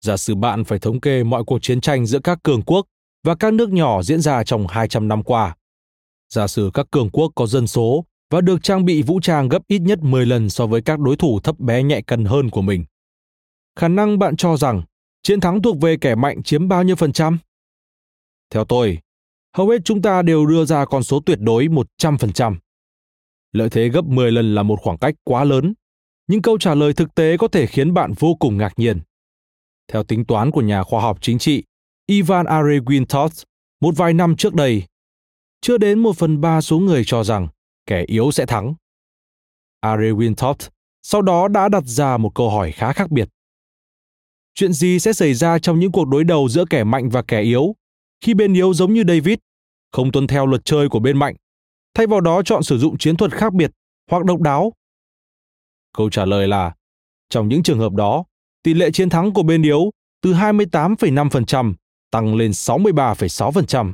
Giả 0.00 0.16
sử 0.16 0.34
bạn 0.34 0.64
phải 0.64 0.78
thống 0.78 1.00
kê 1.00 1.24
mọi 1.24 1.44
cuộc 1.44 1.58
chiến 1.62 1.80
tranh 1.80 2.06
giữa 2.06 2.18
các 2.24 2.38
cường 2.42 2.62
quốc 2.62 2.86
và 3.22 3.34
các 3.40 3.54
nước 3.54 3.68
nhỏ 3.68 4.02
diễn 4.02 4.20
ra 4.20 4.44
trong 4.44 4.66
200 4.66 5.08
năm 5.08 5.22
qua. 5.22 5.56
Giả 6.28 6.46
sử 6.46 6.70
các 6.74 6.86
cường 6.90 7.10
quốc 7.10 7.32
có 7.34 7.46
dân 7.46 7.66
số 7.66 8.04
và 8.30 8.40
được 8.40 8.62
trang 8.62 8.84
bị 8.84 9.02
vũ 9.02 9.20
trang 9.20 9.48
gấp 9.48 9.62
ít 9.68 9.78
nhất 9.78 9.98
10 10.02 10.26
lần 10.26 10.50
so 10.50 10.66
với 10.66 10.82
các 10.82 10.98
đối 11.00 11.16
thủ 11.16 11.40
thấp 11.40 11.60
bé 11.60 11.82
nhẹ 11.82 12.00
cân 12.00 12.24
hơn 12.24 12.50
của 12.50 12.62
mình. 12.62 12.84
Khả 13.78 13.88
năng 13.88 14.18
bạn 14.18 14.36
cho 14.36 14.56
rằng 14.56 14.82
chiến 15.22 15.40
thắng 15.40 15.62
thuộc 15.62 15.80
về 15.80 15.96
kẻ 15.96 16.14
mạnh 16.14 16.42
chiếm 16.42 16.68
bao 16.68 16.82
nhiêu 16.82 16.96
phần 16.96 17.12
trăm? 17.12 17.38
Theo 18.50 18.64
tôi, 18.64 18.98
hầu 19.56 19.68
hết 19.68 19.82
chúng 19.84 20.02
ta 20.02 20.22
đều 20.22 20.46
đưa 20.46 20.64
ra 20.64 20.84
con 20.84 21.02
số 21.02 21.20
tuyệt 21.26 21.38
đối 21.40 21.68
100%. 21.68 22.56
Lợi 23.52 23.70
thế 23.70 23.88
gấp 23.88 24.04
10 24.04 24.32
lần 24.32 24.54
là 24.54 24.62
một 24.62 24.78
khoảng 24.82 24.98
cách 24.98 25.14
quá 25.24 25.44
lớn, 25.44 25.74
nhưng 26.26 26.42
câu 26.42 26.58
trả 26.58 26.74
lời 26.74 26.92
thực 26.92 27.14
tế 27.14 27.36
có 27.36 27.48
thể 27.48 27.66
khiến 27.66 27.94
bạn 27.94 28.12
vô 28.18 28.34
cùng 28.34 28.56
ngạc 28.56 28.72
nhiên. 28.76 29.00
Theo 29.88 30.02
tính 30.02 30.24
toán 30.24 30.50
của 30.50 30.60
nhà 30.60 30.82
khoa 30.82 31.00
học 31.00 31.18
chính 31.20 31.38
trị 31.38 31.64
Ivan 32.06 32.46
Arreguin-Toth 32.46 33.44
một 33.80 33.96
vài 33.96 34.14
năm 34.14 34.36
trước 34.36 34.54
đây, 34.54 34.82
chưa 35.60 35.78
đến 35.78 35.98
một 35.98 36.16
phần 36.16 36.40
ba 36.40 36.60
số 36.60 36.78
người 36.78 37.04
cho 37.06 37.24
rằng 37.24 37.48
kẻ 37.86 38.04
yếu 38.06 38.30
sẽ 38.30 38.46
thắng. 38.46 38.74
Ari 39.80 40.10
Wintoft 40.10 40.68
sau 41.02 41.22
đó 41.22 41.48
đã 41.48 41.68
đặt 41.68 41.84
ra 41.86 42.16
một 42.16 42.30
câu 42.34 42.50
hỏi 42.50 42.72
khá 42.72 42.92
khác 42.92 43.10
biệt. 43.10 43.28
Chuyện 44.54 44.72
gì 44.72 44.98
sẽ 44.98 45.12
xảy 45.12 45.34
ra 45.34 45.58
trong 45.58 45.78
những 45.78 45.92
cuộc 45.92 46.08
đối 46.08 46.24
đầu 46.24 46.48
giữa 46.48 46.64
kẻ 46.70 46.84
mạnh 46.84 47.08
và 47.08 47.22
kẻ 47.22 47.42
yếu 47.42 47.74
khi 48.20 48.34
bên 48.34 48.54
yếu 48.54 48.74
giống 48.74 48.94
như 48.94 49.02
David, 49.08 49.38
không 49.92 50.12
tuân 50.12 50.26
theo 50.26 50.46
luật 50.46 50.64
chơi 50.64 50.88
của 50.88 50.98
bên 50.98 51.18
mạnh, 51.18 51.36
thay 51.94 52.06
vào 52.06 52.20
đó 52.20 52.42
chọn 52.42 52.62
sử 52.62 52.78
dụng 52.78 52.98
chiến 52.98 53.16
thuật 53.16 53.32
khác 53.32 53.52
biệt 53.52 53.70
hoặc 54.10 54.24
độc 54.24 54.40
đáo? 54.40 54.72
Câu 55.96 56.10
trả 56.10 56.24
lời 56.24 56.48
là, 56.48 56.74
trong 57.30 57.48
những 57.48 57.62
trường 57.62 57.78
hợp 57.78 57.92
đó, 57.92 58.24
tỷ 58.62 58.74
lệ 58.74 58.90
chiến 58.90 59.08
thắng 59.08 59.32
của 59.32 59.42
bên 59.42 59.62
yếu 59.62 59.90
từ 60.22 60.32
28,5% 60.32 61.74
tăng 62.10 62.34
lên 62.36 62.50
63,6%. 62.50 63.92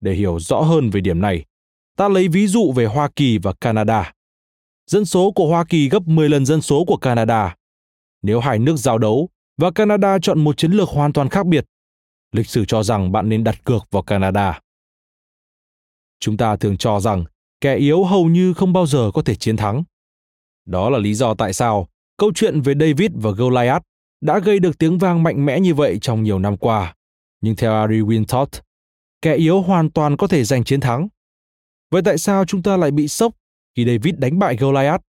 Để 0.00 0.12
hiểu 0.12 0.40
rõ 0.40 0.60
hơn 0.60 0.90
về 0.90 1.00
điểm 1.00 1.20
này, 1.20 1.44
Ta 1.98 2.08
lấy 2.08 2.28
ví 2.28 2.46
dụ 2.46 2.72
về 2.72 2.86
Hoa 2.86 3.08
Kỳ 3.16 3.38
và 3.38 3.52
Canada. 3.52 4.12
Dân 4.86 5.04
số 5.04 5.30
của 5.30 5.48
Hoa 5.48 5.64
Kỳ 5.64 5.88
gấp 5.88 6.02
10 6.06 6.28
lần 6.28 6.46
dân 6.46 6.60
số 6.60 6.84
của 6.84 6.96
Canada. 6.96 7.56
Nếu 8.22 8.40
hai 8.40 8.58
nước 8.58 8.76
giao 8.76 8.98
đấu 8.98 9.28
và 9.56 9.70
Canada 9.70 10.18
chọn 10.22 10.40
một 10.40 10.56
chiến 10.56 10.72
lược 10.72 10.88
hoàn 10.88 11.12
toàn 11.12 11.28
khác 11.28 11.46
biệt, 11.46 11.64
lịch 12.32 12.46
sử 12.46 12.64
cho 12.64 12.82
rằng 12.82 13.12
bạn 13.12 13.28
nên 13.28 13.44
đặt 13.44 13.64
cược 13.64 13.86
vào 13.90 14.02
Canada. 14.02 14.60
Chúng 16.20 16.36
ta 16.36 16.56
thường 16.56 16.76
cho 16.76 17.00
rằng 17.00 17.24
kẻ 17.60 17.76
yếu 17.76 18.04
hầu 18.04 18.26
như 18.26 18.54
không 18.54 18.72
bao 18.72 18.86
giờ 18.86 19.10
có 19.14 19.22
thể 19.22 19.34
chiến 19.34 19.56
thắng. 19.56 19.84
Đó 20.66 20.90
là 20.90 20.98
lý 20.98 21.14
do 21.14 21.34
tại 21.34 21.52
sao 21.52 21.88
câu 22.16 22.32
chuyện 22.34 22.60
về 22.60 22.74
David 22.80 23.10
và 23.14 23.30
Goliath 23.30 23.82
đã 24.20 24.38
gây 24.38 24.58
được 24.58 24.78
tiếng 24.78 24.98
vang 24.98 25.22
mạnh 25.22 25.46
mẽ 25.46 25.60
như 25.60 25.74
vậy 25.74 25.98
trong 26.00 26.22
nhiều 26.22 26.38
năm 26.38 26.56
qua. 26.56 26.94
Nhưng 27.40 27.56
theo 27.56 27.72
Ari 27.72 28.00
Wintot, 28.00 28.46
kẻ 29.22 29.34
yếu 29.34 29.62
hoàn 29.62 29.90
toàn 29.90 30.16
có 30.16 30.26
thể 30.26 30.44
giành 30.44 30.64
chiến 30.64 30.80
thắng. 30.80 31.08
Vậy 31.90 32.02
tại 32.04 32.18
sao 32.18 32.44
chúng 32.44 32.62
ta 32.62 32.76
lại 32.76 32.90
bị 32.90 33.08
sốc 33.08 33.34
khi 33.76 33.84
David 33.84 34.14
đánh 34.18 34.38
bại 34.38 34.56
Goliath? 34.56 35.02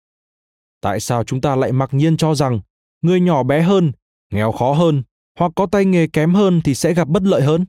Tại 0.81 1.01
sao 1.01 1.25
chúng 1.25 1.41
ta 1.41 1.57
lại 1.57 1.73
mặc 1.73 1.91
nhiên 1.93 2.17
cho 2.17 2.35
rằng 2.35 2.61
người 3.03 3.21
nhỏ 3.21 3.43
bé 3.43 3.63
hơn, 3.63 3.93
nghèo 4.33 4.53
khó 4.53 4.73
hơn 4.73 5.03
hoặc 5.39 5.53
có 5.57 5.67
tay 5.67 5.85
nghề 5.85 6.07
kém 6.07 6.35
hơn 6.35 6.61
thì 6.65 6.75
sẽ 6.75 6.95
gặp 6.95 7.09
bất 7.09 7.23
lợi 7.23 7.43
hơn? 7.43 7.67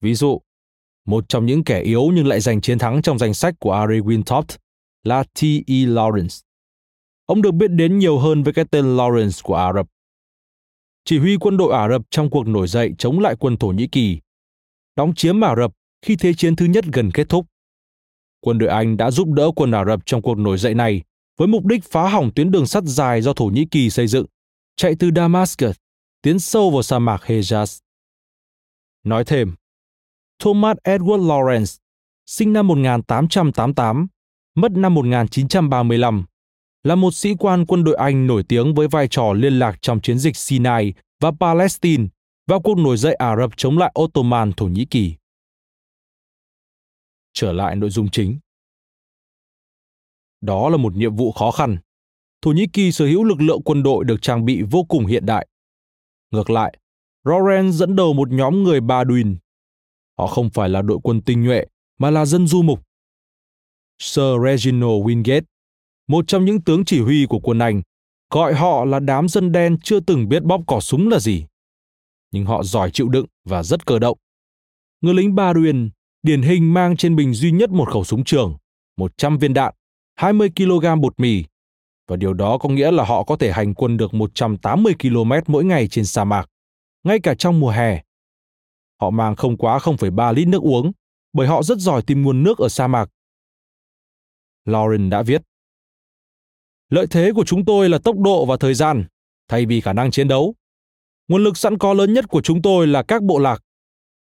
Ví 0.00 0.14
dụ, 0.14 0.40
một 1.06 1.28
trong 1.28 1.46
những 1.46 1.64
kẻ 1.64 1.80
yếu 1.80 2.10
nhưng 2.14 2.26
lại 2.26 2.40
giành 2.40 2.60
chiến 2.60 2.78
thắng 2.78 3.02
trong 3.02 3.18
danh 3.18 3.34
sách 3.34 3.54
của 3.58 3.72
Ari 3.72 4.00
Wintoft 4.00 4.56
là 5.02 5.22
T.E. 5.22 5.74
Lawrence. 5.74 6.40
Ông 7.26 7.42
được 7.42 7.52
biết 7.52 7.68
đến 7.68 7.98
nhiều 7.98 8.18
hơn 8.18 8.42
với 8.42 8.52
cái 8.52 8.64
tên 8.70 8.84
Lawrence 8.84 9.40
của 9.42 9.54
Ả 9.54 9.72
Rập. 9.72 9.86
Chỉ 11.04 11.18
huy 11.18 11.36
quân 11.36 11.56
đội 11.56 11.72
Ả 11.72 11.88
Rập 11.88 12.02
trong 12.10 12.30
cuộc 12.30 12.46
nổi 12.46 12.68
dậy 12.68 12.92
chống 12.98 13.20
lại 13.20 13.36
quân 13.38 13.56
Thổ 13.56 13.68
Nhĩ 13.68 13.86
Kỳ, 13.86 14.20
đóng 14.96 15.14
chiếm 15.14 15.40
Ả 15.44 15.56
Rập 15.56 15.72
khi 16.02 16.16
Thế 16.16 16.34
chiến 16.34 16.56
thứ 16.56 16.66
nhất 16.66 16.84
gần 16.92 17.10
kết 17.14 17.28
thúc 17.28 17.46
quân 18.44 18.58
đội 18.58 18.68
Anh 18.68 18.96
đã 18.96 19.10
giúp 19.10 19.28
đỡ 19.28 19.50
quân 19.56 19.70
Ả 19.70 19.84
Rập 19.84 20.00
trong 20.06 20.22
cuộc 20.22 20.38
nổi 20.38 20.58
dậy 20.58 20.74
này 20.74 21.02
với 21.38 21.48
mục 21.48 21.64
đích 21.64 21.84
phá 21.84 22.08
hỏng 22.08 22.30
tuyến 22.34 22.50
đường 22.50 22.66
sắt 22.66 22.84
dài 22.86 23.22
do 23.22 23.32
Thổ 23.32 23.44
Nhĩ 23.44 23.64
Kỳ 23.70 23.90
xây 23.90 24.06
dựng, 24.06 24.26
chạy 24.76 24.94
từ 24.98 25.10
Damascus, 25.16 25.76
tiến 26.22 26.38
sâu 26.38 26.70
vào 26.70 26.82
sa 26.82 26.98
mạc 26.98 27.22
Hejaz. 27.26 27.80
Nói 29.04 29.24
thêm, 29.24 29.54
Thomas 30.38 30.76
Edward 30.84 31.26
Lawrence, 31.26 31.78
sinh 32.26 32.52
năm 32.52 32.66
1888, 32.66 34.06
mất 34.54 34.72
năm 34.72 34.94
1935, 34.94 36.24
là 36.82 36.94
một 36.94 37.14
sĩ 37.14 37.34
quan 37.38 37.66
quân 37.66 37.84
đội 37.84 37.94
Anh 37.94 38.26
nổi 38.26 38.44
tiếng 38.48 38.74
với 38.74 38.88
vai 38.88 39.08
trò 39.08 39.32
liên 39.32 39.58
lạc 39.58 39.76
trong 39.82 40.00
chiến 40.00 40.18
dịch 40.18 40.36
Sinai 40.36 40.92
và 41.20 41.30
Palestine 41.40 42.06
và 42.46 42.58
cuộc 42.64 42.78
nổi 42.78 42.96
dậy 42.96 43.14
Ả 43.14 43.36
Rập 43.36 43.50
chống 43.56 43.78
lại 43.78 43.92
Ottoman 44.00 44.52
Thổ 44.52 44.66
Nhĩ 44.66 44.84
Kỳ 44.84 45.14
trở 47.34 47.52
lại 47.52 47.76
nội 47.76 47.90
dung 47.90 48.10
chính. 48.10 48.38
Đó 50.44 50.68
là 50.68 50.76
một 50.76 50.96
nhiệm 50.96 51.16
vụ 51.16 51.32
khó 51.32 51.50
khăn. 51.50 51.78
Thổ 52.42 52.52
Nhĩ 52.52 52.66
Kỳ 52.72 52.92
sở 52.92 53.06
hữu 53.06 53.24
lực 53.24 53.40
lượng 53.40 53.62
quân 53.64 53.82
đội 53.82 54.04
được 54.04 54.22
trang 54.22 54.44
bị 54.44 54.62
vô 54.62 54.84
cùng 54.84 55.06
hiện 55.06 55.26
đại. 55.26 55.48
Ngược 56.30 56.50
lại, 56.50 56.78
Roren 57.24 57.72
dẫn 57.72 57.96
đầu 57.96 58.12
một 58.12 58.30
nhóm 58.30 58.62
người 58.62 58.80
Baduin. 58.80 59.36
Họ 60.18 60.26
không 60.26 60.50
phải 60.50 60.68
là 60.68 60.82
đội 60.82 60.98
quân 61.02 61.22
tinh 61.22 61.44
nhuệ, 61.44 61.64
mà 61.98 62.10
là 62.10 62.24
dân 62.24 62.46
du 62.46 62.62
mục. 62.62 62.80
Sir 63.98 64.24
Reginald 64.44 65.04
Wingate, 65.04 65.42
một 66.08 66.24
trong 66.28 66.44
những 66.44 66.60
tướng 66.60 66.84
chỉ 66.84 67.00
huy 67.00 67.26
của 67.28 67.38
quân 67.38 67.58
Anh, 67.58 67.82
gọi 68.30 68.54
họ 68.54 68.84
là 68.84 69.00
đám 69.00 69.28
dân 69.28 69.52
đen 69.52 69.76
chưa 69.82 70.00
từng 70.00 70.28
biết 70.28 70.42
bóp 70.42 70.60
cỏ 70.66 70.80
súng 70.80 71.08
là 71.08 71.18
gì. 71.18 71.46
Nhưng 72.32 72.44
họ 72.44 72.62
giỏi 72.62 72.90
chịu 72.90 73.08
đựng 73.08 73.26
và 73.44 73.62
rất 73.62 73.86
cơ 73.86 73.98
động. 73.98 74.18
Người 75.00 75.14
lính 75.14 75.34
Baduin 75.34 75.90
điển 76.22 76.42
hình 76.42 76.74
mang 76.74 76.96
trên 76.96 77.16
bình 77.16 77.34
duy 77.34 77.52
nhất 77.52 77.70
một 77.70 77.88
khẩu 77.92 78.04
súng 78.04 78.24
trường, 78.24 78.56
100 78.96 79.38
viên 79.38 79.54
đạn, 79.54 79.74
20 80.14 80.50
kg 80.56 81.00
bột 81.00 81.20
mì, 81.20 81.44
và 82.08 82.16
điều 82.16 82.34
đó 82.34 82.58
có 82.58 82.68
nghĩa 82.68 82.90
là 82.90 83.04
họ 83.04 83.24
có 83.24 83.36
thể 83.36 83.52
hành 83.52 83.74
quân 83.74 83.96
được 83.96 84.14
180 84.14 84.94
km 85.02 85.32
mỗi 85.46 85.64
ngày 85.64 85.88
trên 85.88 86.04
sa 86.04 86.24
mạc, 86.24 86.50
ngay 87.04 87.18
cả 87.22 87.34
trong 87.34 87.60
mùa 87.60 87.70
hè. 87.70 88.02
Họ 89.00 89.10
mang 89.10 89.36
không 89.36 89.56
quá 89.56 89.78
0,3 89.78 90.32
lít 90.32 90.48
nước 90.48 90.62
uống, 90.62 90.92
bởi 91.32 91.46
họ 91.46 91.62
rất 91.62 91.78
giỏi 91.78 92.02
tìm 92.02 92.22
nguồn 92.22 92.42
nước 92.42 92.58
ở 92.58 92.68
sa 92.68 92.86
mạc. 92.86 93.10
Lauren 94.64 95.10
đã 95.10 95.22
viết, 95.22 95.42
Lợi 96.90 97.06
thế 97.10 97.32
của 97.34 97.44
chúng 97.44 97.64
tôi 97.64 97.88
là 97.88 97.98
tốc 97.98 98.18
độ 98.18 98.46
và 98.46 98.56
thời 98.56 98.74
gian, 98.74 99.04
thay 99.48 99.66
vì 99.66 99.80
khả 99.80 99.92
năng 99.92 100.10
chiến 100.10 100.28
đấu. 100.28 100.54
Nguồn 101.28 101.44
lực 101.44 101.56
sẵn 101.56 101.78
có 101.78 101.94
lớn 101.94 102.12
nhất 102.12 102.28
của 102.28 102.42
chúng 102.42 102.62
tôi 102.62 102.86
là 102.86 103.02
các 103.02 103.22
bộ 103.22 103.38
lạc. 103.38 103.62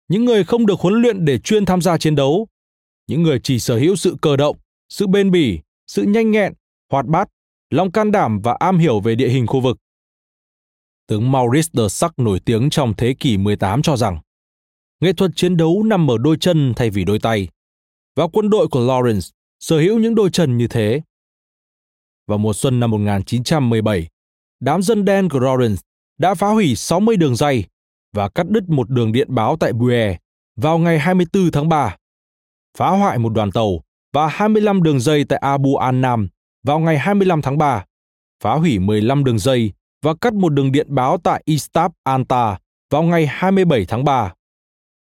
Những 0.07 0.25
người 0.25 0.43
không 0.43 0.65
được 0.65 0.79
huấn 0.79 1.01
luyện 1.01 1.25
để 1.25 1.39
chuyên 1.39 1.65
tham 1.65 1.81
gia 1.81 1.97
chiến 1.97 2.15
đấu, 2.15 2.47
những 3.07 3.23
người 3.23 3.39
chỉ 3.43 3.59
sở 3.59 3.77
hữu 3.77 3.95
sự 3.95 4.15
cơ 4.21 4.37
động, 4.37 4.57
sự 4.89 5.07
bền 5.07 5.31
bỉ, 5.31 5.59
sự 5.87 6.03
nhanh 6.03 6.31
nhẹn, 6.31 6.53
hoạt 6.91 7.05
bát, 7.05 7.29
lòng 7.69 7.91
can 7.91 8.11
đảm 8.11 8.41
và 8.41 8.57
am 8.59 8.77
hiểu 8.77 8.99
về 8.99 9.15
địa 9.15 9.29
hình 9.29 9.47
khu 9.47 9.59
vực. 9.59 9.77
Tướng 11.07 11.31
Maurice 11.31 11.69
de 11.73 11.87
Sac 11.87 12.19
nổi 12.19 12.39
tiếng 12.39 12.69
trong 12.69 12.93
thế 12.97 13.15
kỷ 13.19 13.37
18 13.37 13.81
cho 13.81 13.97
rằng 13.97 14.19
nghệ 14.99 15.13
thuật 15.13 15.31
chiến 15.35 15.57
đấu 15.57 15.83
nằm 15.83 16.11
ở 16.11 16.17
đôi 16.17 16.37
chân 16.39 16.73
thay 16.75 16.89
vì 16.89 17.03
đôi 17.03 17.19
tay. 17.19 17.47
Và 18.15 18.27
quân 18.27 18.49
đội 18.49 18.67
của 18.67 18.79
Lawrence 18.79 19.31
sở 19.59 19.79
hữu 19.79 19.99
những 19.99 20.15
đôi 20.15 20.29
chân 20.29 20.57
như 20.57 20.67
thế. 20.67 21.01
Vào 22.27 22.37
mùa 22.37 22.53
xuân 22.53 22.79
năm 22.79 22.91
1917, 22.91 24.07
đám 24.59 24.81
dân 24.81 25.05
đen 25.05 25.29
của 25.29 25.39
Lawrence 25.39 25.75
đã 26.17 26.35
phá 26.35 26.47
hủy 26.47 26.75
60 26.75 27.17
đường 27.17 27.35
dây 27.35 27.65
và 28.13 28.29
cắt 28.29 28.49
đứt 28.49 28.69
một 28.69 28.89
đường 28.89 29.11
điện 29.11 29.35
báo 29.35 29.57
tại 29.59 29.73
Buer 29.73 30.15
vào 30.55 30.77
ngày 30.77 30.99
24 30.99 31.51
tháng 31.51 31.69
3, 31.69 31.97
phá 32.77 32.89
hoại 32.89 33.19
một 33.19 33.29
đoàn 33.29 33.51
tàu 33.51 33.83
và 34.13 34.27
25 34.27 34.83
đường 34.83 34.99
dây 34.99 35.23
tại 35.23 35.39
Abu 35.41 35.75
an-Nam 35.75 36.27
vào 36.63 36.79
ngày 36.79 36.97
25 36.97 37.41
tháng 37.41 37.57
3, 37.57 37.85
phá 38.43 38.53
hủy 38.53 38.79
15 38.79 39.23
đường 39.23 39.39
dây 39.39 39.71
và 40.01 40.13
cắt 40.21 40.33
một 40.33 40.49
đường 40.49 40.71
điện 40.71 40.87
báo 40.89 41.17
tại 41.17 41.41
Istab 41.45 41.91
Anta 42.03 42.57
vào 42.91 43.03
ngày 43.03 43.27
27 43.27 43.85
tháng 43.85 44.03
3. 44.03 44.33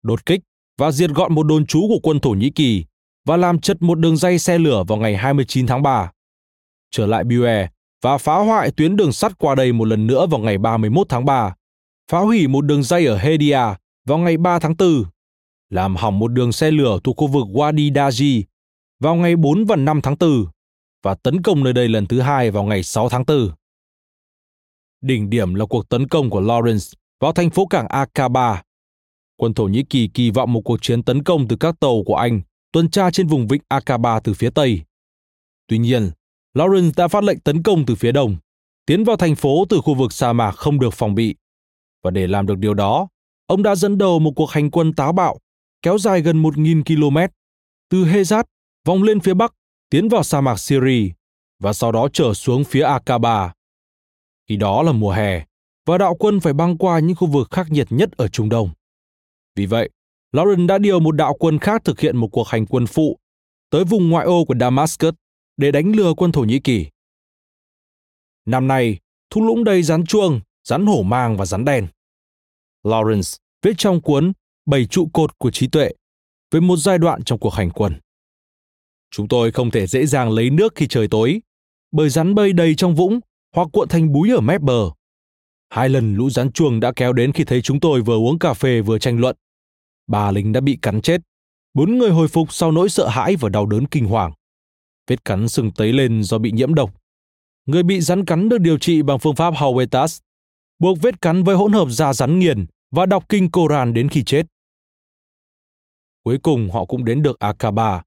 Đột 0.03 0.25
kích 0.25 0.41
và 0.77 0.91
diệt 0.91 1.09
gọn 1.09 1.35
một 1.35 1.43
đồn 1.43 1.65
trú 1.65 1.87
của 1.87 1.99
quân 2.03 2.19
Thổ 2.19 2.29
Nhĩ 2.29 2.49
Kỳ 2.49 2.85
và 3.25 3.37
làm 3.37 3.59
chật 3.59 3.81
một 3.81 3.99
đường 3.99 4.17
dây 4.17 4.39
xe 4.39 4.57
lửa 4.57 4.83
vào 4.87 4.97
ngày 4.97 5.17
29 5.17 5.67
tháng 5.67 5.83
3. 5.83 6.11
Trở 6.91 7.05
lại 7.05 7.23
Bue 7.23 7.67
và 8.01 8.17
phá 8.17 8.35
hoại 8.35 8.71
tuyến 8.71 8.95
đường 8.95 9.11
sắt 9.11 9.37
qua 9.37 9.55
đây 9.55 9.73
một 9.73 9.85
lần 9.85 10.07
nữa 10.07 10.25
vào 10.27 10.39
ngày 10.39 10.57
31 10.57 11.09
tháng 11.09 11.25
3, 11.25 11.55
phá 12.11 12.19
hủy 12.19 12.47
một 12.47 12.61
đường 12.61 12.83
dây 12.83 13.05
ở 13.05 13.17
Hedia 13.17 13.61
vào 14.05 14.17
ngày 14.17 14.37
3 14.37 14.59
tháng 14.59 14.75
4, 14.77 15.03
làm 15.69 15.95
hỏng 15.95 16.19
một 16.19 16.27
đường 16.27 16.51
xe 16.51 16.71
lửa 16.71 16.99
thuộc 17.03 17.17
khu 17.17 17.27
vực 17.27 17.47
Wadi 17.47 17.91
Daji 17.93 18.43
vào 19.03 19.15
ngày 19.15 19.35
4 19.35 19.65
và 19.65 19.75
5 19.75 20.01
tháng 20.01 20.15
4 20.19 20.45
và 21.03 21.15
tấn 21.15 21.41
công 21.41 21.63
nơi 21.63 21.73
đây 21.73 21.87
lần 21.87 22.05
thứ 22.05 22.21
hai 22.21 22.51
vào 22.51 22.63
ngày 22.63 22.83
6 22.83 23.09
tháng 23.09 23.23
4. 23.27 23.49
Đỉnh 25.01 25.29
điểm 25.29 25.53
là 25.53 25.65
cuộc 25.65 25.89
tấn 25.89 26.07
công 26.07 26.29
của 26.29 26.41
Lawrence 26.41 26.93
vào 27.19 27.33
thành 27.33 27.49
phố 27.49 27.65
cảng 27.65 27.87
Aqaba. 27.87 28.61
Quân 29.37 29.53
Thổ 29.53 29.63
Nhĩ 29.63 29.83
Kỳ 29.83 30.07
kỳ 30.07 30.31
vọng 30.31 30.53
một 30.53 30.61
cuộc 30.61 30.81
chiến 30.81 31.03
tấn 31.03 31.23
công 31.23 31.47
từ 31.47 31.55
các 31.59 31.79
tàu 31.79 32.03
của 32.05 32.15
Anh 32.15 32.41
tuần 32.71 32.89
tra 32.89 33.11
trên 33.11 33.27
vùng 33.27 33.47
vịnh 33.47 33.61
Aqaba 33.67 34.19
từ 34.19 34.33
phía 34.33 34.49
Tây. 34.49 34.81
Tuy 35.67 35.77
nhiên, 35.77 36.11
Lawrence 36.57 36.91
đã 36.95 37.07
phát 37.07 37.23
lệnh 37.23 37.39
tấn 37.39 37.63
công 37.63 37.85
từ 37.85 37.95
phía 37.95 38.11
đông, 38.11 38.35
tiến 38.85 39.03
vào 39.03 39.15
thành 39.15 39.35
phố 39.35 39.65
từ 39.69 39.81
khu 39.81 39.93
vực 39.93 40.13
sa 40.13 40.33
mạc 40.33 40.51
không 40.51 40.79
được 40.79 40.93
phòng 40.93 41.15
bị. 41.15 41.35
Và 42.03 42.11
để 42.11 42.27
làm 42.27 42.45
được 42.45 42.57
điều 42.57 42.73
đó, 42.73 43.07
ông 43.47 43.63
đã 43.63 43.75
dẫn 43.75 43.97
đầu 43.97 44.19
một 44.19 44.31
cuộc 44.35 44.51
hành 44.51 44.71
quân 44.71 44.93
táo 44.93 45.13
bạo 45.13 45.37
kéo 45.81 45.97
dài 45.97 46.21
gần 46.21 46.43
1.000 46.43 46.83
km 46.83 47.17
từ 47.89 48.05
Hezat 48.05 48.43
vòng 48.85 49.03
lên 49.03 49.19
phía 49.19 49.33
bắc 49.33 49.53
tiến 49.89 50.09
vào 50.09 50.23
sa 50.23 50.41
mạc 50.41 50.59
Syria 50.59 51.09
và 51.59 51.73
sau 51.73 51.91
đó 51.91 52.07
trở 52.13 52.33
xuống 52.33 52.63
phía 52.63 52.83
Aqaba. 52.83 53.53
Khi 54.49 54.57
đó 54.57 54.83
là 54.83 54.91
mùa 54.91 55.11
hè 55.11 55.45
và 55.85 55.97
đạo 55.97 56.15
quân 56.19 56.39
phải 56.39 56.53
băng 56.53 56.77
qua 56.77 56.99
những 56.99 57.15
khu 57.15 57.27
vực 57.27 57.47
khắc 57.51 57.71
nghiệt 57.71 57.87
nhất 57.89 58.09
ở 58.17 58.27
Trung 58.27 58.49
Đông. 58.49 58.69
Vì 59.55 59.65
vậy, 59.65 59.89
Lauren 60.31 60.67
đã 60.67 60.77
điều 60.77 60.99
một 60.99 61.11
đạo 61.11 61.35
quân 61.39 61.59
khác 61.59 61.81
thực 61.85 61.99
hiện 61.99 62.17
một 62.17 62.27
cuộc 62.31 62.47
hành 62.47 62.65
quân 62.65 62.87
phụ 62.87 63.17
tới 63.69 63.83
vùng 63.83 64.09
ngoại 64.09 64.25
ô 64.25 64.45
của 64.45 64.55
Damascus 64.59 65.13
để 65.57 65.71
đánh 65.71 65.91
lừa 65.95 66.13
quân 66.13 66.31
Thổ 66.31 66.41
Nhĩ 66.41 66.59
Kỳ. 66.59 66.87
Năm 68.45 68.67
nay, 68.67 68.99
thung 69.29 69.43
lũng 69.43 69.63
đầy 69.63 69.83
rắn 69.83 70.05
chuông, 70.05 70.41
rắn 70.63 70.85
hổ 70.85 71.01
mang 71.01 71.37
và 71.37 71.45
rắn 71.45 71.65
đen. 71.65 71.87
Lawrence 72.83 73.37
viết 73.61 73.73
trong 73.77 74.01
cuốn 74.01 74.33
Bảy 74.65 74.85
trụ 74.85 75.09
cột 75.13 75.37
của 75.37 75.51
trí 75.51 75.67
tuệ 75.67 75.91
về 76.51 76.59
một 76.59 76.77
giai 76.77 76.97
đoạn 76.97 77.23
trong 77.23 77.39
cuộc 77.39 77.49
hành 77.53 77.69
quân. 77.69 77.99
Chúng 79.15 79.27
tôi 79.27 79.51
không 79.51 79.71
thể 79.71 79.87
dễ 79.87 80.05
dàng 80.05 80.31
lấy 80.31 80.49
nước 80.49 80.73
khi 80.75 80.87
trời 80.87 81.07
tối, 81.07 81.41
bởi 81.91 82.09
rắn 82.09 82.35
bơi 82.35 82.53
đầy 82.53 82.75
trong 82.75 82.95
vũng 82.95 83.19
hoặc 83.55 83.67
cuộn 83.73 83.87
thành 83.87 84.11
búi 84.11 84.31
ở 84.31 84.41
mép 84.41 84.61
bờ. 84.61 84.89
Hai 85.69 85.89
lần 85.89 86.15
lũ 86.15 86.29
rắn 86.29 86.51
chuồng 86.51 86.79
đã 86.79 86.91
kéo 86.95 87.13
đến 87.13 87.33
khi 87.33 87.43
thấy 87.43 87.61
chúng 87.61 87.79
tôi 87.79 88.01
vừa 88.01 88.17
uống 88.17 88.39
cà 88.39 88.53
phê 88.53 88.81
vừa 88.81 88.99
tranh 88.99 89.19
luận. 89.19 89.35
Ba 90.07 90.31
lính 90.31 90.51
đã 90.51 90.61
bị 90.61 90.77
cắn 90.81 91.01
chết. 91.01 91.21
Bốn 91.73 91.97
người 91.97 92.09
hồi 92.09 92.27
phục 92.27 92.53
sau 92.53 92.71
nỗi 92.71 92.89
sợ 92.89 93.07
hãi 93.07 93.35
và 93.35 93.49
đau 93.49 93.65
đớn 93.65 93.87
kinh 93.87 94.05
hoàng. 94.05 94.33
Vết 95.07 95.25
cắn 95.25 95.49
sưng 95.49 95.71
tấy 95.71 95.93
lên 95.93 96.23
do 96.23 96.37
bị 96.37 96.51
nhiễm 96.51 96.73
độc. 96.73 96.91
Người 97.65 97.83
bị 97.83 98.01
rắn 98.01 98.25
cắn 98.25 98.49
được 98.49 98.57
điều 98.57 98.77
trị 98.77 99.01
bằng 99.01 99.19
phương 99.19 99.35
pháp 99.35 99.53
Hawetas, 99.53 100.19
buộc 100.79 101.01
vết 101.01 101.21
cắn 101.21 101.43
với 101.43 101.55
hỗn 101.55 101.73
hợp 101.73 101.87
da 101.89 102.13
rắn 102.13 102.39
nghiền 102.39 102.65
và 102.91 103.05
đọc 103.05 103.25
kinh 103.29 103.51
Koran 103.51 103.93
đến 103.93 104.09
khi 104.09 104.23
chết. 104.23 104.45
Cuối 106.23 106.37
cùng 106.43 106.69
họ 106.71 106.85
cũng 106.85 107.05
đến 107.05 107.21
được 107.21 107.39
Akaba 107.39 108.01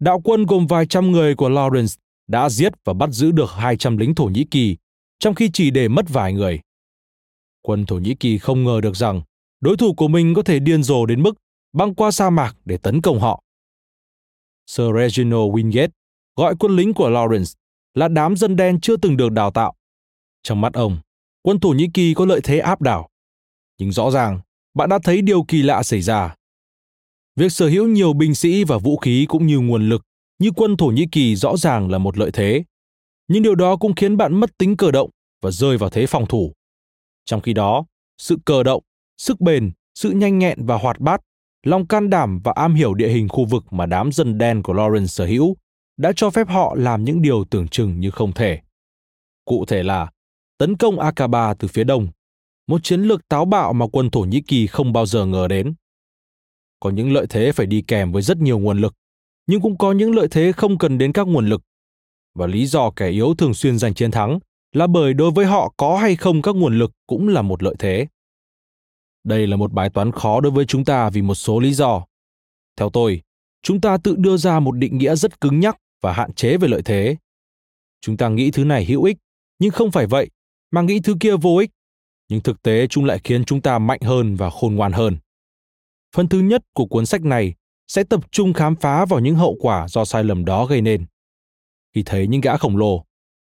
đạo 0.00 0.20
quân 0.24 0.46
gồm 0.46 0.66
vài 0.66 0.86
trăm 0.86 1.10
người 1.10 1.34
của 1.34 1.48
Lawrence 1.48 1.96
đã 2.28 2.50
giết 2.50 2.72
và 2.84 2.92
bắt 2.92 3.10
giữ 3.10 3.30
được 3.30 3.50
200 3.50 3.96
lính 3.96 4.14
Thổ 4.14 4.24
Nhĩ 4.24 4.44
Kỳ, 4.50 4.76
trong 5.18 5.34
khi 5.34 5.50
chỉ 5.52 5.70
để 5.70 5.88
mất 5.88 6.06
vài 6.08 6.32
người. 6.32 6.60
Quân 7.62 7.86
Thổ 7.86 7.96
Nhĩ 7.96 8.14
Kỳ 8.14 8.38
không 8.38 8.64
ngờ 8.64 8.80
được 8.82 8.96
rằng 8.96 9.22
đối 9.60 9.76
thủ 9.76 9.94
của 9.94 10.08
mình 10.08 10.34
có 10.34 10.42
thể 10.42 10.58
điên 10.58 10.82
rồ 10.82 11.06
đến 11.06 11.22
mức 11.22 11.34
băng 11.72 11.94
qua 11.94 12.10
sa 12.10 12.30
mạc 12.30 12.56
để 12.64 12.76
tấn 12.76 13.00
công 13.00 13.20
họ. 13.20 13.42
Sir 14.66 14.86
Reginald 14.96 15.52
Wingate 15.52 15.88
gọi 16.36 16.54
quân 16.58 16.76
lính 16.76 16.94
của 16.94 17.10
Lawrence 17.10 17.54
là 17.94 18.08
đám 18.08 18.36
dân 18.36 18.56
đen 18.56 18.80
chưa 18.80 18.96
từng 18.96 19.16
được 19.16 19.32
đào 19.32 19.50
tạo. 19.50 19.74
Trong 20.42 20.60
mắt 20.60 20.72
ông, 20.72 20.98
quân 21.42 21.60
Thổ 21.60 21.68
Nhĩ 21.68 21.88
Kỳ 21.94 22.14
có 22.14 22.26
lợi 22.26 22.40
thế 22.44 22.58
áp 22.58 22.82
đảo. 22.82 23.08
Nhưng 23.78 23.92
rõ 23.92 24.10
ràng, 24.10 24.40
bạn 24.74 24.88
đã 24.88 24.98
thấy 25.02 25.22
điều 25.22 25.42
kỳ 25.42 25.62
lạ 25.62 25.82
xảy 25.82 26.00
ra. 26.00 26.34
Việc 27.40 27.52
sở 27.52 27.68
hữu 27.68 27.88
nhiều 27.88 28.12
binh 28.12 28.34
sĩ 28.34 28.64
và 28.64 28.78
vũ 28.78 28.96
khí 28.96 29.26
cũng 29.28 29.46
như 29.46 29.58
nguồn 29.58 29.88
lực 29.88 30.02
như 30.38 30.50
quân 30.56 30.76
Thổ 30.76 30.86
Nhĩ 30.86 31.06
Kỳ 31.12 31.36
rõ 31.36 31.56
ràng 31.56 31.90
là 31.90 31.98
một 31.98 32.18
lợi 32.18 32.30
thế. 32.30 32.64
Nhưng 33.28 33.42
điều 33.42 33.54
đó 33.54 33.76
cũng 33.76 33.94
khiến 33.94 34.16
bạn 34.16 34.40
mất 34.40 34.58
tính 34.58 34.76
cơ 34.76 34.90
động 34.90 35.10
và 35.42 35.50
rơi 35.50 35.76
vào 35.76 35.90
thế 35.90 36.06
phòng 36.06 36.26
thủ. 36.26 36.52
Trong 37.24 37.40
khi 37.40 37.52
đó, 37.52 37.84
sự 38.18 38.36
cơ 38.44 38.62
động, 38.62 38.82
sức 39.18 39.40
bền, 39.40 39.70
sự 39.94 40.10
nhanh 40.10 40.38
nhẹn 40.38 40.66
và 40.66 40.78
hoạt 40.78 41.00
bát, 41.00 41.20
lòng 41.66 41.86
can 41.86 42.10
đảm 42.10 42.40
và 42.44 42.52
am 42.56 42.74
hiểu 42.74 42.94
địa 42.94 43.08
hình 43.08 43.28
khu 43.28 43.44
vực 43.44 43.64
mà 43.70 43.86
đám 43.86 44.12
dân 44.12 44.38
đen 44.38 44.62
của 44.62 44.74
Lawrence 44.74 45.06
sở 45.06 45.26
hữu 45.26 45.56
đã 45.96 46.12
cho 46.16 46.30
phép 46.30 46.48
họ 46.48 46.74
làm 46.78 47.04
những 47.04 47.22
điều 47.22 47.44
tưởng 47.44 47.68
chừng 47.68 48.00
như 48.00 48.10
không 48.10 48.32
thể. 48.32 48.60
Cụ 49.44 49.64
thể 49.64 49.82
là 49.82 50.10
tấn 50.58 50.76
công 50.76 51.00
Akaba 51.00 51.54
từ 51.54 51.68
phía 51.68 51.84
đông, 51.84 52.08
một 52.66 52.84
chiến 52.84 53.02
lược 53.02 53.28
táo 53.28 53.44
bạo 53.44 53.72
mà 53.72 53.86
quân 53.92 54.10
Thổ 54.10 54.20
Nhĩ 54.20 54.40
Kỳ 54.40 54.66
không 54.66 54.92
bao 54.92 55.06
giờ 55.06 55.26
ngờ 55.26 55.48
đến. 55.48 55.74
Có 56.80 56.90
những 56.90 57.12
lợi 57.12 57.26
thế 57.30 57.52
phải 57.52 57.66
đi 57.66 57.82
kèm 57.86 58.12
với 58.12 58.22
rất 58.22 58.38
nhiều 58.38 58.58
nguồn 58.58 58.78
lực, 58.78 58.94
nhưng 59.46 59.60
cũng 59.60 59.78
có 59.78 59.92
những 59.92 60.14
lợi 60.14 60.28
thế 60.30 60.52
không 60.52 60.78
cần 60.78 60.98
đến 60.98 61.12
các 61.12 61.26
nguồn 61.26 61.48
lực. 61.48 61.62
Và 62.34 62.46
lý 62.46 62.66
do 62.66 62.90
kẻ 62.90 63.08
yếu 63.08 63.34
thường 63.34 63.54
xuyên 63.54 63.78
giành 63.78 63.94
chiến 63.94 64.10
thắng 64.10 64.38
là 64.72 64.86
bởi 64.86 65.14
đối 65.14 65.30
với 65.30 65.46
họ 65.46 65.74
có 65.76 65.98
hay 65.98 66.16
không 66.16 66.42
các 66.42 66.56
nguồn 66.56 66.78
lực 66.78 66.92
cũng 67.06 67.28
là 67.28 67.42
một 67.42 67.62
lợi 67.62 67.74
thế. 67.78 68.06
Đây 69.24 69.46
là 69.46 69.56
một 69.56 69.72
bài 69.72 69.90
toán 69.90 70.12
khó 70.12 70.40
đối 70.40 70.52
với 70.52 70.64
chúng 70.64 70.84
ta 70.84 71.10
vì 71.10 71.22
một 71.22 71.34
số 71.34 71.60
lý 71.60 71.72
do. 71.72 72.04
Theo 72.76 72.90
tôi, 72.90 73.22
chúng 73.62 73.80
ta 73.80 73.96
tự 73.96 74.16
đưa 74.18 74.36
ra 74.36 74.60
một 74.60 74.72
định 74.72 74.98
nghĩa 74.98 75.16
rất 75.16 75.40
cứng 75.40 75.60
nhắc 75.60 75.76
và 76.02 76.12
hạn 76.12 76.32
chế 76.32 76.56
về 76.56 76.68
lợi 76.68 76.82
thế. 76.84 77.16
Chúng 78.00 78.16
ta 78.16 78.28
nghĩ 78.28 78.50
thứ 78.50 78.64
này 78.64 78.84
hữu 78.84 79.04
ích, 79.04 79.16
nhưng 79.58 79.70
không 79.70 79.90
phải 79.90 80.06
vậy, 80.06 80.30
mà 80.70 80.82
nghĩ 80.82 81.00
thứ 81.00 81.14
kia 81.20 81.36
vô 81.36 81.56
ích. 81.56 81.70
Nhưng 82.28 82.40
thực 82.40 82.62
tế 82.62 82.86
chúng 82.86 83.04
lại 83.04 83.20
khiến 83.24 83.44
chúng 83.44 83.60
ta 83.60 83.78
mạnh 83.78 84.00
hơn 84.02 84.36
và 84.36 84.50
khôn 84.50 84.74
ngoan 84.74 84.92
hơn. 84.92 85.16
Phần 86.16 86.28
thứ 86.28 86.40
nhất 86.40 86.64
của 86.72 86.86
cuốn 86.86 87.06
sách 87.06 87.22
này 87.22 87.54
sẽ 87.88 88.04
tập 88.04 88.32
trung 88.32 88.52
khám 88.52 88.76
phá 88.76 89.04
vào 89.04 89.20
những 89.20 89.34
hậu 89.34 89.56
quả 89.60 89.88
do 89.88 90.04
sai 90.04 90.24
lầm 90.24 90.44
đó 90.44 90.66
gây 90.66 90.80
nên. 90.80 91.06
Khi 91.94 92.02
thấy 92.06 92.26
những 92.26 92.40
gã 92.40 92.56
khổng 92.56 92.76
lồ, 92.76 93.04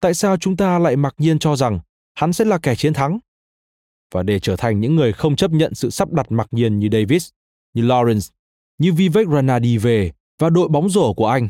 tại 0.00 0.14
sao 0.14 0.36
chúng 0.36 0.56
ta 0.56 0.78
lại 0.78 0.96
mặc 0.96 1.14
nhiên 1.18 1.38
cho 1.38 1.56
rằng 1.56 1.80
hắn 2.14 2.32
sẽ 2.32 2.44
là 2.44 2.58
kẻ 2.58 2.74
chiến 2.74 2.94
thắng? 2.94 3.18
Và 4.14 4.22
để 4.22 4.40
trở 4.40 4.56
thành 4.56 4.80
những 4.80 4.96
người 4.96 5.12
không 5.12 5.36
chấp 5.36 5.50
nhận 5.50 5.74
sự 5.74 5.90
sắp 5.90 6.12
đặt 6.12 6.32
mặc 6.32 6.48
nhiên 6.50 6.78
như 6.78 6.88
Davis, 6.92 7.30
như 7.74 7.82
Lawrence, 7.82 8.30
như 8.78 8.92
Vivek 8.92 9.28
Ranadi 9.28 9.78
về 9.78 10.12
và 10.38 10.50
đội 10.50 10.68
bóng 10.68 10.90
rổ 10.90 11.12
của 11.12 11.26
anh, 11.26 11.48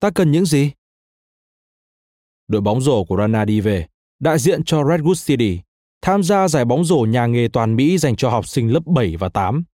ta 0.00 0.10
cần 0.10 0.32
những 0.32 0.46
gì? 0.46 0.70
Đội 2.48 2.60
bóng 2.60 2.80
rổ 2.80 3.04
của 3.04 3.16
Ranadi 3.16 3.60
về, 3.60 3.86
đại 4.20 4.38
diện 4.38 4.64
cho 4.64 4.82
Redwood 4.82 5.26
City, 5.26 5.60
tham 6.02 6.22
gia 6.22 6.48
giải 6.48 6.64
bóng 6.64 6.84
rổ 6.84 6.98
nhà 6.98 7.26
nghề 7.26 7.48
toàn 7.52 7.76
Mỹ 7.76 7.98
dành 7.98 8.16
cho 8.16 8.30
học 8.30 8.46
sinh 8.46 8.72
lớp 8.72 8.86
7 8.86 9.16
và 9.16 9.28
8 9.28 9.64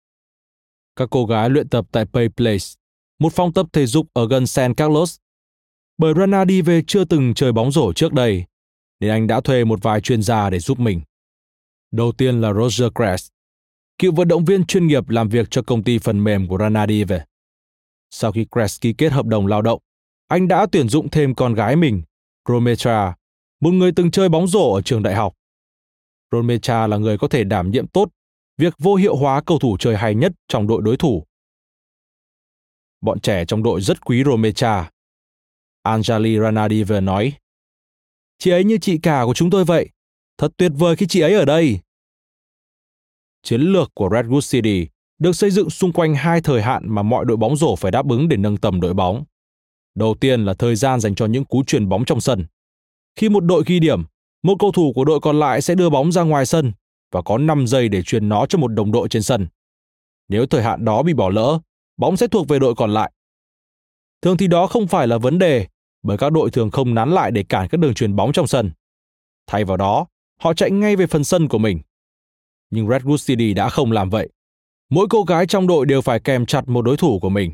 các 0.95 1.09
cô 1.11 1.25
gái 1.25 1.49
luyện 1.49 1.69
tập 1.69 1.85
tại 1.91 2.05
Pay 2.05 2.29
Place 2.29 2.65
một 3.19 3.33
phòng 3.33 3.53
tập 3.53 3.65
thể 3.73 3.85
dục 3.85 4.07
ở 4.13 4.27
gần 4.27 4.47
San 4.47 4.73
Carlos. 4.73 5.17
Bởi 5.97 6.13
Rana 6.17 6.43
Diwe 6.43 6.81
chưa 6.87 7.05
từng 7.05 7.33
chơi 7.33 7.51
bóng 7.51 7.71
rổ 7.71 7.93
trước 7.93 8.13
đây, 8.13 8.45
nên 8.99 9.09
anh 9.11 9.27
đã 9.27 9.41
thuê 9.41 9.63
một 9.63 9.79
vài 9.83 10.01
chuyên 10.01 10.21
gia 10.21 10.49
để 10.49 10.59
giúp 10.59 10.79
mình. 10.79 11.01
Đầu 11.91 12.11
tiên 12.11 12.41
là 12.41 12.53
Roger 12.53 12.87
Kress, 12.95 13.27
cựu 13.99 14.11
vận 14.11 14.27
động 14.27 14.45
viên 14.45 14.65
chuyên 14.65 14.87
nghiệp 14.87 15.09
làm 15.09 15.29
việc 15.29 15.47
cho 15.51 15.61
công 15.61 15.83
ty 15.83 15.97
phần 15.97 16.23
mềm 16.23 16.47
của 16.47 16.57
Ranadive. 16.57 17.25
Sau 18.09 18.31
khi 18.31 18.45
Kress 18.51 18.81
ký 18.81 18.93
kết 18.93 19.11
hợp 19.11 19.25
đồng 19.25 19.47
lao 19.47 19.61
động, 19.61 19.79
anh 20.27 20.47
đã 20.47 20.65
tuyển 20.71 20.89
dụng 20.89 21.09
thêm 21.09 21.35
con 21.35 21.53
gái 21.53 21.75
mình, 21.75 22.03
Rometra, 22.49 23.15
một 23.61 23.71
người 23.71 23.91
từng 23.95 24.11
chơi 24.11 24.29
bóng 24.29 24.47
rổ 24.47 24.73
ở 24.73 24.81
trường 24.81 25.03
đại 25.03 25.15
học. 25.15 25.33
Rometra 26.31 26.87
là 26.87 26.97
người 26.97 27.17
có 27.17 27.27
thể 27.27 27.43
đảm 27.43 27.71
nhiệm 27.71 27.87
tốt 27.87 28.09
việc 28.57 28.73
vô 28.79 28.95
hiệu 28.95 29.15
hóa 29.15 29.41
cầu 29.45 29.59
thủ 29.59 29.77
chơi 29.79 29.97
hay 29.97 30.15
nhất 30.15 30.31
trong 30.47 30.67
đội 30.67 30.81
đối 30.81 30.97
thủ. 30.97 31.23
Bọn 33.01 33.19
trẻ 33.19 33.45
trong 33.45 33.63
đội 33.63 33.81
rất 33.81 34.05
quý 34.05 34.23
Romecha. 34.23 34.91
Anjali 35.87 36.85
vừa 36.85 36.99
nói, 36.99 37.33
Chị 38.37 38.51
ấy 38.51 38.63
như 38.63 38.77
chị 38.77 38.97
cả 38.97 39.23
của 39.25 39.33
chúng 39.33 39.49
tôi 39.49 39.65
vậy. 39.65 39.89
Thật 40.37 40.51
tuyệt 40.57 40.71
vời 40.75 40.95
khi 40.95 41.05
chị 41.09 41.19
ấy 41.19 41.33
ở 41.33 41.45
đây. 41.45 41.79
Chiến 43.43 43.61
lược 43.61 43.91
của 43.93 44.09
Redwood 44.09 44.51
City 44.51 44.87
được 45.19 45.33
xây 45.33 45.51
dựng 45.51 45.69
xung 45.69 45.93
quanh 45.93 46.15
hai 46.15 46.41
thời 46.41 46.61
hạn 46.61 46.83
mà 46.85 47.01
mọi 47.01 47.25
đội 47.25 47.37
bóng 47.37 47.55
rổ 47.55 47.75
phải 47.75 47.91
đáp 47.91 48.09
ứng 48.09 48.29
để 48.29 48.37
nâng 48.37 48.57
tầm 48.57 48.81
đội 48.81 48.93
bóng. 48.93 49.23
Đầu 49.95 50.15
tiên 50.19 50.45
là 50.45 50.53
thời 50.53 50.75
gian 50.75 50.99
dành 50.99 51.15
cho 51.15 51.25
những 51.25 51.45
cú 51.45 51.63
truyền 51.63 51.89
bóng 51.89 52.05
trong 52.05 52.21
sân. 52.21 52.45
Khi 53.15 53.29
một 53.29 53.39
đội 53.39 53.63
ghi 53.65 53.79
điểm, 53.79 54.03
một 54.43 54.55
cầu 54.59 54.71
thủ 54.71 54.93
của 54.95 55.05
đội 55.05 55.19
còn 55.19 55.39
lại 55.39 55.61
sẽ 55.61 55.75
đưa 55.75 55.89
bóng 55.89 56.11
ra 56.11 56.21
ngoài 56.21 56.45
sân 56.45 56.73
và 57.13 57.21
có 57.21 57.37
5 57.37 57.67
giây 57.67 57.89
để 57.89 58.01
truyền 58.01 58.29
nó 58.29 58.45
cho 58.45 58.57
một 58.57 58.67
đồng 58.67 58.91
đội 58.91 59.09
trên 59.09 59.23
sân. 59.23 59.47
Nếu 60.29 60.45
thời 60.45 60.63
hạn 60.63 60.85
đó 60.85 61.03
bị 61.03 61.13
bỏ 61.13 61.29
lỡ, 61.29 61.59
bóng 61.97 62.17
sẽ 62.17 62.27
thuộc 62.27 62.47
về 62.47 62.59
đội 62.59 62.75
còn 62.75 62.93
lại. 62.93 63.11
Thường 64.21 64.37
thì 64.37 64.47
đó 64.47 64.67
không 64.67 64.87
phải 64.87 65.07
là 65.07 65.17
vấn 65.17 65.39
đề, 65.39 65.67
bởi 66.03 66.17
các 66.17 66.31
đội 66.31 66.51
thường 66.51 66.71
không 66.71 66.93
nán 66.93 67.11
lại 67.11 67.31
để 67.31 67.43
cản 67.49 67.67
các 67.69 67.79
đường 67.79 67.93
truyền 67.93 68.15
bóng 68.15 68.33
trong 68.33 68.47
sân. 68.47 68.71
Thay 69.47 69.65
vào 69.65 69.77
đó, 69.77 70.05
họ 70.39 70.53
chạy 70.53 70.71
ngay 70.71 70.95
về 70.95 71.07
phần 71.07 71.23
sân 71.23 71.47
của 71.47 71.57
mình. 71.57 71.81
Nhưng 72.69 72.87
Redwood 72.87 73.27
City 73.27 73.53
đã 73.53 73.69
không 73.69 73.91
làm 73.91 74.09
vậy. 74.09 74.29
Mỗi 74.89 75.07
cô 75.09 75.23
gái 75.23 75.45
trong 75.45 75.67
đội 75.67 75.85
đều 75.85 76.01
phải 76.01 76.19
kèm 76.19 76.45
chặt 76.45 76.67
một 76.67 76.81
đối 76.81 76.97
thủ 76.97 77.19
của 77.19 77.29
mình. 77.29 77.53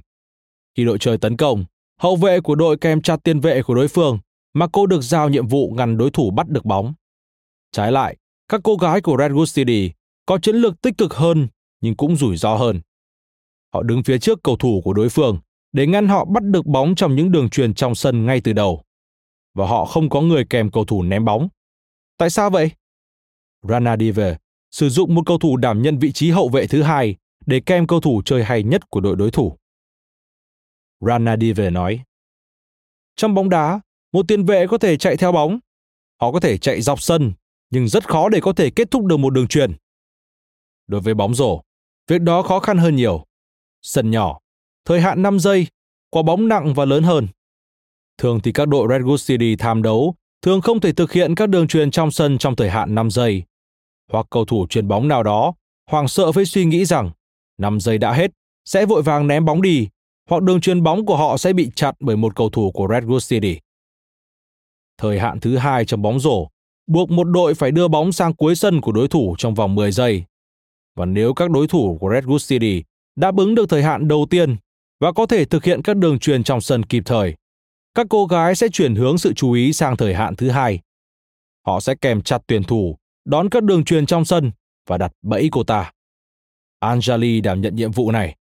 Khi 0.78 0.86
đội 0.86 0.97
chơi 0.99 1.18
tấn 1.18 1.38
công, 1.38 1.66
hậu 1.99 2.16
vệ 2.16 2.39
của 2.41 2.55
đội 2.55 2.78
kèm 2.78 3.01
chặt 3.01 3.20
tiền 3.24 3.39
vệ 3.39 3.62
của 3.64 3.76
đối 3.76 3.88
phương 3.88 4.20
mà 4.53 4.68
cô 4.72 4.86
được 4.86 5.01
giao 5.01 5.30
nhiệm 5.30 5.47
vụ 5.47 5.74
ngăn 5.78 5.97
đối 5.97 6.12
thủ 6.12 6.32
bắt 6.32 6.49
được 6.49 6.66
bóng. 6.66 6.93
Trái 7.72 7.91
lại, 7.91 8.18
các 8.50 8.62
cô 8.64 8.76
gái 8.76 9.02
của 9.02 9.18
Redwood 9.18 9.56
City 9.56 9.91
có 10.26 10.39
chiến 10.41 10.56
lược 10.56 10.82
tích 10.82 10.97
cực 10.97 11.14
hơn 11.14 11.47
nhưng 11.82 11.95
cũng 11.95 12.16
rủi 12.16 12.38
ro 12.38 12.56
hơn. 12.56 12.82
Họ 13.74 13.84
đứng 13.84 14.04
phía 14.04 14.20
trước 14.20 14.39
cầu 14.43 14.56
thủ 14.58 14.82
của 14.84 14.93
đối 14.93 15.10
phương 15.10 15.39
để 15.72 15.88
ngăn 15.88 16.08
họ 16.08 16.26
bắt 16.26 16.43
được 16.43 16.66
bóng 16.66 16.95
trong 16.95 17.16
những 17.16 17.32
đường 17.32 17.50
truyền 17.50 17.74
trong 17.74 17.95
sân 17.95 18.26
ngay 18.26 18.41
từ 18.43 18.54
đầu. 18.54 18.84
Và 19.54 19.68
họ 19.68 19.86
không 19.86 20.10
có 20.10 20.22
người 20.22 20.45
kèm 20.50 20.72
cầu 20.72 20.86
thủ 20.86 21.04
ném 21.04 21.26
bóng. 21.26 21.47
Tại 22.18 22.30
sao 22.30 22.50
vậy? 22.50 22.72
Rana 23.64 23.97
Diver 23.97 24.36
sử 24.72 24.89
dụng 24.89 25.16
một 25.16 25.22
cầu 25.26 25.38
thủ 25.38 25.58
đảm 25.58 25.82
nhận 25.82 26.00
vị 26.00 26.12
trí 26.12 26.30
hậu 26.32 26.50
vệ 26.50 26.68
thứ 26.68 26.82
hai 26.82 27.16
để 27.45 27.62
kèm 27.66 27.88
cầu 27.88 28.02
thủ 28.02 28.22
chơi 28.26 28.43
hay 28.43 28.64
nhất 28.64 28.89
của 28.89 29.00
đội 29.00 29.16
đối 29.16 29.32
thủ. 29.32 29.58
Rana 31.00 31.38
Diver 31.38 31.74
nói, 31.74 32.00
Trong 33.16 33.34
bóng 33.34 33.50
đá, 33.50 33.82
một 34.14 34.28
tiền 34.28 34.45
vệ 34.45 34.68
có 34.68 34.78
thể 34.78 34.97
chạy 34.97 35.18
theo 35.18 35.32
bóng. 35.32 35.60
Họ 36.22 36.32
có 36.32 36.39
thể 36.39 36.58
chạy 36.58 36.82
dọc 36.82 37.02
sân, 37.02 37.34
nhưng 37.70 37.88
rất 37.88 38.07
khó 38.07 38.30
để 38.30 38.39
có 38.41 38.53
thể 38.53 38.70
kết 38.70 38.91
thúc 38.91 39.05
được 39.05 39.17
một 39.17 39.30
đường 39.30 39.47
truyền. 39.47 39.74
Đối 40.88 41.01
với 41.01 41.13
bóng 41.13 41.36
rổ, 41.36 41.61
việc 42.07 42.22
đó 42.22 42.41
khó 42.41 42.59
khăn 42.59 42.78
hơn 42.78 42.95
nhiều. 42.95 43.26
Sân 43.82 44.11
nhỏ, 44.11 44.39
thời 44.86 45.01
hạn 45.01 45.22
5 45.22 45.39
giây, 45.39 45.67
quả 46.09 46.22
bóng 46.22 46.47
nặng 46.47 46.74
và 46.74 46.86
lớn 46.86 47.03
hơn. 47.03 47.28
Thường 48.17 48.39
thì 48.43 48.51
các 48.51 48.67
đội 48.67 48.88
Redwood 48.88 49.28
City 49.28 49.55
tham 49.55 49.84
đấu 49.84 50.15
thường 50.41 50.61
không 50.61 50.80
thể 50.80 50.91
thực 50.93 51.11
hiện 51.11 51.36
các 51.36 51.49
đường 51.49 51.67
truyền 51.67 51.91
trong 51.91 52.11
sân 52.11 52.38
trong 52.38 52.55
thời 52.55 52.70
hạn 52.70 52.95
5 52.95 53.11
giây. 53.11 53.43
Hoặc 54.11 54.26
cầu 54.30 54.45
thủ 54.45 54.67
truyền 54.67 54.88
bóng 54.88 55.07
nào 55.07 55.24
đó 55.24 55.53
hoảng 55.89 56.07
sợ 56.07 56.32
với 56.32 56.45
suy 56.45 56.65
nghĩ 56.65 56.86
rằng 56.86 57.11
5 57.57 57.80
giây 57.80 57.97
đã 57.97 58.13
hết, 58.13 58.32
sẽ 58.65 58.86
vội 58.86 59.01
vàng 59.01 59.28
ném 59.28 59.45
bóng 59.45 59.61
đi, 59.61 59.88
hoặc 60.30 60.43
đường 60.43 60.61
truyền 60.61 60.84
bóng 60.84 61.05
của 61.05 61.17
họ 61.17 61.38
sẽ 61.38 61.53
bị 61.53 61.72
chặn 61.76 61.95
bởi 61.99 62.17
một 62.17 62.36
cầu 62.36 62.49
thủ 62.49 62.72
của 62.72 62.88
Redwood 62.88 63.30
City. 63.30 63.59
Thời 64.97 65.20
hạn 65.20 65.39
thứ 65.39 65.57
hai 65.57 65.86
trong 65.86 66.01
bóng 66.01 66.20
rổ 66.20 66.47
buộc 66.90 67.12
một 67.12 67.24
đội 67.24 67.54
phải 67.54 67.72
đưa 67.72 67.88
bóng 67.88 68.12
sang 68.12 68.34
cuối 68.34 68.56
sân 68.56 68.82
của 68.82 68.92
đối 68.92 69.08
thủ 69.08 69.36
trong 69.38 69.54
vòng 69.54 69.76
10 69.76 69.92
giây. 69.92 70.24
Và 70.96 71.06
nếu 71.06 71.34
các 71.34 71.52
đối 71.52 71.68
thủ 71.68 71.98
của 72.02 72.10
Redwood 72.10 72.50
City 72.50 72.84
đáp 73.16 73.38
ứng 73.38 73.56
được 73.56 73.70
thời 73.70 73.84
hạn 73.84 74.08
đầu 74.08 74.28
tiên 74.30 74.56
và 75.00 75.12
có 75.12 75.26
thể 75.26 75.46
thực 75.46 75.64
hiện 75.64 75.82
các 75.82 75.98
đường 75.98 76.20
truyền 76.20 76.44
trong 76.44 76.62
sân 76.62 76.84
kịp 76.84 77.04
thời, 77.06 77.36
các 77.96 78.08
cô 78.10 78.26
gái 78.26 78.56
sẽ 78.56 78.68
chuyển 78.68 78.96
hướng 78.96 79.18
sự 79.18 79.34
chú 79.34 79.52
ý 79.52 79.74
sang 79.74 79.98
thời 79.98 80.14
hạn 80.14 80.36
thứ 80.36 80.50
hai. 80.50 80.80
Họ 81.66 81.80
sẽ 81.80 81.96
kèm 82.02 82.22
chặt 82.22 82.42
tuyển 82.48 82.64
thủ, 82.64 82.98
đón 83.26 83.50
các 83.50 83.64
đường 83.64 83.84
truyền 83.84 84.06
trong 84.06 84.26
sân 84.26 84.52
và 84.88 84.98
đặt 84.98 85.12
bẫy 85.22 85.50
cô 85.52 85.64
ta. 85.64 85.92
Anjali 86.84 87.42
đảm 87.42 87.62
nhận 87.62 87.76
nhiệm 87.76 87.92
vụ 87.92 88.12
này. 88.12 88.36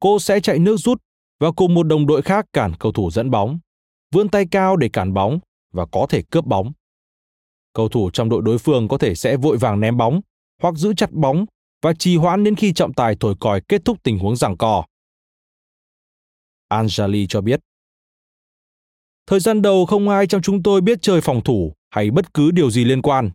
Cô 0.00 0.18
sẽ 0.18 0.40
chạy 0.40 0.58
nước 0.58 0.76
rút 0.76 1.02
và 1.40 1.50
cùng 1.50 1.74
một 1.74 1.82
đồng 1.82 2.06
đội 2.06 2.22
khác 2.22 2.46
cản 2.52 2.72
cầu 2.78 2.92
thủ 2.92 3.10
dẫn 3.10 3.30
bóng, 3.30 3.58
vươn 4.14 4.28
tay 4.28 4.46
cao 4.50 4.76
để 4.76 4.88
cản 4.88 5.14
bóng 5.14 5.38
và 5.72 5.86
có 5.86 6.06
thể 6.08 6.22
cướp 6.30 6.44
bóng. 6.44 6.72
Cầu 7.76 7.88
thủ 7.88 8.10
trong 8.10 8.28
đội 8.28 8.42
đối 8.44 8.58
phương 8.58 8.88
có 8.88 8.98
thể 8.98 9.14
sẽ 9.14 9.36
vội 9.36 9.56
vàng 9.56 9.80
ném 9.80 9.96
bóng 9.96 10.20
hoặc 10.62 10.74
giữ 10.74 10.94
chặt 10.94 11.12
bóng 11.12 11.46
và 11.82 11.92
trì 11.92 12.16
hoãn 12.16 12.44
đến 12.44 12.54
khi 12.54 12.72
trọng 12.72 12.92
tài 12.92 13.16
thổi 13.20 13.34
còi 13.40 13.60
kết 13.68 13.84
thúc 13.84 13.98
tình 14.02 14.18
huống 14.18 14.36
giằng 14.36 14.56
co. 14.56 14.84
Anjali 16.68 17.26
cho 17.28 17.40
biết. 17.40 17.60
Thời 19.26 19.40
gian 19.40 19.62
đầu 19.62 19.86
không 19.86 20.08
ai 20.08 20.26
trong 20.26 20.42
chúng 20.42 20.62
tôi 20.62 20.80
biết 20.80 20.98
chơi 21.02 21.20
phòng 21.20 21.40
thủ 21.44 21.72
hay 21.90 22.10
bất 22.10 22.34
cứ 22.34 22.50
điều 22.50 22.70
gì 22.70 22.84
liên 22.84 23.02
quan. 23.02 23.30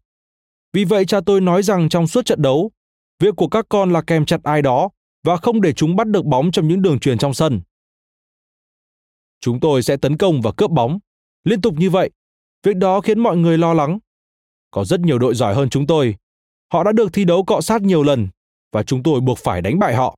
Vì 0.73 0.85
vậy 0.85 1.05
cha 1.05 1.19
tôi 1.25 1.41
nói 1.41 1.63
rằng 1.63 1.89
trong 1.89 2.07
suốt 2.07 2.25
trận 2.25 2.41
đấu, 2.41 2.71
việc 3.19 3.35
của 3.35 3.47
các 3.47 3.65
con 3.69 3.93
là 3.93 4.01
kèm 4.01 4.25
chặt 4.25 4.43
ai 4.43 4.61
đó 4.61 4.89
và 5.23 5.37
không 5.37 5.61
để 5.61 5.73
chúng 5.73 5.95
bắt 5.95 6.07
được 6.07 6.25
bóng 6.25 6.51
trong 6.51 6.67
những 6.67 6.81
đường 6.81 6.99
truyền 6.99 7.17
trong 7.17 7.33
sân. 7.33 7.61
Chúng 9.39 9.59
tôi 9.59 9.83
sẽ 9.83 9.97
tấn 9.97 10.17
công 10.17 10.41
và 10.41 10.51
cướp 10.57 10.71
bóng. 10.71 10.99
Liên 11.43 11.61
tục 11.61 11.73
như 11.77 11.89
vậy, 11.89 12.11
việc 12.63 12.75
đó 12.75 13.01
khiến 13.01 13.19
mọi 13.19 13.37
người 13.37 13.57
lo 13.57 13.73
lắng. 13.73 13.99
Có 14.71 14.85
rất 14.85 14.99
nhiều 14.99 15.19
đội 15.19 15.35
giỏi 15.35 15.55
hơn 15.55 15.69
chúng 15.69 15.87
tôi. 15.87 16.15
Họ 16.73 16.83
đã 16.83 16.91
được 16.91 17.13
thi 17.13 17.25
đấu 17.25 17.43
cọ 17.43 17.61
sát 17.61 17.81
nhiều 17.81 18.03
lần 18.03 18.27
và 18.71 18.83
chúng 18.83 19.03
tôi 19.03 19.21
buộc 19.21 19.37
phải 19.37 19.61
đánh 19.61 19.79
bại 19.79 19.95
họ. 19.95 20.15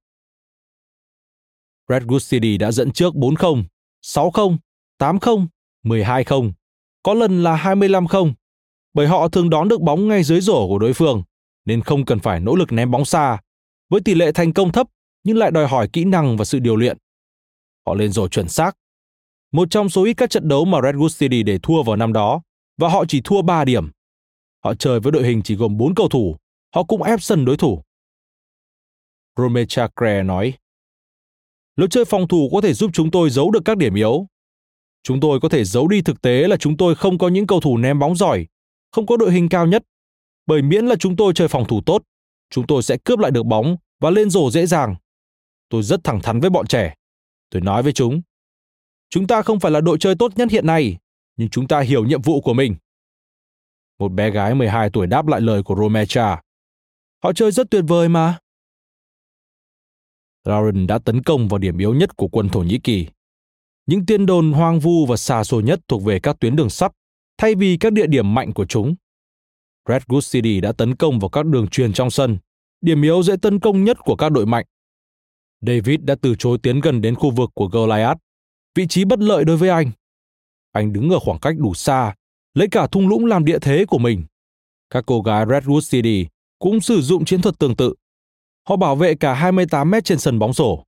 Redwood 1.87 2.29
City 2.29 2.57
đã 2.57 2.71
dẫn 2.71 2.91
trước 2.91 3.13
4-0, 3.13 3.63
6-0, 4.01 4.57
8-0, 4.99 5.47
12-0, 5.83 6.51
có 7.03 7.13
lần 7.13 7.43
là 7.43 7.55
25-0, 7.55 8.33
bởi 8.93 9.07
họ 9.07 9.27
thường 9.27 9.49
đón 9.49 9.67
được 9.67 9.81
bóng 9.81 10.07
ngay 10.07 10.23
dưới 10.23 10.41
rổ 10.41 10.67
của 10.67 10.79
đối 10.79 10.93
phương, 10.93 11.23
nên 11.65 11.81
không 11.81 12.05
cần 12.05 12.19
phải 12.19 12.39
nỗ 12.39 12.55
lực 12.55 12.71
ném 12.71 12.91
bóng 12.91 13.05
xa, 13.05 13.37
với 13.89 14.01
tỷ 14.01 14.15
lệ 14.15 14.31
thành 14.31 14.53
công 14.53 14.71
thấp 14.71 14.87
nhưng 15.23 15.37
lại 15.37 15.51
đòi 15.51 15.67
hỏi 15.67 15.89
kỹ 15.93 16.05
năng 16.05 16.37
và 16.37 16.45
sự 16.45 16.59
điều 16.59 16.75
luyện. 16.75 16.97
Họ 17.85 17.93
lên 17.93 18.11
rổ 18.11 18.27
chuẩn 18.27 18.49
xác. 18.49 18.77
Một 19.51 19.67
trong 19.71 19.89
số 19.89 20.03
ít 20.03 20.13
các 20.13 20.29
trận 20.29 20.47
đấu 20.47 20.65
mà 20.65 20.79
Redwood 20.79 21.19
City 21.19 21.43
để 21.43 21.59
thua 21.63 21.83
vào 21.83 21.95
năm 21.95 22.13
đó, 22.13 22.41
và 22.77 22.89
họ 22.89 23.05
chỉ 23.07 23.21
thua 23.23 23.41
3 23.41 23.65
điểm. 23.65 23.91
Họ 24.63 24.73
chơi 24.73 24.99
với 24.99 25.11
đội 25.11 25.23
hình 25.23 25.41
chỉ 25.43 25.55
gồm 25.55 25.77
4 25.77 25.95
cầu 25.95 26.09
thủ, 26.09 26.37
họ 26.75 26.83
cũng 26.83 27.03
ép 27.03 27.21
sân 27.21 27.45
đối 27.45 27.57
thủ. 27.57 27.81
Rome 29.37 29.65
Chakre 29.65 30.23
nói, 30.23 30.53
Lối 31.75 31.87
chơi 31.91 32.05
phòng 32.05 32.27
thủ 32.27 32.49
có 32.53 32.61
thể 32.61 32.73
giúp 32.73 32.91
chúng 32.93 33.11
tôi 33.11 33.29
giấu 33.29 33.51
được 33.51 33.61
các 33.65 33.77
điểm 33.77 33.93
yếu. 33.93 34.27
Chúng 35.03 35.19
tôi 35.19 35.39
có 35.39 35.49
thể 35.49 35.63
giấu 35.63 35.87
đi 35.87 36.01
thực 36.01 36.21
tế 36.21 36.47
là 36.47 36.57
chúng 36.57 36.77
tôi 36.77 36.95
không 36.95 37.17
có 37.17 37.27
những 37.27 37.47
cầu 37.47 37.59
thủ 37.59 37.77
ném 37.77 37.99
bóng 37.99 38.15
giỏi, 38.15 38.47
không 38.91 39.05
có 39.05 39.17
đội 39.17 39.31
hình 39.31 39.49
cao 39.49 39.67
nhất. 39.67 39.83
Bởi 40.45 40.61
miễn 40.61 40.85
là 40.85 40.95
chúng 40.99 41.15
tôi 41.15 41.33
chơi 41.35 41.47
phòng 41.47 41.67
thủ 41.67 41.81
tốt, 41.85 42.03
chúng 42.49 42.67
tôi 42.67 42.83
sẽ 42.83 42.97
cướp 43.05 43.19
lại 43.19 43.31
được 43.31 43.45
bóng 43.45 43.77
và 43.99 44.09
lên 44.09 44.29
rổ 44.29 44.51
dễ 44.51 44.65
dàng. 44.65 44.95
Tôi 45.69 45.83
rất 45.83 46.03
thẳng 46.03 46.21
thắn 46.21 46.39
với 46.39 46.49
bọn 46.49 46.67
trẻ. 46.67 46.93
Tôi 47.49 47.61
nói 47.61 47.83
với 47.83 47.93
chúng, 47.93 48.21
chúng 49.09 49.27
ta 49.27 49.41
không 49.41 49.59
phải 49.59 49.71
là 49.71 49.81
đội 49.81 49.97
chơi 49.99 50.15
tốt 50.15 50.31
nhất 50.35 50.51
hiện 50.51 50.67
nay, 50.67 50.97
nhưng 51.37 51.49
chúng 51.49 51.67
ta 51.67 51.79
hiểu 51.79 52.05
nhiệm 52.05 52.21
vụ 52.21 52.41
của 52.41 52.53
mình. 52.53 52.75
Một 54.03 54.11
bé 54.11 54.31
gái 54.31 54.55
12 54.55 54.89
tuổi 54.89 55.07
đáp 55.07 55.27
lại 55.27 55.41
lời 55.41 55.63
của 55.63 55.75
Romecha. 55.75 56.41
Họ 57.23 57.33
chơi 57.33 57.51
rất 57.51 57.71
tuyệt 57.71 57.83
vời 57.87 58.09
mà. 58.09 58.37
Lauren 60.43 60.87
đã 60.87 60.99
tấn 60.99 61.23
công 61.23 61.47
vào 61.47 61.57
điểm 61.57 61.77
yếu 61.77 61.93
nhất 61.93 62.15
của 62.15 62.27
quân 62.27 62.49
Thổ 62.49 62.59
Nhĩ 62.59 62.79
Kỳ. 62.79 63.07
Những 63.85 64.05
tiên 64.05 64.25
đồn 64.25 64.51
hoang 64.53 64.79
vu 64.79 65.05
và 65.05 65.17
xa 65.17 65.43
xôi 65.43 65.63
nhất 65.63 65.79
thuộc 65.87 66.03
về 66.03 66.19
các 66.19 66.39
tuyến 66.39 66.55
đường 66.55 66.69
sắt, 66.69 66.91
thay 67.37 67.55
vì 67.55 67.77
các 67.77 67.93
địa 67.93 68.07
điểm 68.07 68.33
mạnh 68.33 68.53
của 68.53 68.65
chúng. 68.65 68.95
Redwood 69.89 70.31
City 70.31 70.61
đã 70.61 70.71
tấn 70.71 70.95
công 70.95 71.19
vào 71.19 71.29
các 71.29 71.45
đường 71.45 71.67
truyền 71.67 71.93
trong 71.93 72.11
sân, 72.11 72.37
điểm 72.81 73.01
yếu 73.01 73.23
dễ 73.23 73.35
tấn 73.41 73.59
công 73.59 73.83
nhất 73.83 73.97
của 73.99 74.15
các 74.15 74.29
đội 74.29 74.45
mạnh. 74.45 74.65
David 75.61 75.99
đã 76.01 76.15
từ 76.21 76.35
chối 76.39 76.57
tiến 76.63 76.79
gần 76.79 77.01
đến 77.01 77.15
khu 77.15 77.31
vực 77.31 77.49
của 77.53 77.67
Goliath, 77.67 78.19
vị 78.75 78.87
trí 78.87 79.05
bất 79.05 79.19
lợi 79.19 79.45
đối 79.45 79.57
với 79.57 79.69
anh. 79.69 79.91
Anh 80.71 80.93
đứng 80.93 81.09
ở 81.09 81.19
khoảng 81.19 81.39
cách 81.39 81.55
đủ 81.57 81.73
xa, 81.73 82.13
lấy 82.53 82.67
cả 82.67 82.87
thung 82.87 83.07
lũng 83.07 83.25
làm 83.25 83.45
địa 83.45 83.59
thế 83.59 83.85
của 83.85 83.97
mình. 83.97 84.25
Các 84.89 85.03
cô 85.07 85.21
gái 85.21 85.45
Redwood 85.45 85.91
City 85.91 86.27
cũng 86.59 86.81
sử 86.81 87.01
dụng 87.01 87.25
chiến 87.25 87.41
thuật 87.41 87.59
tương 87.59 87.75
tự. 87.75 87.93
Họ 88.69 88.75
bảo 88.75 88.95
vệ 88.95 89.15
cả 89.15 89.33
28 89.33 89.91
mét 89.91 90.05
trên 90.05 90.19
sân 90.19 90.39
bóng 90.39 90.53
rổ. 90.53 90.83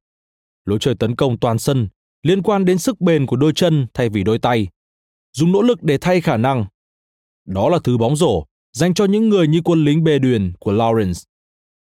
Lối 0.66 0.78
chơi 0.82 0.96
tấn 0.96 1.16
công 1.16 1.40
toàn 1.40 1.60
sân 1.60 1.88
liên 2.26 2.42
quan 2.42 2.66
đến 2.66 2.78
sức 2.78 3.02
bền 3.02 3.26
của 3.26 3.36
đôi 3.36 3.54
chân 3.56 3.88
thay 3.94 4.10
vì 4.10 4.24
đôi 4.24 4.40
tay, 4.40 4.68
dùng 5.34 5.52
nỗ 5.52 5.62
lực 5.62 5.84
để 5.84 5.98
thay 5.98 6.22
khả 6.22 6.38
năng. 6.38 6.66
Đó 7.46 7.70
là 7.70 7.80
thứ 7.84 7.98
bóng 7.98 8.16
rổ 8.16 8.46
dành 8.74 8.94
cho 8.94 9.06
những 9.06 9.30
người 9.30 9.48
như 9.48 9.62
quân 9.64 9.86
lính 9.86 10.04
bê 10.04 10.20
đuyền 10.20 10.54
của 10.60 10.74
Lawrence, 10.74 11.24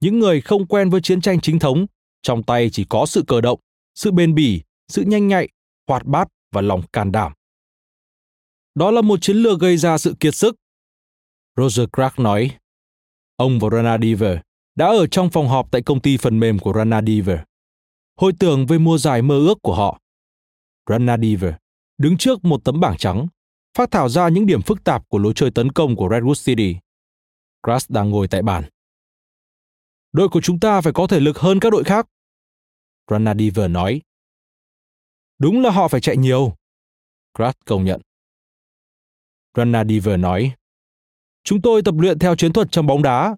những 0.01 0.19
người 0.19 0.41
không 0.41 0.67
quen 0.67 0.89
với 0.89 1.01
chiến 1.01 1.21
tranh 1.21 1.41
chính 1.41 1.59
thống, 1.59 1.85
trong 2.21 2.43
tay 2.43 2.69
chỉ 2.69 2.85
có 2.89 3.05
sự 3.05 3.23
cờ 3.27 3.41
động, 3.41 3.59
sự 3.95 4.11
bền 4.11 4.35
bỉ, 4.35 4.61
sự 4.87 5.01
nhanh 5.01 5.27
nhạy, 5.27 5.49
hoạt 5.87 6.05
bát 6.05 6.27
và 6.51 6.61
lòng 6.61 6.81
can 6.93 7.11
đảm. 7.11 7.33
Đó 8.75 8.91
là 8.91 9.01
một 9.01 9.21
chiến 9.21 9.37
lược 9.37 9.59
gây 9.59 9.77
ra 9.77 9.97
sự 9.97 10.15
kiệt 10.19 10.35
sức. 10.35 10.55
Roger 11.57 11.85
Crack 11.93 12.19
nói, 12.19 12.57
ông 13.35 13.59
và 13.59 13.69
Rana 13.71 13.97
Diver 14.01 14.39
đã 14.75 14.85
ở 14.87 15.07
trong 15.07 15.29
phòng 15.29 15.47
họp 15.47 15.71
tại 15.71 15.81
công 15.81 16.01
ty 16.01 16.17
phần 16.17 16.39
mềm 16.39 16.59
của 16.59 16.73
Rana 16.73 17.01
Diver. 17.01 17.39
Hồi 18.17 18.33
tưởng 18.39 18.65
về 18.65 18.77
mùa 18.77 18.97
giải 18.97 19.21
mơ 19.21 19.35
ước 19.35 19.57
của 19.61 19.75
họ. 19.75 19.99
Rana 20.89 21.17
Diver 21.17 21.53
đứng 21.97 22.17
trước 22.17 22.45
một 22.45 22.63
tấm 22.63 22.79
bảng 22.79 22.97
trắng, 22.97 23.27
phát 23.77 23.91
thảo 23.91 24.09
ra 24.09 24.29
những 24.29 24.45
điểm 24.45 24.61
phức 24.61 24.83
tạp 24.83 25.09
của 25.09 25.17
lối 25.17 25.33
chơi 25.35 25.51
tấn 25.51 25.71
công 25.71 25.95
của 25.95 26.07
Redwood 26.07 26.45
City. 26.45 26.75
Crass 27.63 27.91
đang 27.91 28.09
ngồi 28.09 28.27
tại 28.27 28.41
bàn. 28.41 28.63
Đội 30.11 30.29
của 30.29 30.41
chúng 30.41 30.59
ta 30.59 30.81
phải 30.81 30.93
có 30.93 31.07
thể 31.07 31.19
lực 31.19 31.37
hơn 31.37 31.59
các 31.59 31.69
đội 31.71 31.83
khác. 31.83 32.07
Rana 33.11 33.35
Diver 33.35 33.71
nói. 33.71 34.01
Đúng 35.39 35.61
là 35.61 35.71
họ 35.71 35.87
phải 35.87 36.01
chạy 36.01 36.17
nhiều. 36.17 36.55
Crass 37.37 37.59
công 37.65 37.85
nhận. 37.85 38.01
Ranadiver 39.57 40.19
nói. 40.19 40.51
Chúng 41.43 41.61
tôi 41.61 41.81
tập 41.81 41.95
luyện 41.97 42.19
theo 42.19 42.35
chiến 42.35 42.53
thuật 42.53 42.71
trong 42.71 42.87
bóng 42.87 43.01
đá. 43.01 43.35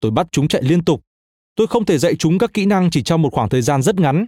Tôi 0.00 0.10
bắt 0.10 0.26
chúng 0.32 0.48
chạy 0.48 0.62
liên 0.62 0.84
tục. 0.84 1.00
Tôi 1.54 1.66
không 1.66 1.84
thể 1.84 1.98
dạy 1.98 2.16
chúng 2.16 2.38
các 2.38 2.54
kỹ 2.54 2.66
năng 2.66 2.90
chỉ 2.90 3.02
trong 3.02 3.22
một 3.22 3.32
khoảng 3.32 3.48
thời 3.48 3.62
gian 3.62 3.82
rất 3.82 4.00
ngắn. 4.00 4.26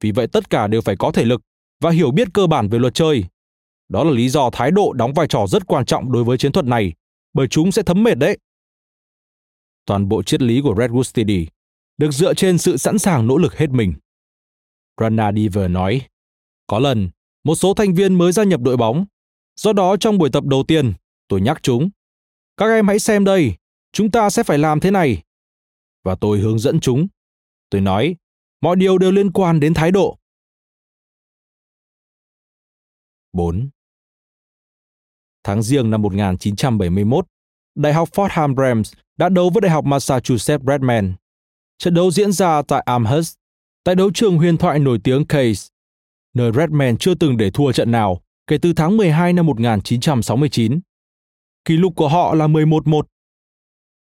Vì 0.00 0.12
vậy 0.12 0.26
tất 0.26 0.50
cả 0.50 0.66
đều 0.66 0.80
phải 0.80 0.96
có 0.96 1.12
thể 1.12 1.24
lực 1.24 1.40
và 1.80 1.90
hiểu 1.90 2.10
biết 2.10 2.28
cơ 2.34 2.46
bản 2.46 2.68
về 2.68 2.78
luật 2.78 2.94
chơi. 2.94 3.24
Đó 3.88 4.04
là 4.04 4.10
lý 4.10 4.28
do 4.28 4.50
thái 4.50 4.70
độ 4.70 4.92
đóng 4.92 5.12
vai 5.12 5.26
trò 5.26 5.46
rất 5.46 5.66
quan 5.66 5.84
trọng 5.84 6.12
đối 6.12 6.24
với 6.24 6.38
chiến 6.38 6.52
thuật 6.52 6.66
này, 6.66 6.92
bởi 7.32 7.48
chúng 7.48 7.72
sẽ 7.72 7.82
thấm 7.82 8.02
mệt 8.02 8.14
đấy. 8.14 8.38
Toàn 9.86 10.08
bộ 10.08 10.22
triết 10.22 10.42
lý 10.42 10.60
của 10.60 10.74
Redwood 10.74 11.02
Steady 11.02 11.46
được 11.98 12.10
dựa 12.10 12.34
trên 12.34 12.58
sự 12.58 12.76
sẵn 12.76 12.98
sàng 12.98 13.26
nỗ 13.26 13.38
lực 13.38 13.54
hết 13.58 13.70
mình. 13.70 13.94
Rana 15.00 15.32
Diver 15.32 15.70
nói, 15.70 16.00
có 16.66 16.78
lần, 16.78 17.10
một 17.44 17.54
số 17.54 17.74
thành 17.74 17.94
viên 17.94 18.14
mới 18.14 18.32
gia 18.32 18.44
nhập 18.44 18.60
đội 18.60 18.76
bóng. 18.76 19.04
Do 19.56 19.72
đó 19.72 19.96
trong 19.96 20.18
buổi 20.18 20.30
tập 20.30 20.44
đầu 20.44 20.64
tiên, 20.68 20.92
tôi 21.28 21.40
nhắc 21.40 21.58
chúng. 21.62 21.90
Các 22.56 22.66
em 22.66 22.88
hãy 22.88 22.98
xem 22.98 23.24
đây, 23.24 23.54
chúng 23.92 24.10
ta 24.10 24.30
sẽ 24.30 24.42
phải 24.42 24.58
làm 24.58 24.80
thế 24.80 24.90
này. 24.90 25.22
Và 26.04 26.14
tôi 26.14 26.38
hướng 26.38 26.58
dẫn 26.58 26.80
chúng. 26.80 27.06
Tôi 27.70 27.80
nói, 27.80 28.16
mọi 28.60 28.76
điều 28.76 28.98
đều 28.98 29.10
liên 29.10 29.32
quan 29.32 29.60
đến 29.60 29.74
thái 29.74 29.90
độ. 29.90 30.18
4. 33.32 33.70
Tháng 35.44 35.62
riêng 35.62 35.90
năm 35.90 36.02
1971, 36.02 37.26
Đại 37.74 37.92
học 37.92 38.08
Fordham 38.12 38.56
Rams 38.56 38.92
đã 39.16 39.28
đấu 39.28 39.50
với 39.50 39.60
Đại 39.60 39.70
học 39.70 39.84
Massachusetts 39.84 40.64
Redman. 40.66 41.14
Trận 41.78 41.94
đấu 41.94 42.10
diễn 42.10 42.32
ra 42.32 42.62
tại 42.62 42.82
Amherst, 42.86 43.34
tại 43.84 43.94
đấu 43.94 44.10
trường 44.14 44.36
huyền 44.36 44.56
thoại 44.56 44.78
nổi 44.78 44.98
tiếng 45.04 45.26
Case, 45.26 45.68
nơi 46.34 46.52
Redman 46.56 46.96
chưa 46.96 47.14
từng 47.14 47.36
để 47.36 47.50
thua 47.50 47.72
trận 47.72 47.90
nào 47.90 48.22
kể 48.46 48.58
từ 48.58 48.72
tháng 48.72 48.96
12 48.96 49.32
năm 49.32 49.46
1969. 49.46 50.80
Kỷ 51.64 51.76
lục 51.76 51.92
của 51.96 52.08
họ 52.08 52.34
là 52.34 52.46
11-1. 52.46 53.02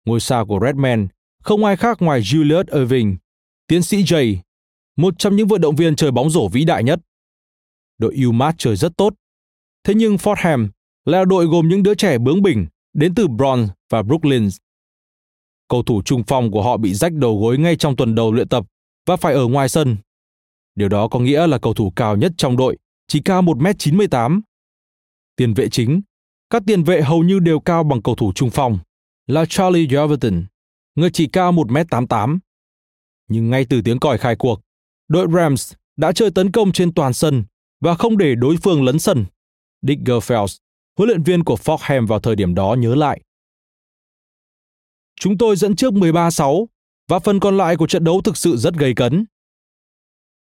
Ngôi 0.04 0.20
sao 0.20 0.46
của 0.46 0.60
Redman 0.62 1.08
không 1.42 1.64
ai 1.64 1.76
khác 1.76 2.02
ngoài 2.02 2.20
Julius 2.20 2.64
Irving, 2.80 3.16
tiến 3.66 3.82
sĩ 3.82 4.02
J, 4.02 4.36
một 4.96 5.14
trong 5.18 5.36
những 5.36 5.48
vận 5.48 5.60
động 5.60 5.76
viên 5.76 5.96
chơi 5.96 6.10
bóng 6.10 6.30
rổ 6.30 6.48
vĩ 6.48 6.64
đại 6.64 6.84
nhất. 6.84 7.00
Đội 7.98 8.16
UMass 8.26 8.58
chơi 8.58 8.76
rất 8.76 8.96
tốt. 8.96 9.14
Thế 9.84 9.94
nhưng 9.94 10.16
Fordham 10.16 10.68
là 11.04 11.24
đội 11.24 11.46
gồm 11.46 11.68
những 11.68 11.82
đứa 11.82 11.94
trẻ 11.94 12.18
bướng 12.18 12.42
bỉnh 12.42 12.66
đến 12.94 13.14
từ 13.14 13.28
Bronx 13.28 13.70
và 13.90 14.02
Brooklyn. 14.02 14.48
Cầu 15.68 15.82
thủ 15.82 16.02
trung 16.02 16.22
phong 16.26 16.50
của 16.50 16.62
họ 16.62 16.76
bị 16.76 16.94
rách 16.94 17.12
đầu 17.12 17.40
gối 17.40 17.58
ngay 17.58 17.76
trong 17.76 17.96
tuần 17.96 18.14
đầu 18.14 18.32
luyện 18.32 18.48
tập 18.48 18.64
và 19.06 19.16
phải 19.16 19.34
ở 19.34 19.46
ngoài 19.46 19.68
sân. 19.68 19.96
Điều 20.74 20.88
đó 20.88 21.08
có 21.08 21.18
nghĩa 21.18 21.46
là 21.46 21.58
cầu 21.58 21.74
thủ 21.74 21.92
cao 21.96 22.16
nhất 22.16 22.32
trong 22.36 22.56
đội 22.56 22.76
chỉ 23.08 23.20
cao 23.24 23.42
1m98. 23.42 24.40
Tiền 25.36 25.54
vệ 25.54 25.68
chính, 25.68 26.00
các 26.50 26.62
tiền 26.66 26.84
vệ 26.84 27.02
hầu 27.02 27.22
như 27.22 27.38
đều 27.38 27.60
cao 27.60 27.84
bằng 27.84 28.02
cầu 28.02 28.14
thủ 28.14 28.32
trung 28.32 28.50
phong, 28.52 28.78
là 29.26 29.44
Charlie 29.48 29.86
Joverton, 29.86 30.44
người 30.94 31.10
chỉ 31.12 31.28
cao 31.28 31.52
1m88. 31.52 32.38
Nhưng 33.28 33.50
ngay 33.50 33.66
từ 33.70 33.82
tiếng 33.82 33.98
còi 33.98 34.18
khai 34.18 34.36
cuộc, 34.36 34.60
đội 35.08 35.26
Rams 35.34 35.72
đã 35.96 36.12
chơi 36.12 36.30
tấn 36.30 36.52
công 36.52 36.72
trên 36.72 36.94
toàn 36.94 37.12
sân 37.12 37.44
và 37.80 37.94
không 37.94 38.18
để 38.18 38.34
đối 38.34 38.56
phương 38.56 38.84
lấn 38.84 38.98
sân. 38.98 39.24
Dick 39.82 40.02
Gerfels, 40.02 40.56
huấn 40.96 41.08
luyện 41.08 41.22
viên 41.22 41.44
của 41.44 41.54
Fordham 41.54 42.06
vào 42.06 42.20
thời 42.20 42.36
điểm 42.36 42.54
đó 42.54 42.76
nhớ 42.78 42.94
lại. 42.94 43.20
Chúng 45.20 45.38
tôi 45.38 45.56
dẫn 45.56 45.76
trước 45.76 45.92
13-6 45.94 46.66
và 47.08 47.18
phần 47.18 47.40
còn 47.40 47.56
lại 47.56 47.76
của 47.76 47.86
trận 47.86 48.04
đấu 48.04 48.20
thực 48.24 48.36
sự 48.36 48.56
rất 48.56 48.74
gây 48.74 48.94
cấn. 48.94 49.24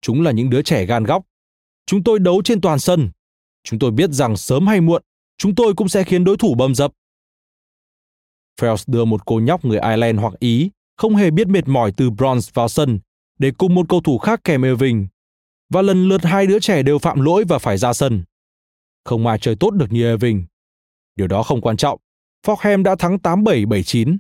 Chúng 0.02 0.22
là 0.22 0.32
những 0.32 0.49
đứa 0.49 0.62
trẻ 0.62 0.86
gan 0.86 1.04
góc. 1.04 1.24
Chúng 1.86 2.03
tôi 2.03 2.19
đấu 2.19 2.41
trên 2.45 2.61
toàn 2.61 2.79
sân. 2.79 3.09
Chúng 3.63 3.79
tôi 3.79 3.91
biết 3.91 4.09
rằng 4.09 4.38
sớm 4.38 4.67
hay 4.67 4.82
muộn, 4.82 5.01
chúng 5.38 5.55
tôi 5.55 5.73
cũng 5.73 5.89
sẽ 5.89 6.03
khiến 6.03 6.23
đối 6.23 6.38
thủ 6.38 6.55
bầm 6.55 6.75
dập. 6.75 6.91
Phelps 8.61 8.89
đưa 8.89 9.05
một 9.05 9.25
cô 9.25 9.39
nhóc 9.39 9.65
người 9.65 9.79
Ireland 9.79 10.19
hoặc 10.19 10.34
Ý 10.39 10.71
không 10.97 11.15
hề 11.15 11.32
biết 11.32 11.47
mệt 11.47 11.67
mỏi 11.67 11.93
từ 11.97 12.09
bronze 12.09 12.51
vào 12.53 12.67
sân 12.67 12.99
để 13.39 13.51
cùng 13.57 13.75
một 13.75 13.86
cầu 13.89 14.01
thủ 14.01 14.17
khác 14.17 14.41
kèm 14.43 14.61
Irving. 14.61 15.07
Và 15.69 15.82
lần 15.82 16.09
lượt 16.09 16.23
hai 16.23 16.47
đứa 16.47 16.59
trẻ 16.59 16.84
đều 16.84 16.99
phạm 16.99 17.21
lỗi 17.21 17.43
và 17.47 17.59
phải 17.59 17.77
ra 17.77 17.93
sân. 17.93 18.23
Không 19.05 19.27
ai 19.27 19.39
chơi 19.39 19.55
tốt 19.59 19.71
được 19.71 19.91
như 19.91 20.11
Irving. 20.11 20.45
Điều 21.15 21.27
đó 21.27 21.43
không 21.43 21.61
quan 21.61 21.77
trọng. 21.77 21.99
Fordham 22.45 22.84
đã 22.84 22.95
thắng 22.95 23.15
8-7-7-9. 23.17 24.17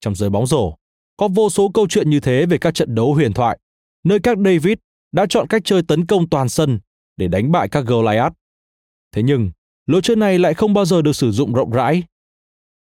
Trong 0.00 0.14
giới 0.14 0.30
bóng 0.30 0.46
rổ, 0.46 0.74
có 1.16 1.28
vô 1.28 1.50
số 1.50 1.70
câu 1.74 1.86
chuyện 1.88 2.10
như 2.10 2.20
thế 2.20 2.46
về 2.46 2.58
các 2.58 2.74
trận 2.74 2.94
đấu 2.94 3.14
huyền 3.14 3.32
thoại, 3.32 3.58
nơi 4.04 4.18
các 4.22 4.38
David 4.44 4.74
đã 5.14 5.26
chọn 5.28 5.46
cách 5.46 5.62
chơi 5.64 5.82
tấn 5.82 6.06
công 6.06 6.28
toàn 6.28 6.48
sân 6.48 6.78
để 7.16 7.28
đánh 7.28 7.52
bại 7.52 7.68
các 7.68 7.84
Goliath. 7.86 8.32
Thế 9.12 9.22
nhưng, 9.22 9.50
lối 9.86 10.00
chơi 10.02 10.16
này 10.16 10.38
lại 10.38 10.54
không 10.54 10.74
bao 10.74 10.84
giờ 10.84 11.02
được 11.02 11.12
sử 11.12 11.32
dụng 11.32 11.52
rộng 11.52 11.70
rãi. 11.70 12.02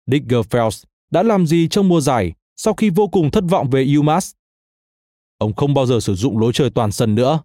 Dick 0.07 0.27
Gerfels 0.27 0.85
đã 1.11 1.23
làm 1.23 1.47
gì 1.47 1.69
trong 1.69 1.89
mùa 1.89 2.01
giải 2.01 2.33
sau 2.57 2.75
khi 2.75 2.91
vô 2.91 3.09
cùng 3.09 3.31
thất 3.31 3.45
vọng 3.49 3.71
về 3.71 3.95
UMass? 3.99 4.33
Ông 5.39 5.55
không 5.55 5.75
bao 5.75 5.87
giờ 5.87 6.01
sử 6.01 6.15
dụng 6.15 6.39
lối 6.39 6.53
chơi 6.55 6.71
toàn 6.71 6.93
sân 6.93 7.15
nữa. 7.15 7.41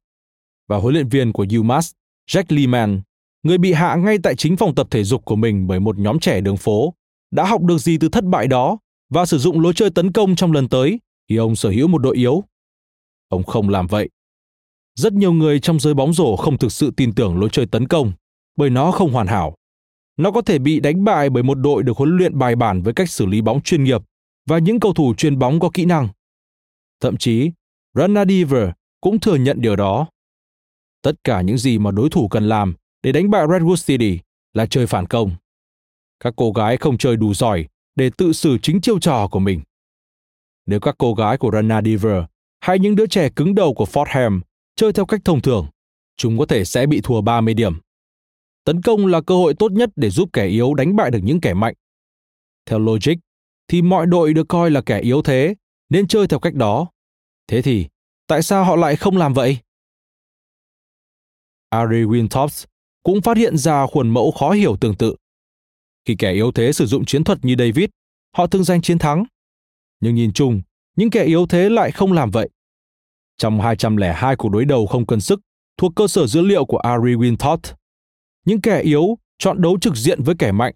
Và 0.68 0.78
huấn 0.78 0.94
luyện 0.94 1.10
viên 1.10 1.34
của 1.34 1.46
UMass, 1.60 1.92
Jack 2.30 2.44
Lehman, 2.50 3.02
người 3.44 3.58
bị 3.58 3.74
hạ 3.74 3.96
ngay 3.96 4.18
tại 4.24 4.36
chính 4.36 4.58
phòng 4.58 4.76
tập 4.76 4.88
thể 4.92 5.04
dục 5.04 5.26
của 5.26 5.36
mình 5.36 5.68
bởi 5.68 5.80
một 5.80 5.98
nhóm 5.98 6.20
trẻ 6.20 6.42
đường 6.42 6.58
phố, 6.58 6.94
đã 7.32 7.46
học 7.46 7.62
được 7.62 7.78
gì 7.78 7.98
từ 7.98 8.10
thất 8.10 8.24
bại 8.24 8.48
đó 8.48 8.78
và 9.10 9.26
sử 9.26 9.38
dụng 9.38 9.62
lối 9.62 9.74
chơi 9.76 9.90
tấn 9.90 10.12
công 10.12 10.36
trong 10.36 10.52
lần 10.52 10.70
tới 10.70 11.00
khi 11.30 11.36
ông 11.36 11.56
sở 11.56 11.70
hữu 11.70 11.88
một 11.88 11.98
đội 11.98 12.16
yếu. 12.16 12.44
Ông 13.30 13.44
không 13.44 13.70
làm 13.70 13.88
vậy. 13.88 14.10
Rất 14.98 15.14
nhiều 15.14 15.34
người 15.34 15.60
trong 15.60 15.80
giới 15.80 15.94
bóng 15.94 16.14
rổ 16.14 16.36
không 16.36 16.58
thực 16.58 16.72
sự 16.72 16.92
tin 16.98 17.16
tưởng 17.16 17.40
lối 17.40 17.50
chơi 17.52 17.66
tấn 17.66 17.88
công 17.88 18.12
bởi 18.56 18.70
nó 18.70 18.92
không 18.92 19.12
hoàn 19.12 19.28
hảo. 19.28 19.56
Nó 20.18 20.32
có 20.32 20.42
thể 20.42 20.60
bị 20.60 20.80
đánh 20.80 21.04
bại 21.04 21.30
bởi 21.30 21.44
một 21.44 21.56
đội 21.56 21.84
được 21.84 21.98
huấn 21.98 22.18
luyện 22.18 22.40
bài 22.40 22.56
bản 22.56 22.82
với 22.82 22.94
cách 22.94 23.10
xử 23.10 23.26
lý 23.26 23.42
bóng 23.42 23.62
chuyên 23.62 23.84
nghiệp 23.84 24.02
và 24.46 24.58
những 24.58 24.80
cầu 24.80 24.94
thủ 24.94 25.14
chuyên 25.18 25.40
bóng 25.40 25.60
có 25.60 25.70
kỹ 25.74 25.86
năng. 25.86 26.08
Thậm 27.00 27.18
chí, 27.18 27.52
Rana 27.94 28.26
Diver 28.26 28.70
cũng 29.02 29.20
thừa 29.20 29.36
nhận 29.36 29.62
điều 29.62 29.76
đó. 29.76 30.08
Tất 31.02 31.24
cả 31.24 31.42
những 31.42 31.58
gì 31.58 31.80
mà 31.80 31.92
đối 31.92 32.10
thủ 32.10 32.28
cần 32.28 32.50
làm 32.50 32.76
để 33.04 33.12
đánh 33.12 33.30
bại 33.30 33.46
Redwood 33.48 33.86
City 33.86 34.20
là 34.54 34.66
chơi 34.66 34.88
phản 34.88 35.08
công. 35.08 35.32
Các 36.20 36.34
cô 36.38 36.52
gái 36.52 36.78
không 36.78 36.98
chơi 36.98 37.18
đủ 37.18 37.34
giỏi 37.34 37.68
để 37.96 38.10
tự 38.18 38.34
xử 38.34 38.58
chính 38.62 38.82
chiêu 38.82 39.00
trò 39.00 39.28
của 39.28 39.40
mình. 39.40 39.62
Nếu 40.66 40.80
các 40.80 40.96
cô 40.98 41.14
gái 41.14 41.38
của 41.38 41.52
Rana 41.52 41.82
Diver 41.82 42.24
hay 42.60 42.80
những 42.80 42.96
đứa 42.96 43.08
trẻ 43.08 43.30
cứng 43.30 43.56
đầu 43.56 43.74
của 43.74 43.86
Fordham 43.86 44.42
chơi 44.78 44.94
theo 44.94 45.06
cách 45.06 45.22
thông 45.26 45.42
thường, 45.42 45.68
chúng 46.18 46.38
có 46.38 46.46
thể 46.46 46.66
sẽ 46.66 46.86
bị 46.86 47.02
thua 47.04 47.22
30 47.22 47.54
điểm. 47.54 47.74
Tấn 48.64 48.82
công 48.82 49.06
là 49.06 49.22
cơ 49.22 49.36
hội 49.36 49.54
tốt 49.54 49.72
nhất 49.72 49.90
để 49.96 50.10
giúp 50.10 50.30
kẻ 50.34 50.46
yếu 50.46 50.74
đánh 50.74 50.96
bại 50.96 51.12
được 51.12 51.20
những 51.24 51.42
kẻ 51.42 51.54
mạnh. 51.54 51.74
Theo 52.66 52.80
logic, 52.80 53.14
thì 53.68 53.82
mọi 53.82 54.06
đội 54.06 54.34
được 54.34 54.48
coi 54.50 54.72
là 54.72 54.82
kẻ 54.82 55.00
yếu 55.00 55.22
thế, 55.22 55.56
nên 55.90 56.08
chơi 56.08 56.28
theo 56.28 56.40
cách 56.40 56.54
đó. 56.54 56.88
Thế 57.48 57.62
thì, 57.62 57.88
tại 58.28 58.44
sao 58.44 58.64
họ 58.64 58.76
lại 58.76 58.96
không 58.96 59.18
làm 59.18 59.34
vậy? 59.34 59.58
Ari 61.70 62.04
Wintops 62.04 62.66
cũng 63.04 63.22
phát 63.22 63.38
hiện 63.38 63.58
ra 63.58 63.88
khuôn 63.88 64.10
mẫu 64.10 64.32
khó 64.32 64.52
hiểu 64.52 64.78
tương 64.82 64.96
tự. 64.96 65.16
Khi 66.06 66.16
kẻ 66.20 66.34
yếu 66.34 66.52
thế 66.52 66.72
sử 66.74 66.86
dụng 66.86 67.06
chiến 67.06 67.24
thuật 67.24 67.46
như 67.46 67.56
David, 67.60 67.90
họ 68.38 68.48
thường 68.48 68.64
giành 68.64 68.82
chiến 68.82 69.00
thắng. 69.00 69.24
Nhưng 70.00 70.16
nhìn 70.16 70.34
chung, 70.34 70.62
những 70.96 71.10
kẻ 71.10 71.24
yếu 71.24 71.46
thế 71.48 71.70
lại 71.70 71.92
không 71.92 72.14
làm 72.14 72.32
vậy. 72.32 72.50
Trong 73.38 73.62
202 73.62 74.36
cuộc 74.36 74.50
đối 74.50 74.66
đầu 74.66 74.88
không 74.88 75.06
cân 75.06 75.22
sức 75.22 75.42
thuộc 75.78 75.92
cơ 75.96 76.08
sở 76.08 76.28
dữ 76.28 76.42
liệu 76.42 76.66
của 76.66 76.78
Ari 76.78 77.16
Wintot, 77.16 77.58
những 78.46 78.62
kẻ 78.62 78.82
yếu 78.82 79.18
chọn 79.40 79.62
đấu 79.62 79.78
trực 79.82 79.96
diện 79.96 80.24
với 80.24 80.36
kẻ 80.40 80.52
mạnh, 80.52 80.76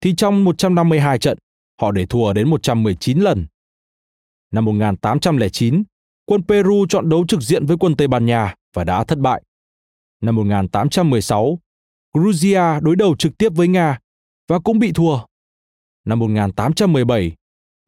thì 0.00 0.14
trong 0.16 0.44
152 0.44 1.18
trận, 1.18 1.38
họ 1.80 1.92
để 1.92 2.06
thua 2.06 2.32
đến 2.32 2.48
119 2.50 3.18
lần. 3.18 3.46
Năm 4.52 4.64
1809, 4.64 5.82
quân 6.24 6.42
Peru 6.48 6.86
chọn 6.88 7.08
đấu 7.08 7.24
trực 7.28 7.40
diện 7.40 7.66
với 7.66 7.76
quân 7.76 7.96
Tây 7.96 8.08
Ban 8.08 8.26
Nha 8.26 8.54
và 8.74 8.84
đã 8.84 9.04
thất 9.04 9.18
bại. 9.18 9.42
Năm 10.22 10.36
1816, 10.36 11.58
Georgia 12.14 12.80
đối 12.80 12.96
đầu 12.96 13.16
trực 13.16 13.38
tiếp 13.38 13.48
với 13.54 13.68
Nga 13.68 13.98
và 14.48 14.58
cũng 14.58 14.78
bị 14.78 14.92
thua. 14.92 15.18
Năm 16.04 16.18
1817, 16.18 17.34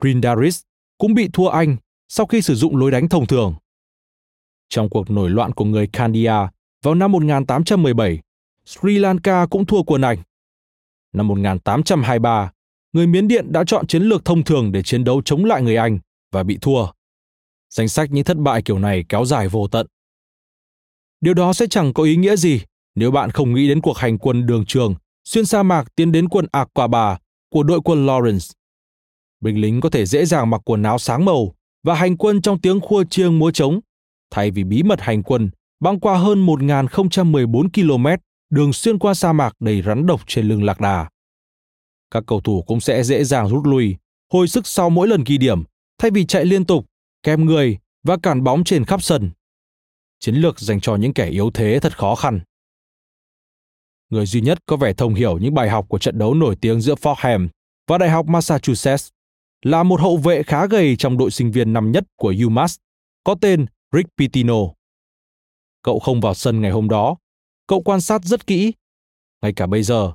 Grindaris 0.02 0.62
cũng 0.98 1.14
bị 1.14 1.28
thua 1.32 1.48
Anh 1.48 1.76
sau 2.09 2.26
khi 2.26 2.42
sử 2.42 2.54
dụng 2.54 2.76
lối 2.76 2.90
đánh 2.90 3.09
thông 3.09 3.26
thường. 3.26 3.54
Trong 4.68 4.88
cuộc 4.88 5.10
nổi 5.10 5.30
loạn 5.30 5.52
của 5.52 5.64
người 5.64 5.86
Kandia 5.86 6.32
vào 6.82 6.94
năm 6.94 7.12
1817, 7.12 8.20
Sri 8.64 8.98
Lanka 8.98 9.46
cũng 9.46 9.66
thua 9.66 9.82
quân 9.82 10.00
Anh. 10.00 10.18
Năm 11.12 11.28
1823, 11.28 12.52
người 12.92 13.06
Miến 13.06 13.28
Điện 13.28 13.52
đã 13.52 13.64
chọn 13.66 13.86
chiến 13.86 14.02
lược 14.02 14.24
thông 14.24 14.44
thường 14.44 14.72
để 14.72 14.82
chiến 14.82 15.04
đấu 15.04 15.22
chống 15.24 15.44
lại 15.44 15.62
người 15.62 15.76
Anh 15.76 15.98
và 16.32 16.42
bị 16.42 16.58
thua. 16.60 16.86
Danh 17.70 17.88
sách 17.88 18.10
những 18.10 18.24
thất 18.24 18.36
bại 18.36 18.62
kiểu 18.62 18.78
này 18.78 19.04
kéo 19.08 19.24
dài 19.24 19.48
vô 19.48 19.68
tận. 19.68 19.86
Điều 21.20 21.34
đó 21.34 21.52
sẽ 21.52 21.66
chẳng 21.70 21.92
có 21.92 22.02
ý 22.02 22.16
nghĩa 22.16 22.36
gì 22.36 22.60
nếu 22.94 23.10
bạn 23.10 23.30
không 23.30 23.54
nghĩ 23.54 23.68
đến 23.68 23.80
cuộc 23.80 23.96
hành 23.96 24.18
quân 24.18 24.46
đường 24.46 24.64
trường 24.66 24.94
xuyên 25.24 25.46
sa 25.46 25.62
mạc 25.62 25.84
tiến 25.96 26.12
đến 26.12 26.28
quân 26.28 26.46
Aquaba 26.52 27.18
của 27.50 27.62
đội 27.62 27.80
quân 27.84 28.06
Lawrence. 28.06 28.52
Binh 29.40 29.60
lính 29.60 29.80
có 29.80 29.90
thể 29.90 30.06
dễ 30.06 30.24
dàng 30.24 30.50
mặc 30.50 30.60
quần 30.64 30.82
áo 30.82 30.98
sáng 30.98 31.24
màu 31.24 31.54
và 31.82 31.94
hành 31.94 32.16
quân 32.16 32.42
trong 32.42 32.60
tiếng 32.60 32.80
khua 32.80 33.04
chiêng 33.04 33.38
múa 33.38 33.50
trống, 33.50 33.80
thay 34.31 34.51
vì 34.51 34.64
bí 34.64 34.83
mật 34.83 35.01
hành 35.01 35.22
quân 35.22 35.51
băng 35.81 36.01
qua 36.01 36.18
hơn 36.18 36.47
1.014 36.47 37.68
km 37.74 38.07
đường 38.51 38.72
xuyên 38.72 38.99
qua 38.99 39.14
sa 39.14 39.33
mạc 39.33 39.53
đầy 39.61 39.83
rắn 39.83 40.07
độc 40.07 40.20
trên 40.26 40.49
lưng 40.49 40.64
lạc 40.64 40.81
đà. 40.81 41.09
Các 42.11 42.24
cầu 42.26 42.41
thủ 42.41 42.64
cũng 42.66 42.81
sẽ 42.81 43.03
dễ 43.03 43.24
dàng 43.24 43.49
rút 43.49 43.66
lui, 43.66 43.97
hồi 44.33 44.49
sức 44.49 44.66
sau 44.66 44.91
mỗi 44.91 45.09
lần 45.09 45.24
ghi 45.26 45.39
điểm, 45.39 45.62
thay 45.99 46.11
vì 46.11 46.26
chạy 46.26 46.45
liên 46.45 46.64
tục, 46.64 46.87
kèm 47.22 47.45
người 47.45 47.79
và 48.03 48.16
cản 48.22 48.45
bóng 48.45 48.64
trên 48.64 48.85
khắp 48.85 49.03
sân. 49.03 49.31
Chiến 50.20 50.35
lược 50.35 50.61
dành 50.61 50.81
cho 50.81 50.97
những 50.97 51.12
kẻ 51.12 51.26
yếu 51.26 51.51
thế 51.51 51.79
thật 51.83 51.99
khó 51.99 52.14
khăn. 52.14 52.41
Người 54.11 54.26
duy 54.26 54.41
nhất 54.41 54.59
có 54.66 54.76
vẻ 54.76 54.93
thông 54.93 55.14
hiểu 55.14 55.39
những 55.39 55.55
bài 55.55 55.70
học 55.70 55.87
của 55.89 55.99
trận 55.99 56.18
đấu 56.18 56.35
nổi 56.35 56.57
tiếng 56.61 56.81
giữa 56.81 56.95
Fordham 56.95 57.49
và 57.87 57.99
Đại 57.99 58.11
học 58.11 58.26
Massachusetts 58.26 59.09
là 59.62 59.83
một 59.83 60.01
hậu 60.01 60.16
vệ 60.16 60.43
khá 60.43 60.66
gầy 60.66 60.97
trong 60.97 61.18
đội 61.18 61.31
sinh 61.31 61.51
viên 61.51 61.72
năm 61.72 61.93
nhất 61.93 62.05
của 62.16 62.35
UMass, 62.47 62.76
có 63.24 63.35
tên 63.41 63.66
Rick 63.93 64.16
Pitino. 64.16 64.55
Cậu 65.82 65.99
không 65.99 66.20
vào 66.20 66.34
sân 66.34 66.61
ngày 66.61 66.70
hôm 66.70 66.89
đó. 66.89 67.16
Cậu 67.66 67.82
quan 67.82 68.01
sát 68.01 68.24
rất 68.24 68.47
kỹ. 68.47 68.72
Ngay 69.43 69.53
cả 69.53 69.66
bây 69.66 69.82
giờ, 69.82 70.12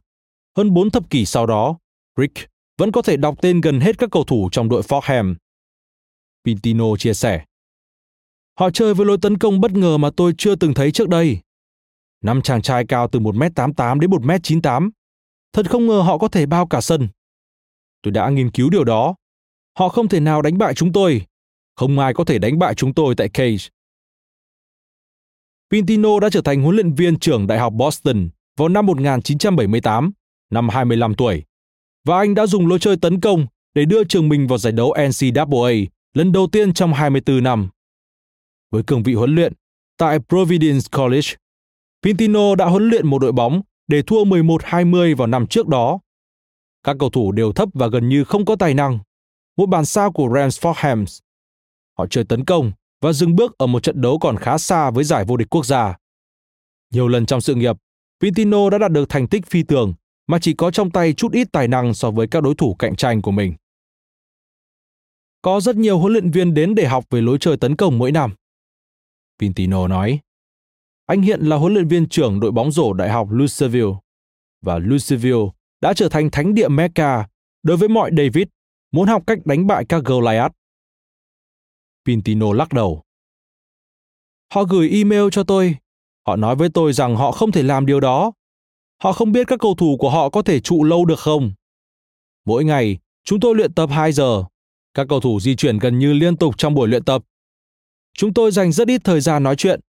hơn 0.57 0.73
bốn 0.73 0.91
thập 0.91 1.09
kỷ 1.09 1.25
sau 1.25 1.45
đó, 1.45 1.77
Rick 2.17 2.49
vẫn 2.77 2.91
có 2.91 3.01
thể 3.01 3.17
đọc 3.17 3.35
tên 3.41 3.61
gần 3.61 3.79
hết 3.79 3.97
các 3.97 4.09
cầu 4.11 4.23
thủ 4.23 4.49
trong 4.51 4.69
đội 4.69 4.81
Fordham. 4.81 5.35
Pitino 6.45 6.85
chia 6.97 7.13
sẻ. 7.13 7.45
Họ 8.59 8.69
chơi 8.69 8.93
với 8.93 9.05
lối 9.05 9.17
tấn 9.21 9.37
công 9.37 9.61
bất 9.61 9.71
ngờ 9.71 9.97
mà 9.97 10.09
tôi 10.17 10.33
chưa 10.37 10.55
từng 10.55 10.73
thấy 10.73 10.91
trước 10.91 11.09
đây. 11.09 11.39
Năm 12.21 12.41
chàng 12.41 12.61
trai 12.61 12.85
cao 12.85 13.07
từ 13.07 13.19
1m88 13.19 13.99
đến 13.99 14.09
1m98. 14.09 14.89
Thật 15.53 15.69
không 15.69 15.87
ngờ 15.87 16.01
họ 16.01 16.17
có 16.17 16.27
thể 16.27 16.45
bao 16.45 16.67
cả 16.67 16.81
sân. 16.81 17.07
Tôi 18.01 18.11
đã 18.11 18.29
nghiên 18.29 18.51
cứu 18.51 18.69
điều 18.69 18.83
đó. 18.83 19.15
Họ 19.77 19.89
không 19.89 20.07
thể 20.07 20.19
nào 20.19 20.41
đánh 20.41 20.57
bại 20.57 20.73
chúng 20.73 20.93
tôi. 20.93 21.25
Không 21.75 21.99
ai 21.99 22.13
có 22.13 22.23
thể 22.23 22.39
đánh 22.39 22.59
bại 22.59 22.75
chúng 22.75 22.93
tôi 22.93 23.15
tại 23.15 23.29
Cage. 23.29 23.67
Pintino 25.71 26.19
đã 26.19 26.29
trở 26.29 26.41
thành 26.41 26.61
huấn 26.63 26.75
luyện 26.75 26.93
viên 26.93 27.19
trưởng 27.19 27.47
Đại 27.47 27.59
học 27.59 27.73
Boston 27.73 28.29
vào 28.57 28.69
năm 28.69 28.85
1978, 28.85 30.11
năm 30.51 30.69
25 30.69 31.15
tuổi. 31.15 31.43
Và 32.05 32.17
anh 32.17 32.35
đã 32.35 32.47
dùng 32.47 32.67
lối 32.67 32.79
chơi 32.79 32.97
tấn 32.97 33.21
công 33.21 33.45
để 33.73 33.85
đưa 33.85 34.03
trường 34.03 34.29
mình 34.29 34.47
vào 34.47 34.57
giải 34.57 34.73
đấu 34.73 34.93
NCAA 35.07 35.73
lần 36.13 36.31
đầu 36.31 36.47
tiên 36.51 36.73
trong 36.73 36.93
24 36.93 37.43
năm. 37.43 37.69
Với 38.71 38.83
cương 38.83 39.03
vị 39.03 39.13
huấn 39.13 39.35
luyện, 39.35 39.53
tại 39.97 40.19
Providence 40.29 40.87
College, 40.97 41.27
Pintino 42.03 42.55
đã 42.55 42.65
huấn 42.65 42.89
luyện 42.89 43.07
một 43.07 43.19
đội 43.19 43.31
bóng 43.31 43.61
để 43.87 44.01
thua 44.01 44.23
11-20 44.23 45.15
vào 45.15 45.27
năm 45.27 45.47
trước 45.47 45.67
đó. 45.67 45.99
Các 46.83 46.95
cầu 46.99 47.09
thủ 47.09 47.31
đều 47.31 47.51
thấp 47.51 47.69
và 47.73 47.87
gần 47.87 48.09
như 48.09 48.23
không 48.23 48.45
có 48.45 48.55
tài 48.55 48.73
năng. 48.73 48.99
Một 49.57 49.65
bản 49.65 49.85
sao 49.85 50.11
của 50.11 50.29
Rams 50.35 50.65
Hams. 50.75 51.19
Họ 51.97 52.07
chơi 52.07 52.23
tấn 52.23 52.45
công 52.45 52.71
và 53.01 53.13
dừng 53.13 53.35
bước 53.35 53.57
ở 53.57 53.67
một 53.67 53.83
trận 53.83 54.01
đấu 54.01 54.19
còn 54.19 54.37
khá 54.37 54.57
xa 54.57 54.91
với 54.91 55.03
giải 55.03 55.25
vô 55.25 55.37
địch 55.37 55.49
quốc 55.49 55.65
gia. 55.65 55.97
Nhiều 56.93 57.07
lần 57.07 57.25
trong 57.25 57.41
sự 57.41 57.55
nghiệp, 57.55 57.75
Pitino 58.19 58.69
đã 58.69 58.77
đạt 58.77 58.91
được 58.91 59.09
thành 59.09 59.27
tích 59.27 59.45
phi 59.45 59.63
thường 59.63 59.93
mà 60.27 60.39
chỉ 60.39 60.53
có 60.53 60.71
trong 60.71 60.91
tay 60.91 61.13
chút 61.13 61.31
ít 61.31 61.47
tài 61.51 61.67
năng 61.67 61.93
so 61.93 62.11
với 62.11 62.27
các 62.27 62.43
đối 62.43 62.55
thủ 62.55 62.75
cạnh 62.79 62.95
tranh 62.95 63.21
của 63.21 63.31
mình. 63.31 63.53
Có 65.41 65.59
rất 65.59 65.75
nhiều 65.75 65.99
huấn 65.99 66.13
luyện 66.13 66.31
viên 66.31 66.53
đến 66.53 66.75
để 66.75 66.87
học 66.87 67.05
về 67.09 67.21
lối 67.21 67.37
chơi 67.39 67.57
tấn 67.57 67.75
công 67.75 67.97
mỗi 67.97 68.11
năm. 68.11 68.33
Pintino 69.39 69.87
nói, 69.87 70.19
anh 71.05 71.21
hiện 71.21 71.41
là 71.41 71.55
huấn 71.55 71.73
luyện 71.73 71.87
viên 71.87 72.09
trưởng 72.09 72.39
đội 72.39 72.51
bóng 72.51 72.71
rổ 72.71 72.93
Đại 72.93 73.09
học 73.09 73.27
Louisville 73.31 73.93
và 74.61 74.79
Louisville 74.79 75.45
đã 75.81 75.93
trở 75.93 76.09
thành 76.09 76.31
thánh 76.31 76.53
địa 76.53 76.67
Mecca 76.67 77.27
đối 77.63 77.77
với 77.77 77.89
mọi 77.89 78.11
David 78.17 78.47
muốn 78.91 79.07
học 79.07 79.23
cách 79.27 79.45
đánh 79.45 79.67
bại 79.67 79.85
các 79.85 80.03
Goliath. 80.05 80.53
Pintino 82.05 82.53
lắc 82.53 82.73
đầu. 82.73 83.03
Họ 84.53 84.63
gửi 84.63 84.89
email 84.89 85.23
cho 85.31 85.43
tôi. 85.43 85.75
Họ 86.27 86.35
nói 86.35 86.55
với 86.55 86.69
tôi 86.69 86.93
rằng 86.93 87.15
họ 87.15 87.31
không 87.31 87.51
thể 87.51 87.63
làm 87.63 87.85
điều 87.85 87.99
đó. 87.99 88.31
Họ 89.03 89.13
không 89.13 89.31
biết 89.31 89.47
các 89.47 89.59
cầu 89.59 89.75
thủ 89.75 89.97
của 89.99 90.09
họ 90.09 90.29
có 90.29 90.41
thể 90.41 90.59
trụ 90.59 90.83
lâu 90.83 91.05
được 91.05 91.19
không. 91.19 91.53
Mỗi 92.45 92.63
ngày, 92.63 92.97
chúng 93.23 93.39
tôi 93.39 93.55
luyện 93.55 93.73
tập 93.73 93.89
2 93.91 94.11
giờ. 94.11 94.43
Các 94.93 95.07
cầu 95.09 95.19
thủ 95.19 95.39
di 95.39 95.55
chuyển 95.55 95.77
gần 95.77 95.99
như 95.99 96.13
liên 96.13 96.37
tục 96.37 96.57
trong 96.57 96.73
buổi 96.73 96.87
luyện 96.87 97.03
tập. 97.03 97.23
Chúng 98.17 98.33
tôi 98.33 98.51
dành 98.51 98.71
rất 98.71 98.87
ít 98.87 99.01
thời 99.03 99.21
gian 99.21 99.43
nói 99.43 99.55
chuyện. 99.55 99.79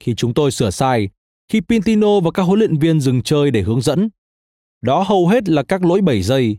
Khi 0.00 0.14
chúng 0.14 0.34
tôi 0.34 0.50
sửa 0.50 0.70
sai, 0.70 1.08
khi 1.48 1.60
Pintino 1.60 2.20
và 2.20 2.30
các 2.30 2.42
huấn 2.42 2.58
luyện 2.58 2.78
viên 2.78 3.00
dừng 3.00 3.22
chơi 3.22 3.50
để 3.50 3.62
hướng 3.62 3.80
dẫn, 3.80 4.08
đó 4.82 5.02
hầu 5.02 5.28
hết 5.28 5.48
là 5.48 5.62
các 5.62 5.84
lỗi 5.84 6.00
7 6.00 6.22
giây. 6.22 6.58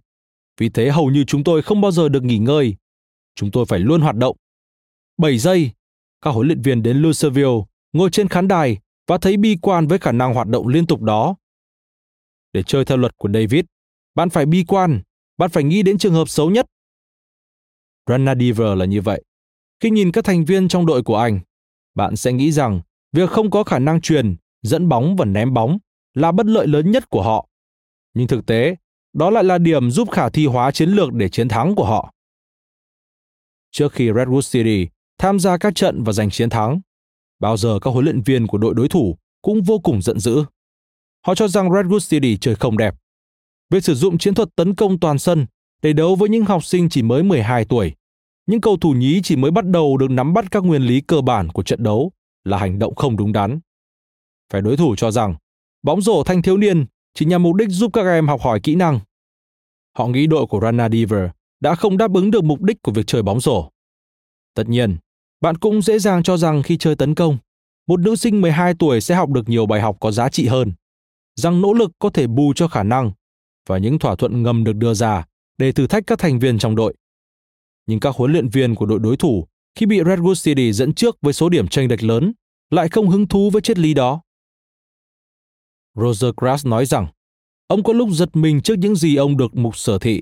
Vì 0.58 0.70
thế 0.70 0.90
hầu 0.90 1.10
như 1.10 1.24
chúng 1.28 1.44
tôi 1.44 1.62
không 1.62 1.82
bao 1.82 1.92
giờ 1.92 2.10
được 2.10 2.24
nghỉ 2.24 2.38
ngơi. 2.38 2.76
Chúng 3.36 3.52
tôi 3.52 3.66
phải 3.66 3.80
luôn 3.80 4.02
hoạt 4.02 4.16
động. 4.16 4.38
7 5.20 5.38
giây, 5.38 5.72
các 6.22 6.32
huấn 6.32 6.48
luyện 6.48 6.62
viên 6.62 6.84
đến 6.84 6.98
Louisville 6.98 7.60
ngồi 7.94 8.10
trên 8.10 8.28
khán 8.28 8.48
đài 8.48 8.78
và 9.08 9.18
thấy 9.18 9.38
bi 9.38 9.58
quan 9.62 9.88
với 9.88 10.00
khả 10.00 10.12
năng 10.12 10.34
hoạt 10.34 10.48
động 10.48 10.68
liên 10.68 10.88
tục 10.88 11.02
đó. 11.02 11.36
Để 12.54 12.64
chơi 12.64 12.86
theo 12.86 12.98
luật 12.98 13.18
của 13.18 13.30
David, 13.34 13.66
bạn 14.16 14.30
phải 14.30 14.46
bi 14.46 14.64
quan, 14.68 15.02
bạn 15.38 15.50
phải 15.50 15.64
nghĩ 15.64 15.84
đến 15.84 15.98
trường 15.98 16.14
hợp 16.14 16.30
xấu 16.30 16.50
nhất. 16.50 16.66
Ranadiver 18.08 18.78
là 18.78 18.86
như 18.86 19.02
vậy. 19.02 19.24
Khi 19.80 19.90
nhìn 19.90 20.12
các 20.12 20.26
thành 20.26 20.46
viên 20.46 20.68
trong 20.68 20.86
đội 20.86 21.04
của 21.04 21.18
anh, 21.18 21.40
bạn 21.96 22.16
sẽ 22.16 22.34
nghĩ 22.34 22.52
rằng 22.52 22.82
việc 23.12 23.30
không 23.30 23.52
có 23.52 23.64
khả 23.64 23.80
năng 23.80 24.02
truyền, 24.02 24.36
dẫn 24.62 24.90
bóng 24.90 25.16
và 25.16 25.26
ném 25.26 25.54
bóng 25.54 25.78
là 26.14 26.32
bất 26.32 26.46
lợi 26.46 26.68
lớn 26.68 26.92
nhất 26.92 27.10
của 27.10 27.24
họ. 27.24 27.48
Nhưng 28.14 28.28
thực 28.28 28.46
tế, 28.46 28.76
đó 29.14 29.30
lại 29.30 29.44
là 29.44 29.58
điểm 29.58 29.92
giúp 29.92 30.12
khả 30.12 30.30
thi 30.30 30.46
hóa 30.46 30.72
chiến 30.72 30.90
lược 30.90 31.14
để 31.14 31.30
chiến 31.30 31.48
thắng 31.48 31.76
của 31.76 31.86
họ. 31.86 32.14
Trước 33.72 33.94
khi 33.94 34.10
Redwood 34.10 34.52
City 34.52 34.88
tham 35.20 35.40
gia 35.40 35.58
các 35.58 35.76
trận 35.76 36.04
và 36.04 36.14
giành 36.14 36.30
chiến 36.30 36.50
thắng, 36.50 36.82
bao 37.40 37.58
giờ 37.58 37.80
các 37.82 37.92
huấn 37.92 38.06
luyện 38.06 38.22
viên 38.22 38.48
của 38.48 38.58
đội 38.58 38.74
đối 38.74 38.90
thủ 38.90 39.18
cũng 39.42 39.62
vô 39.62 39.80
cùng 39.80 40.02
giận 40.02 40.20
dữ. 40.20 40.44
Họ 41.26 41.36
cho 41.36 41.48
rằng 41.48 41.70
Redwood 41.70 42.10
City 42.10 42.38
chơi 42.38 42.56
không 42.56 42.78
đẹp. 42.78 42.96
Việc 43.70 43.84
sử 43.84 43.96
dụng 43.96 44.18
chiến 44.18 44.34
thuật 44.34 44.50
tấn 44.56 44.76
công 44.76 45.00
toàn 45.00 45.20
sân 45.20 45.46
để 45.82 45.94
đấu 45.94 46.16
với 46.16 46.30
những 46.30 46.46
học 46.46 46.66
sinh 46.66 46.90
chỉ 46.90 47.02
mới 47.02 47.24
12 47.24 47.66
tuổi 47.66 47.94
những 48.50 48.62
cầu 48.62 48.78
thủ 48.78 48.92
nhí 48.92 49.22
chỉ 49.24 49.36
mới 49.36 49.52
bắt 49.52 49.66
đầu 49.66 49.98
được 49.98 50.12
nắm 50.12 50.34
bắt 50.34 50.52
các 50.52 50.64
nguyên 50.64 50.82
lý 50.82 51.02
cơ 51.02 51.22
bản 51.22 51.50
của 51.50 51.64
trận 51.64 51.84
đấu 51.84 52.12
là 52.44 52.58
hành 52.58 52.80
động 52.80 52.96
không 52.96 53.18
đúng 53.18 53.32
đắn. 53.32 53.60
Phải 54.52 54.62
đối 54.62 54.78
thủ 54.78 54.96
cho 54.96 55.12
rằng 55.12 55.36
bóng 55.84 56.02
rổ 56.02 56.24
thanh 56.24 56.42
thiếu 56.42 56.58
niên 56.58 56.86
chỉ 57.14 57.26
nhằm 57.26 57.44
mục 57.44 57.56
đích 57.56 57.70
giúp 57.70 57.94
các 57.94 58.02
em 58.06 58.28
học 58.28 58.42
hỏi 58.42 58.60
kỹ 58.60 58.76
năng. 58.76 59.00
Họ 59.98 60.08
nghĩ 60.08 60.28
đội 60.28 60.46
của 60.46 60.60
Rana 60.62 60.90
Diver 60.90 61.30
đã 61.60 61.76
không 61.76 61.98
đáp 61.98 62.14
ứng 62.14 62.32
được 62.32 62.44
mục 62.44 62.62
đích 62.62 62.82
của 62.82 62.92
việc 62.92 63.08
chơi 63.08 63.24
bóng 63.24 63.40
rổ. 63.40 63.70
Tất 64.54 64.70
nhiên, 64.70 64.98
bạn 65.42 65.58
cũng 65.58 65.82
dễ 65.82 66.00
dàng 66.00 66.24
cho 66.24 66.38
rằng 66.38 66.64
khi 66.64 66.78
chơi 66.78 66.96
tấn 66.96 67.16
công, 67.16 67.38
một 67.88 68.00
nữ 68.00 68.16
sinh 68.16 68.42
12 68.42 68.74
tuổi 68.80 69.02
sẽ 69.02 69.16
học 69.16 69.30
được 69.30 69.50
nhiều 69.50 69.66
bài 69.66 69.82
học 69.82 69.98
có 70.00 70.12
giá 70.12 70.30
trị 70.30 70.48
hơn, 70.48 70.74
rằng 71.36 71.62
nỗ 71.62 71.74
lực 71.74 71.92
có 72.00 72.10
thể 72.10 72.28
bù 72.28 72.54
cho 72.56 72.68
khả 72.68 72.84
năng 72.84 73.12
và 73.70 73.78
những 73.78 74.00
thỏa 74.00 74.16
thuận 74.16 74.44
ngầm 74.44 74.64
được 74.64 74.76
đưa 74.76 74.94
ra 74.94 75.26
để 75.58 75.72
thử 75.72 75.88
thách 75.88 76.04
các 76.08 76.20
thành 76.20 76.40
viên 76.40 76.60
trong 76.60 76.76
đội 76.76 76.96
nhưng 77.90 78.00
các 78.00 78.16
huấn 78.16 78.32
luyện 78.32 78.50
viên 78.50 78.76
của 78.76 78.86
đội 78.86 79.00
đối 79.00 79.18
thủ 79.18 79.48
khi 79.76 79.86
bị 79.86 80.00
Redwood 80.00 80.44
City 80.44 80.74
dẫn 80.74 80.94
trước 80.94 81.18
với 81.22 81.34
số 81.34 81.50
điểm 81.50 81.68
tranh 81.68 81.88
lệch 81.90 82.04
lớn 82.04 82.34
lại 82.70 82.90
không 82.90 83.10
hứng 83.10 83.28
thú 83.28 83.50
với 83.50 83.62
triết 83.62 83.80
lý 83.80 83.94
đó. 83.94 84.22
Roger 85.96 86.32
Grass 86.38 86.66
nói 86.66 86.86
rằng 86.86 87.08
ông 87.68 87.84
có 87.84 87.94
lúc 87.94 88.10
giật 88.12 88.30
mình 88.34 88.62
trước 88.62 88.76
những 88.78 88.96
gì 88.96 89.16
ông 89.16 89.38
được 89.38 89.56
mục 89.56 89.78
sở 89.78 90.00
thị. 90.00 90.22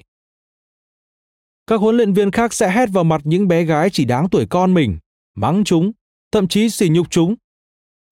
Các 1.67 1.79
huấn 1.79 1.97
luyện 1.97 2.13
viên 2.13 2.31
khác 2.31 2.53
sẽ 2.53 2.71
hét 2.71 2.89
vào 2.89 3.03
mặt 3.03 3.21
những 3.23 3.47
bé 3.47 3.63
gái 3.63 3.89
chỉ 3.89 4.05
đáng 4.05 4.29
tuổi 4.29 4.45
con 4.49 4.73
mình, 4.73 4.97
mắng 5.37 5.63
chúng, 5.65 5.91
thậm 6.31 6.47
chí 6.47 6.69
sỉ 6.69 6.89
nhục 6.89 7.07
chúng. 7.09 7.35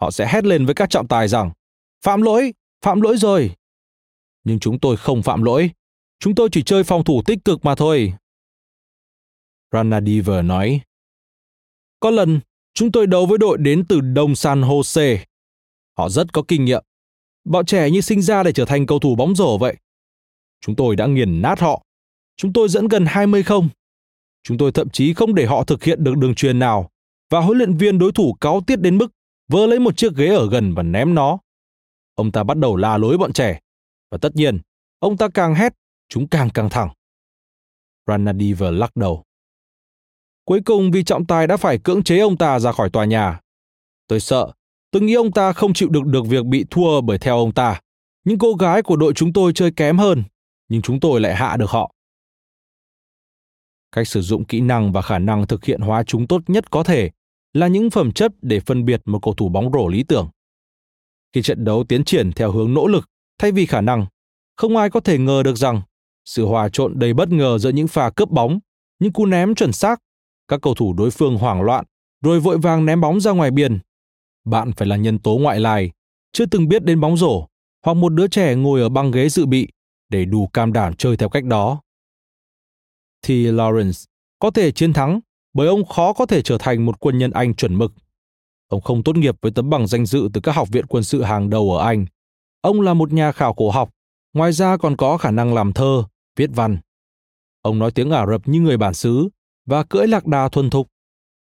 Họ 0.01 0.11
sẽ 0.11 0.27
hét 0.33 0.43
lên 0.43 0.65
với 0.65 0.75
các 0.75 0.89
trọng 0.89 1.07
tài 1.07 1.27
rằng 1.27 1.51
phạm 2.01 2.21
lỗi, 2.21 2.53
phạm 2.81 3.01
lỗi 3.01 3.17
rồi. 3.17 3.55
Nhưng 4.43 4.59
chúng 4.59 4.79
tôi 4.79 4.97
không 4.97 5.23
phạm 5.23 5.43
lỗi. 5.43 5.71
Chúng 6.19 6.35
tôi 6.35 6.49
chỉ 6.51 6.63
chơi 6.63 6.83
phòng 6.83 7.03
thủ 7.03 7.21
tích 7.25 7.39
cực 7.45 7.65
mà 7.65 7.75
thôi. 7.75 8.13
Ranadiver 9.71 10.45
nói. 10.45 10.81
Có 11.99 12.11
lần, 12.11 12.39
Chúng 12.77 12.91
tôi 12.91 13.07
đấu 13.07 13.25
với 13.25 13.37
đội 13.37 13.57
đến 13.57 13.85
từ 13.89 14.01
Đông 14.01 14.35
San 14.35 14.61
Jose. 14.61 15.17
Họ 15.97 16.09
rất 16.09 16.33
có 16.33 16.43
kinh 16.47 16.65
nghiệm. 16.65 16.83
Bọn 17.45 17.65
trẻ 17.65 17.89
như 17.89 18.01
sinh 18.01 18.21
ra 18.21 18.43
để 18.43 18.51
trở 18.51 18.65
thành 18.65 18.85
cầu 18.85 18.99
thủ 18.99 19.15
bóng 19.15 19.35
rổ 19.35 19.57
vậy. 19.57 19.75
Chúng 20.61 20.75
tôi 20.75 20.95
đã 20.95 21.05
nghiền 21.05 21.41
nát 21.41 21.59
họ. 21.59 21.83
Chúng 22.37 22.53
tôi 22.53 22.69
dẫn 22.69 22.87
gần 22.87 23.05
20 23.05 23.43
không. 23.43 23.69
Chúng 24.43 24.57
tôi 24.57 24.71
thậm 24.71 24.89
chí 24.89 25.13
không 25.13 25.35
để 25.35 25.45
họ 25.45 25.63
thực 25.63 25.83
hiện 25.83 26.03
được 26.03 26.17
đường 26.17 26.35
truyền 26.35 26.59
nào 26.59 26.89
và 27.35 27.41
huấn 27.41 27.57
luyện 27.57 27.77
viên 27.77 27.99
đối 27.99 28.11
thủ 28.11 28.33
cáo 28.41 28.61
tiết 28.61 28.75
đến 28.75 28.97
mức 28.97 29.07
vơ 29.47 29.67
lấy 29.67 29.79
một 29.79 29.97
chiếc 29.97 30.15
ghế 30.15 30.27
ở 30.27 30.49
gần 30.49 30.73
và 30.73 30.83
ném 30.83 31.15
nó. 31.15 31.37
Ông 32.15 32.31
ta 32.31 32.43
bắt 32.43 32.57
đầu 32.57 32.75
la 32.75 32.97
lối 32.97 33.17
bọn 33.17 33.33
trẻ 33.33 33.59
và 34.11 34.17
tất 34.21 34.35
nhiên, 34.35 34.59
ông 34.99 35.17
ta 35.17 35.27
càng 35.33 35.55
hét, 35.55 35.73
chúng 36.09 36.27
càng 36.27 36.49
căng 36.49 36.69
thẳng. 36.69 36.89
Ranadiver 38.07 38.73
lắc 38.73 38.95
đầu. 38.95 39.23
Cuối 40.45 40.61
cùng 40.65 40.91
vì 40.91 41.03
trọng 41.03 41.25
tài 41.25 41.47
đã 41.47 41.57
phải 41.57 41.79
cưỡng 41.83 42.03
chế 42.03 42.19
ông 42.19 42.37
ta 42.37 42.59
ra 42.59 42.71
khỏi 42.71 42.89
tòa 42.89 43.05
nhà. 43.05 43.39
Tôi 44.07 44.19
sợ, 44.19 44.51
tôi 44.91 45.01
nghĩ 45.01 45.13
ông 45.13 45.31
ta 45.31 45.53
không 45.53 45.73
chịu 45.73 45.89
được 45.89 46.05
được 46.05 46.27
việc 46.27 46.45
bị 46.45 46.65
thua 46.69 47.01
bởi 47.01 47.17
theo 47.17 47.37
ông 47.37 47.53
ta. 47.53 47.81
Những 48.23 48.37
cô 48.37 48.53
gái 48.53 48.81
của 48.81 48.95
đội 48.95 49.13
chúng 49.13 49.33
tôi 49.33 49.53
chơi 49.53 49.71
kém 49.71 49.97
hơn, 49.97 50.23
nhưng 50.69 50.81
chúng 50.81 50.99
tôi 50.99 51.21
lại 51.21 51.35
hạ 51.35 51.57
được 51.57 51.69
họ. 51.69 51.91
Cách 53.91 54.07
sử 54.07 54.21
dụng 54.21 54.45
kỹ 54.45 54.61
năng 54.61 54.91
và 54.91 55.01
khả 55.01 55.19
năng 55.19 55.47
thực 55.47 55.65
hiện 55.65 55.81
hóa 55.81 56.03
chúng 56.03 56.27
tốt 56.27 56.41
nhất 56.47 56.71
có 56.71 56.83
thể 56.83 57.11
là 57.55 57.67
những 57.67 57.89
phẩm 57.89 58.11
chất 58.11 58.33
để 58.41 58.59
phân 58.59 58.85
biệt 58.85 59.01
một 59.05 59.19
cầu 59.21 59.33
thủ 59.33 59.49
bóng 59.49 59.71
rổ 59.73 59.87
lý 59.87 60.03
tưởng. 60.03 60.29
Khi 61.33 61.41
trận 61.41 61.63
đấu 61.63 61.83
tiến 61.83 62.03
triển 62.03 62.31
theo 62.31 62.51
hướng 62.51 62.73
nỗ 62.73 62.87
lực 62.87 63.09
thay 63.37 63.51
vì 63.51 63.65
khả 63.65 63.81
năng, 63.81 64.05
không 64.55 64.77
ai 64.77 64.89
có 64.89 64.99
thể 64.99 65.17
ngờ 65.17 65.43
được 65.43 65.57
rằng 65.57 65.81
sự 66.25 66.45
hòa 66.45 66.69
trộn 66.69 66.99
đầy 66.99 67.13
bất 67.13 67.29
ngờ 67.29 67.57
giữa 67.57 67.69
những 67.69 67.87
pha 67.87 68.09
cướp 68.09 68.29
bóng, 68.29 68.59
những 68.99 69.13
cú 69.13 69.25
ném 69.25 69.55
chuẩn 69.55 69.71
xác, 69.71 69.99
các 70.47 70.61
cầu 70.61 70.73
thủ 70.73 70.93
đối 70.93 71.11
phương 71.11 71.37
hoảng 71.37 71.61
loạn, 71.61 71.85
rồi 72.21 72.39
vội 72.39 72.57
vàng 72.57 72.85
ném 72.85 73.01
bóng 73.01 73.19
ra 73.19 73.31
ngoài 73.31 73.51
biên. 73.51 73.79
Bạn 74.45 74.71
phải 74.71 74.87
là 74.87 74.95
nhân 74.95 75.19
tố 75.19 75.37
ngoại 75.37 75.59
lai, 75.59 75.91
chưa 76.31 76.45
từng 76.45 76.67
biết 76.67 76.83
đến 76.83 77.01
bóng 77.01 77.17
rổ, 77.17 77.47
hoặc 77.85 77.93
một 77.93 78.09
đứa 78.09 78.27
trẻ 78.27 78.55
ngồi 78.55 78.81
ở 78.81 78.89
băng 78.89 79.11
ghế 79.11 79.29
dự 79.29 79.45
bị 79.45 79.67
để 80.09 80.25
đủ 80.25 80.47
cam 80.47 80.73
đảm 80.73 80.95
chơi 80.95 81.17
theo 81.17 81.29
cách 81.29 81.43
đó. 81.43 81.81
Thì 83.21 83.45
Lawrence 83.45 84.05
có 84.39 84.51
thể 84.51 84.71
chiến 84.71 84.93
thắng 84.93 85.19
bởi 85.55 85.67
ông 85.67 85.85
khó 85.85 86.13
có 86.13 86.25
thể 86.25 86.41
trở 86.41 86.57
thành 86.57 86.85
một 86.85 86.99
quân 86.99 87.17
nhân 87.17 87.31
Anh 87.31 87.55
chuẩn 87.55 87.77
mực. 87.77 87.93
Ông 88.67 88.81
không 88.81 89.03
tốt 89.03 89.15
nghiệp 89.15 89.35
với 89.41 89.51
tấm 89.51 89.69
bằng 89.69 89.87
danh 89.87 90.05
dự 90.05 90.29
từ 90.33 90.41
các 90.41 90.55
học 90.55 90.69
viện 90.71 90.85
quân 90.87 91.03
sự 91.03 91.23
hàng 91.23 91.49
đầu 91.49 91.71
ở 91.71 91.85
Anh. 91.85 92.05
Ông 92.61 92.81
là 92.81 92.93
một 92.93 93.13
nhà 93.13 93.31
khảo 93.31 93.53
cổ 93.53 93.71
học, 93.71 93.89
ngoài 94.33 94.53
ra 94.53 94.77
còn 94.77 94.97
có 94.97 95.17
khả 95.17 95.31
năng 95.31 95.53
làm 95.53 95.73
thơ, 95.73 96.03
viết 96.35 96.49
văn. 96.53 96.77
Ông 97.61 97.79
nói 97.79 97.91
tiếng 97.91 98.11
Ả 98.11 98.25
Rập 98.25 98.47
như 98.47 98.59
người 98.59 98.77
bản 98.77 98.93
xứ 98.93 99.29
và 99.65 99.83
cưỡi 99.83 100.07
lạc 100.07 100.27
đà 100.27 100.49
thuần 100.49 100.69
thục. 100.69 100.87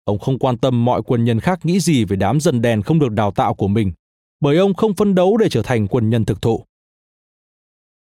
Ông 0.04 0.20
không 0.20 0.40
quan 0.40 0.58
tâm 0.58 0.86
mọi 0.86 1.02
quân 1.06 1.24
nhân 1.24 1.40
khác 1.40 1.66
nghĩ 1.66 1.80
gì 1.80 2.06
về 2.06 2.16
đám 2.16 2.40
dân 2.40 2.62
đen 2.62 2.82
không 2.82 3.00
được 3.00 3.12
đào 3.12 3.32
tạo 3.32 3.54
của 3.54 3.68
mình, 3.68 3.92
bởi 4.40 4.58
ông 4.58 4.74
không 4.74 4.94
phân 4.94 5.16
đấu 5.16 5.38
để 5.38 5.50
trở 5.50 5.62
thành 5.62 5.88
quân 5.88 6.10
nhân 6.10 6.26
thực 6.26 6.42
thụ. 6.42 6.66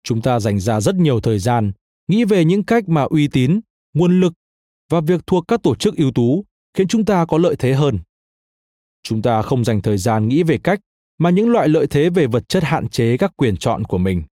Chúng 0.05 0.23
ta 0.23 0.41
dành 0.41 0.61
ra 0.61 0.81
rất 0.81 0.95
nhiều 0.95 1.21
thời 1.21 1.39
gian 1.39 1.73
nghĩ 2.09 2.25
về 2.25 2.45
những 2.45 2.65
cách 2.65 2.89
mà 2.89 3.03
uy 3.03 3.29
tín, 3.29 3.61
nguồn 3.95 4.21
lực 4.21 4.33
và 4.95 5.01
việc 5.01 5.27
thuộc 5.27 5.45
các 5.49 5.63
tổ 5.63 5.75
chức 5.75 5.97
ưu 5.97 6.13
tú 6.13 6.45
khiến 6.75 6.89
chúng 6.89 7.05
ta 7.05 7.25
có 7.25 7.39
lợi 7.39 7.57
thế 7.59 7.75
hơn. 7.75 7.99
Chúng 9.03 9.23
ta 9.23 9.43
không 9.43 9.65
dành 9.65 9.83
thời 9.83 9.99
gian 9.99 10.29
nghĩ 10.29 10.43
về 10.43 10.59
cách 10.59 10.81
mà 11.19 11.31
những 11.31 11.51
loại 11.51 11.69
lợi 11.69 11.87
thế 11.91 12.11
về 12.11 12.27
vật 12.27 12.49
chất 12.49 12.65
hạn 12.65 12.89
chế 12.89 13.17
các 13.17 13.33
quyền 13.37 13.57
chọn 13.57 13.85
của 13.85 13.99
mình. 13.99 14.23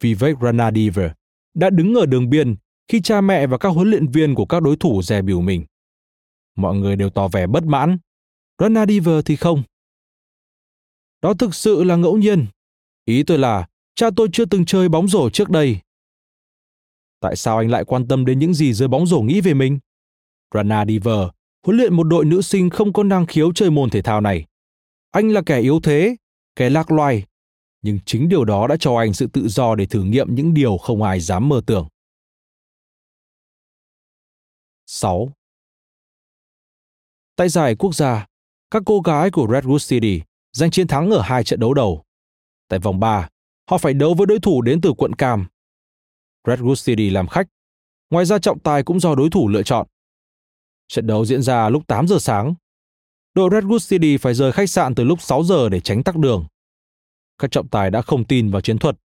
Vivek 0.00 0.36
Ranadiver 0.40 1.10
đã 1.54 1.70
đứng 1.70 1.94
ở 1.94 2.06
đường 2.06 2.30
biên 2.30 2.54
khi 2.88 3.00
cha 3.00 3.20
mẹ 3.20 3.46
và 3.46 3.58
các 3.58 3.68
huấn 3.68 3.90
luyện 3.90 4.06
viên 4.06 4.34
của 4.34 4.46
các 4.46 4.62
đối 4.62 4.76
thủ 4.76 5.02
dè 5.02 5.22
biểu 5.22 5.40
mình. 5.40 5.64
Mọi 6.56 6.76
người 6.76 6.96
đều 6.96 7.10
tỏ 7.10 7.28
vẻ 7.28 7.46
bất 7.46 7.64
mãn. 7.64 7.98
Ranadiver 8.58 9.24
thì 9.24 9.36
không. 9.36 9.62
Đó 11.22 11.34
thực 11.34 11.54
sự 11.54 11.84
là 11.84 11.96
ngẫu 11.96 12.16
nhiên. 12.18 12.46
Ý 13.04 13.22
tôi 13.22 13.38
là, 13.38 13.66
cha 13.94 14.10
tôi 14.16 14.28
chưa 14.32 14.44
từng 14.44 14.64
chơi 14.64 14.88
bóng 14.88 15.08
rổ 15.08 15.30
trước 15.30 15.50
đây. 15.50 15.78
Tại 17.24 17.36
sao 17.36 17.58
anh 17.58 17.70
lại 17.70 17.84
quan 17.84 18.08
tâm 18.08 18.24
đến 18.24 18.38
những 18.38 18.54
gì 18.54 18.72
giới 18.72 18.88
bóng 18.88 19.06
rổ 19.06 19.20
nghĩ 19.20 19.40
về 19.40 19.54
mình? 19.54 19.78
Rana 20.54 20.84
DiVer 20.86 21.28
huấn 21.66 21.76
luyện 21.76 21.94
một 21.94 22.02
đội 22.02 22.24
nữ 22.24 22.42
sinh 22.42 22.70
không 22.70 22.92
có 22.92 23.02
năng 23.02 23.26
khiếu 23.26 23.52
chơi 23.52 23.70
môn 23.70 23.90
thể 23.90 24.02
thao 24.02 24.20
này. 24.20 24.44
Anh 25.10 25.28
là 25.28 25.42
kẻ 25.46 25.60
yếu 25.60 25.80
thế, 25.80 26.16
kẻ 26.56 26.70
lạc 26.70 26.90
loài, 26.90 27.24
nhưng 27.82 27.98
chính 28.06 28.28
điều 28.28 28.44
đó 28.44 28.66
đã 28.66 28.76
cho 28.80 28.96
anh 28.96 29.12
sự 29.12 29.26
tự 29.26 29.48
do 29.48 29.74
để 29.74 29.86
thử 29.86 30.02
nghiệm 30.02 30.34
những 30.34 30.54
điều 30.54 30.76
không 30.76 31.02
ai 31.02 31.20
dám 31.20 31.48
mơ 31.48 31.60
tưởng. 31.66 31.88
6. 34.86 35.32
Tại 37.36 37.48
giải 37.48 37.74
quốc 37.76 37.94
gia, 37.94 38.26
các 38.70 38.82
cô 38.86 39.00
gái 39.00 39.30
của 39.30 39.46
Redwood 39.46 39.88
City 39.88 40.22
giành 40.52 40.70
chiến 40.70 40.86
thắng 40.86 41.10
ở 41.10 41.20
hai 41.20 41.44
trận 41.44 41.60
đấu 41.60 41.74
đầu. 41.74 42.02
Tại 42.68 42.78
vòng 42.78 43.00
3, 43.00 43.28
họ 43.70 43.78
phải 43.78 43.94
đấu 43.94 44.14
với 44.14 44.26
đối 44.26 44.40
thủ 44.40 44.62
đến 44.62 44.80
từ 44.80 44.92
quận 44.92 45.12
Cam. 45.12 45.46
Redwood 46.44 46.86
City 46.86 47.10
làm 47.10 47.28
khách. 47.28 47.46
Ngoài 48.10 48.24
ra 48.24 48.38
trọng 48.38 48.58
tài 48.58 48.82
cũng 48.82 49.00
do 49.00 49.14
đối 49.14 49.30
thủ 49.30 49.48
lựa 49.48 49.62
chọn. 49.62 49.86
Trận 50.88 51.06
đấu 51.06 51.24
diễn 51.24 51.42
ra 51.42 51.68
lúc 51.68 51.86
8 51.86 52.08
giờ 52.08 52.18
sáng. 52.18 52.54
Đội 53.34 53.50
Redwood 53.50 53.90
City 53.90 54.16
phải 54.16 54.34
rời 54.34 54.52
khách 54.52 54.70
sạn 54.70 54.94
từ 54.94 55.04
lúc 55.04 55.22
6 55.22 55.42
giờ 55.42 55.68
để 55.68 55.80
tránh 55.80 56.02
tắc 56.02 56.16
đường. 56.16 56.46
Các 57.38 57.50
trọng 57.50 57.68
tài 57.68 57.90
đã 57.90 58.02
không 58.02 58.24
tin 58.24 58.50
vào 58.50 58.60
chiến 58.60 58.78
thuật 58.78 58.96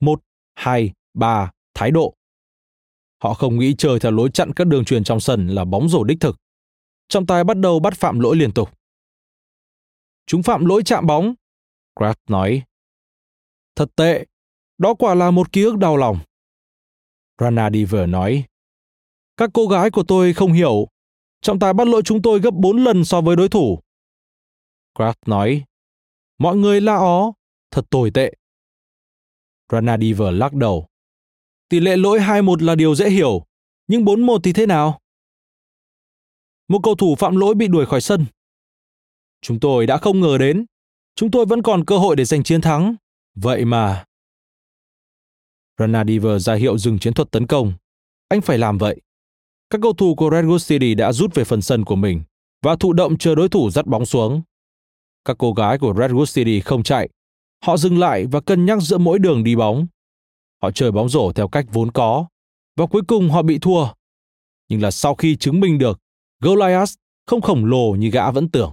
1, 0.00 0.20
2, 0.54 0.92
3, 1.14 1.50
thái 1.74 1.90
độ. 1.90 2.14
Họ 3.22 3.34
không 3.34 3.58
nghĩ 3.58 3.74
chơi 3.78 4.00
theo 4.00 4.12
lối 4.12 4.30
chặn 4.30 4.52
các 4.52 4.66
đường 4.66 4.84
truyền 4.84 5.04
trong 5.04 5.20
sân 5.20 5.48
là 5.48 5.64
bóng 5.64 5.88
rổ 5.88 6.04
đích 6.04 6.20
thực. 6.20 6.36
Trọng 7.08 7.26
tài 7.26 7.44
bắt 7.44 7.56
đầu 7.56 7.80
bắt 7.80 7.94
phạm 7.94 8.20
lỗi 8.20 8.36
liên 8.36 8.52
tục. 8.52 8.70
Chúng 10.26 10.42
phạm 10.42 10.64
lỗi 10.64 10.82
chạm 10.84 11.06
bóng. 11.06 11.34
Kraft 11.94 12.14
nói. 12.28 12.62
Thật 13.76 13.90
tệ. 13.96 14.24
Đó 14.78 14.94
quả 14.94 15.14
là 15.14 15.30
một 15.30 15.52
ký 15.52 15.62
ức 15.62 15.76
đau 15.76 15.96
lòng. 15.96 16.18
Rana 17.38 17.70
Diver 17.70 18.08
nói. 18.08 18.44
Các 19.36 19.50
cô 19.54 19.66
gái 19.66 19.90
của 19.90 20.04
tôi 20.08 20.32
không 20.32 20.52
hiểu 20.52 20.88
trọng 21.44 21.58
tài 21.58 21.72
bắt 21.72 21.86
lỗi 21.88 22.02
chúng 22.04 22.22
tôi 22.22 22.40
gấp 22.40 22.54
4 22.54 22.84
lần 22.84 23.04
so 23.04 23.20
với 23.20 23.36
đối 23.36 23.48
thủ. 23.48 23.78
Kraft 24.94 25.14
nói, 25.26 25.64
mọi 26.38 26.56
người 26.56 26.80
la 26.80 26.94
ó, 26.94 27.32
thật 27.70 27.84
tồi 27.90 28.10
tệ. 28.10 28.34
Rana 29.72 29.98
Diver 29.98 30.34
lắc 30.34 30.54
đầu. 30.54 30.86
Tỷ 31.68 31.80
lệ 31.80 31.96
lỗi 31.96 32.18
2-1 32.18 32.64
là 32.64 32.74
điều 32.74 32.94
dễ 32.94 33.10
hiểu, 33.10 33.44
nhưng 33.86 34.04
4-1 34.04 34.38
thì 34.42 34.52
thế 34.52 34.66
nào? 34.66 35.00
Một 36.68 36.80
cầu 36.82 36.94
thủ 36.94 37.14
phạm 37.18 37.36
lỗi 37.36 37.54
bị 37.54 37.68
đuổi 37.68 37.86
khỏi 37.86 38.00
sân. 38.00 38.26
Chúng 39.40 39.60
tôi 39.60 39.86
đã 39.86 39.98
không 39.98 40.20
ngờ 40.20 40.38
đến, 40.38 40.66
chúng 41.14 41.30
tôi 41.30 41.46
vẫn 41.46 41.62
còn 41.62 41.84
cơ 41.84 41.98
hội 41.98 42.16
để 42.16 42.24
giành 42.24 42.42
chiến 42.42 42.60
thắng. 42.60 42.96
Vậy 43.34 43.64
mà... 43.64 44.04
Ranadiver 45.78 46.46
ra 46.46 46.54
hiệu 46.54 46.78
dừng 46.78 46.98
chiến 46.98 47.14
thuật 47.14 47.30
tấn 47.30 47.46
công. 47.46 47.72
Anh 48.28 48.40
phải 48.40 48.58
làm 48.58 48.78
vậy. 48.78 49.00
Các 49.70 49.80
cầu 49.82 49.92
thủ 49.92 50.14
của 50.14 50.30
Redwood 50.30 50.68
City 50.68 50.94
đã 50.94 51.12
rút 51.12 51.34
về 51.34 51.44
phần 51.44 51.62
sân 51.62 51.84
của 51.84 51.96
mình 51.96 52.22
và 52.62 52.76
thụ 52.76 52.92
động 52.92 53.18
chờ 53.18 53.34
đối 53.34 53.48
thủ 53.48 53.70
dắt 53.70 53.86
bóng 53.86 54.06
xuống. 54.06 54.42
Các 55.24 55.36
cô 55.38 55.52
gái 55.52 55.78
của 55.78 55.92
Redwood 55.92 56.34
City 56.34 56.60
không 56.60 56.82
chạy. 56.82 57.08
Họ 57.64 57.76
dừng 57.76 57.98
lại 57.98 58.26
và 58.26 58.40
cân 58.40 58.66
nhắc 58.66 58.78
giữa 58.82 58.98
mỗi 58.98 59.18
đường 59.18 59.44
đi 59.44 59.56
bóng. 59.56 59.86
Họ 60.62 60.70
chơi 60.70 60.92
bóng 60.92 61.08
rổ 61.08 61.32
theo 61.32 61.48
cách 61.48 61.66
vốn 61.72 61.92
có 61.92 62.26
và 62.76 62.86
cuối 62.86 63.02
cùng 63.08 63.30
họ 63.30 63.42
bị 63.42 63.58
thua. 63.58 63.88
Nhưng 64.68 64.82
là 64.82 64.90
sau 64.90 65.14
khi 65.14 65.36
chứng 65.36 65.60
minh 65.60 65.78
được, 65.78 66.00
Goliath 66.40 66.90
không 67.26 67.40
khổng 67.40 67.64
lồ 67.64 67.90
như 67.90 68.10
gã 68.10 68.30
vẫn 68.30 68.48
tưởng. 68.48 68.72